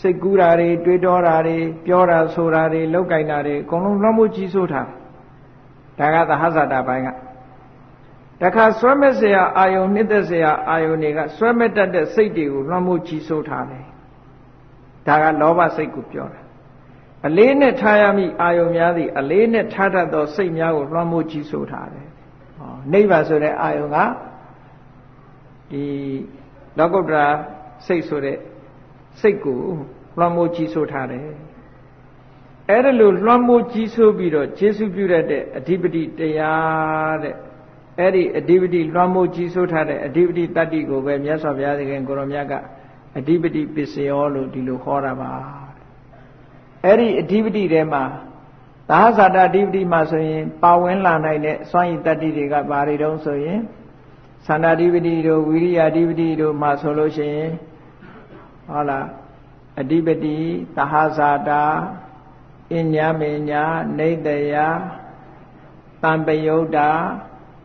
[0.00, 4.88] စိတ်ကူးတာတွေတွေးတောတာတွေပြောတာဆိုတာတွေလောက်ကင်တာတွေအကုန်လုံးလွှမ်းမိုးကြီးဆိုးထား
[5.98, 7.08] ဒါကသဟဇာတာပိုင်းက
[8.42, 13.86] တခါဆွဲမဲ့စရာအာယုန်နှစ်သက်စရာအာယုန်တွေကဆွဲမဲ့တတ်တဲ့စိတ်တွေကိုလွှမ်းမိုးကြီးဆိုးထားတယ်
[15.06, 16.40] ဒါကလောဘစိတ်ကိုပြောတာ
[17.26, 22.06] အလေးနဲ့ထားရမည့်အာယုံများသည်အလေးနဲ့ထားတတ်သောစိတ်များကိုလွှမ်းမိုးကြီးဆိုထားတယ်
[22.58, 23.96] ဟောနိဗ္ဗာန်ဆိုတဲ့အာယုံက
[25.70, 25.84] ဒီ
[26.78, 27.26] လောကုတ္တရာ
[27.86, 28.38] စိတ်ဆိုတဲ့
[29.20, 29.60] စိတ်ကို
[30.18, 31.26] လွှမ်းမိုးကြီးဆိုထားတယ်
[32.70, 37.34] အဲ့ဒါလို့လွှမ်းမိုးကြီးဆိုပြီးတော့ခြေဆုပြုရတဲ့အဓိပတိတရားတဲ့
[37.98, 42.52] အဲ့ဒီအဓိပတိလွှမ်းမိုးကြီးဆိုထားတဲ့အဓိပတိတတ္တိကိုပဲမြတ်စွာဘုရားသခင်ကိုရောမြတ်က
[43.18, 45.32] အဓိပတိပစ္စယောလို့ဒီလိုဟောတာပါ
[46.84, 48.04] အဲ့ဒီအဓိပတိထဲမှာ
[48.90, 53.60] သာသတာအဓိပတိမှာဆိုရင် ပါဝင်လာနိုင်တဲ့စွမ်းရည်တတ္တိတွေကဘာတွေတုံးဆိုရင်
[54.46, 57.50] သန္တာဓိပတိတို့ဝိရိယဓိပတိတို့မှာဆိုလို့ရှိရင်
[58.68, 59.06] ဟုတ်လား
[59.80, 60.38] အဓိပတိ
[60.76, 61.64] သဟဇာတာ
[62.74, 63.64] အညာမေညာ
[63.98, 64.54] နေတယ
[66.02, 66.90] တံပယုတ်တာ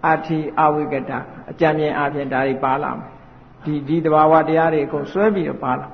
[0.06, 1.12] အဋ္ဌိအဝိကတ
[1.50, 3.11] အကြံဉာဏ်အပြင်ဒါတွေပါလာမယ်
[3.64, 5.88] ဒီဒီတဘာဝတရားတွေအကုန်ဆွဲပြီးတော့ပါလာ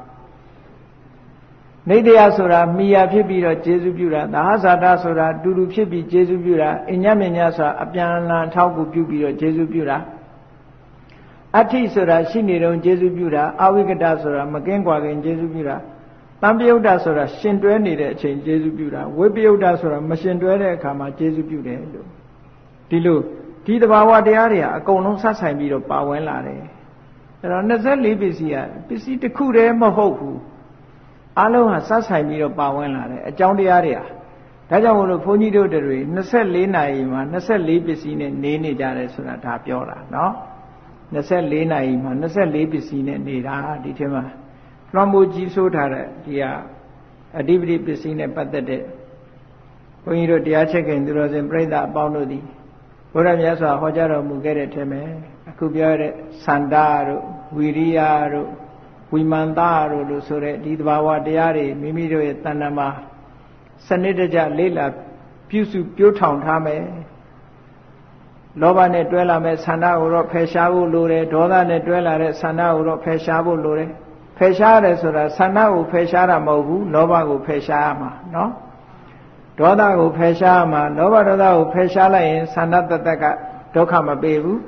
[1.89, 9.97] နေတရားဆိုတာမိယာဖြစ်ပြီးတော့ကျေစုပြုတာသာဟဇာတာဆိုတာတူတူဖြစ်ပြီးကျေစုပြုတာအညမညဆိုတာအပြန်အလှန်ထောက်ကူပြုပြီးတော့ကျေစုပြုတာ
[11.55, 15.77] အဋ္ဌိဆိုတာရှိနေတော့ကျေစုပြုတာအဝိကတဆိုတာမကင်းကွာခင်ကျေစုပြုတာ
[16.41, 22.07] တံပယုတ်တာဆိုတာရှင်တွဲနေတဲ့အချိန်ကျေစုပြုတာဝိပယုတ်တာဆိုတာမရှင်တွဲတဲ့အခါမှာကျေစုပြုတယ်လို့
[22.89, 23.19] ဒီလို
[23.65, 26.61] ဒီတဘာဝတရားတွေကအကုန်လုံးဆက်ဆိုင်ပြီးတော့ပါဝင်လာတယ်
[27.40, 28.56] အဲ့တော့24ပစ္စည်းက
[28.88, 30.38] ပစ္စည်းတစ်ခုတည်းမဟုတ်ဘူး
[31.40, 34.04] အလုံးဟာစပ်ဆိုင်ပြီးတော့ပါဝင်လာတယ်အကြောင်းတရားတွေဟာ
[34.70, 35.98] ဒါကြောင့်မို့လို့ဘုန်းကြီးတို့တွေ
[36.36, 40.30] 24နာရီမှာ24ပစ္စည်းနဲ့နေနေကြတယ်ဆိုတာဒါပြောတာเนาะ
[41.14, 44.24] 24နာရီမှာ24ပစ္စည်းနဲ့နေတာဒီထဲမှာ
[44.94, 46.50] လွှမ်းမိုးကြီးဆိုးထားတဲ့ဒီဟာ
[47.38, 48.82] အဓိပတိပစ္စည်းနဲ့ပတ်သက်တဲ့
[50.04, 52.44] ဘုန်းကြီးတို့တရားချက်ခင်သူတော်စင်ပြိဿအပေါင်းတို့သည်
[53.12, 55.02] ဘုရားမြတ်စွာဟောကြားတော်မူခဲ့တဲ့ထဲမှာ
[55.35, 56.75] အ ခုပြောတဲ့စန္ဒ
[57.07, 57.23] တို့
[57.57, 57.99] ဝီရိယ
[58.33, 58.49] တို့
[59.13, 62.89] ဝိမန္တတို့လို့ဆိုတဲ့ဒီသဘာဝတရားတွေမိမိတို့ရဲ့တဏ္ဍမှာ
[63.87, 64.85] စနစ်တကျလေ့လာ
[65.49, 66.83] ပြုစုပြိုးထောင်ထားမယ်
[68.61, 73.91] လောဘနဲ့တွဲလာမဲ့ဆန္ဒကိုတော့ဖယ်ရှားဖို့လိုတယ်ဒေါသနဲ့တွဲလာတဲ့ဆန္ဒကိုတော့ဖယ်ရှားဖို့လိုတယ်
[74.37, 78.51] ဖယ်ရှားရတယ်ဆိုတာဆန္ဒကိုဖယ်ရှားတာမဟုတ်ဘူးလောဘကိုဖယ်ရှားရမှာနော်
[79.59, 83.23] ဒေါသကိုဖယ်ရှားရမှာလောဘဒေါသကိုဖယ်ရှားလိုက်ရင်ဆန္ဒတတက
[83.75, 84.59] ဒုက္ခမပေးဘူး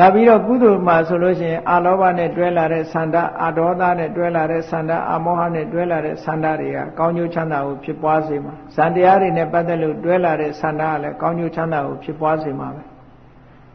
[0.00, 12.82] နောက်ပြီးတော့ကုသိုလ်မှာဆိုလို့ရှိရင်အာလောဘနဲ့တွဲလာတဲ့ဆန္ဒအာဒေါသနဲ့တွဲလာတဲ့ဆန္ဒအာမောဟနဲ့တွဲလာတဲ့ဆန္ဒတွေကကောင်းကျိုးချမ်းသာကိုဖြစ်ပွားစေမှာဇန်တရားတွေနဲ့ပတ်သက်လို့တွဲလာတဲ့ဆန္ဒကလည်းကောင်းကျိုးချမ်းသာကိုဖြစ်ပွားစေမှာပဲ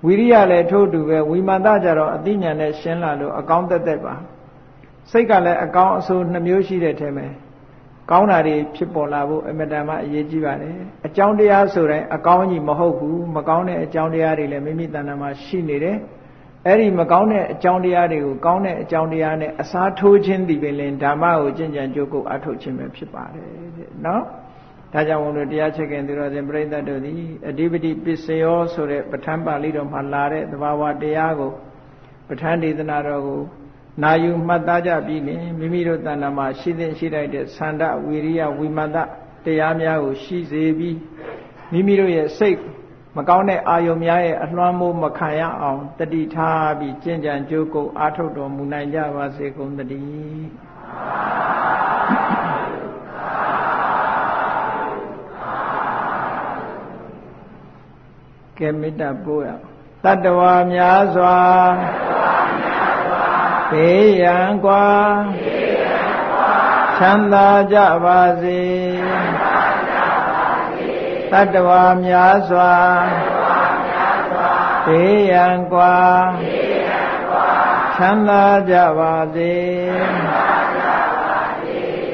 [0.05, 4.15] ဝိရိယလည်းထို့တူပဲဝိမာန်တကြတော့အသိဉာဏ်နဲ့ရှင်းလာလို့အကောင်းသက်သက်ပါ
[5.11, 7.27] စိတ်ကလည်းအကောင်းအဆိုးနှမျိုးရှိတဲ့ထဲမှာ
[8.11, 10.75] ကောင်းတာတွေဖြစ်ပေါ်လာဖို့အမတန်မှအရေးကြီးပါတယ်
[11.07, 15.97] အကြောင်းတရားဆိုတိုင်းအကောင်းကြီးမဟုတ်ဘူးမကောင်းတဲ့အကြောင်းတရားတွေလည်းမိမိတဏ္ဍာမှာရှိနေတယ်
[16.65, 23.47] အဲ့ဒီမကောင်းတဲ့အကြောင်းတရားတွေကိုကောင်းတဲ့အကြောင်းတရားနဲ့အစားထိုးခြင်းဒီပင်လင်ဓမ္မကိုကျင့်ကြံကြိုးကုပ်အထုတ်ခြင်းပဲဖြစ်ပါတယ်
[23.77, 24.23] တဲ့နော်
[24.93, 31.51] ဒါကြောင့်ဘုံတို့တရားချက်ခင်သူတော်စင်ပြိဿတ်တို့သည်အဓိပတိပစ္စယောဆိုတဲ့ပဋ္ဌာန်းပါဠိတော်မှာလာတဲ့သဘာဝတရားကို
[32.27, 33.41] ပဋ္ဌာန်းဒေသနာတော်ကို
[34.03, 38.97] နာယူမှတ်သားကြပြီးလင်မိမိတို့တဏ္ဍာမှာရှိသင့်ရှိလိုက်တဲ့သန္ဓဝီရိယဝိမတ
[39.45, 40.97] တရားများကိုရှိစေပြီး
[41.71, 42.59] မိမိတို့ရဲ့စိတ်
[43.15, 50.47] မကောင်းတဲ့အာယုံများရဲ့အလွှမ်းမိုးမခံရအောင်တတိထားပြီးကျင့်ကြံကြိုးကုပ်အားထုတ်တော်မူနိုင်ကြပါစေကုန်သတည်း
[58.57, 59.49] ကဲမေတ္တာပို့ရ
[60.03, 61.35] တတ္တဝါများစွာ
[63.71, 63.91] သေ
[64.21, 64.87] ယံကွာ
[66.97, 68.63] ချမ်းသာကြပါစေ
[71.31, 72.75] သတ္တဝါများစွာ
[74.87, 75.97] သေယံကွာ
[77.95, 79.55] ချမ်းသာကြပါစေ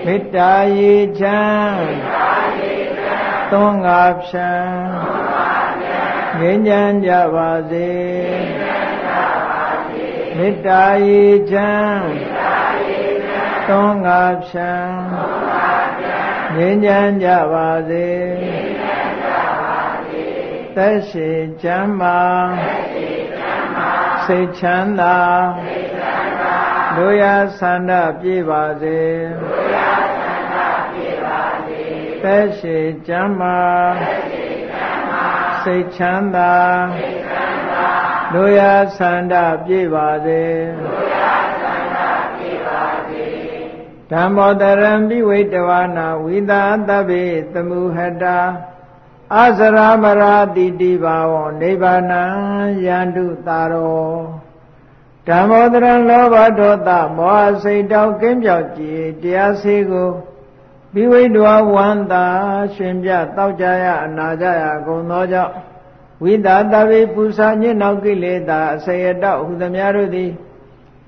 [0.05, 1.81] မေတ္တာရေချမ်း
[3.51, 4.51] သွန်ငါဖြံ
[6.39, 7.89] ငြိမ်းချမ်းကြပါစေ
[10.43, 12.05] မေတ္တာရေချမ်း
[13.67, 14.73] သွန်ငါဖြံ
[16.55, 18.09] ငြိမ်းချမ်းကြပါစေ
[20.75, 21.29] သက်ရှိ
[21.63, 22.19] ချမ်းမာ
[24.25, 25.17] စိတ်ချမ်းသာ
[26.95, 27.23] တို့ရ
[27.59, 29.01] ဆန္ဒပြေပါစေ
[32.23, 32.77] သက်ရှိ
[33.07, 33.59] ချမ်းမာ
[35.63, 36.53] စိတ်ချမ်းသာ
[38.33, 38.61] တို့ရ
[38.97, 39.33] ဆန္ဒ
[39.65, 40.43] ပြေပါစေ
[44.11, 48.37] ဓမ္မောတရံပိဝိတဝနာဝိသာတဗေသမှုဟတာ
[49.35, 52.23] အစရမရာတိတိဘာဝနိဗ္ဗာနံ
[52.85, 54.15] ယန္တုတာရော
[55.27, 60.11] ဓမ္မောတရံလောဘဒေါသမောဟစိတ်တောက်ကင်းပြောက်ကြည်တရားစေကို
[60.93, 62.25] ပိဝိတဝဝန္တာ
[62.75, 65.53] ရှင်ပြတောက်ကြရအနာကြရကုန်သောကြောင့်
[66.23, 70.31] ဝိသာတဝိပူဇာညစ်နောက်ကိလေသာအစေယတောဟုသမျှတို့သည်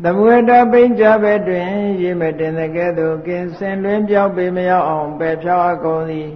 [0.04, 1.70] သမုဟတပိဉ္ကြဘဲတွင်
[2.02, 6.30] ရေမတင်တဲ့ကဲ့သို့ကင်းစင်လွင်ပြောက်ပေမရောက်အောင်ပယ်ဖြောက်အကုန်သည်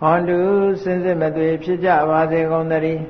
[0.00, 0.40] ဟောတု
[0.82, 3.02] စင်စစ်မသွေဖြစ်ကြပါစေကုန်သတည်း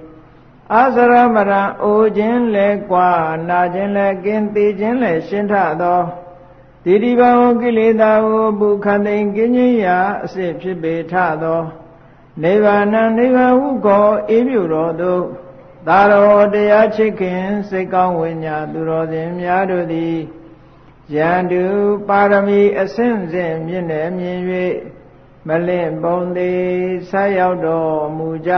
[0.73, 3.09] အာစရမရံအိုခြင်းလဲကွာ
[3.49, 6.01] နာခြင်းလဲကင်းသေးခြင်းလဲရှင်းထသော
[6.85, 11.63] တိတိဘဝကိလေသာဟုပုခန္တိကင်းခြင်းရာအစစ်ဖြစ်ပေထသော
[12.43, 12.85] နိဗ္ဗာန်
[13.19, 15.25] နိဗ္ဗာန်ဟုကောအေးမြူတော်သို့
[15.87, 20.17] သာရောတရားချစ်ခင်စိတ်ကောင်းဝိညာသူတော်စင်များတို့သည်
[21.15, 21.65] ယန္တု
[22.09, 24.41] ပါရမီအဆင့်စဉ်မြင့်နေမြင်၍
[25.49, 26.65] မလင့်ပုံသေး
[27.11, 28.53] ဆက်ရောက်တော်မူကြ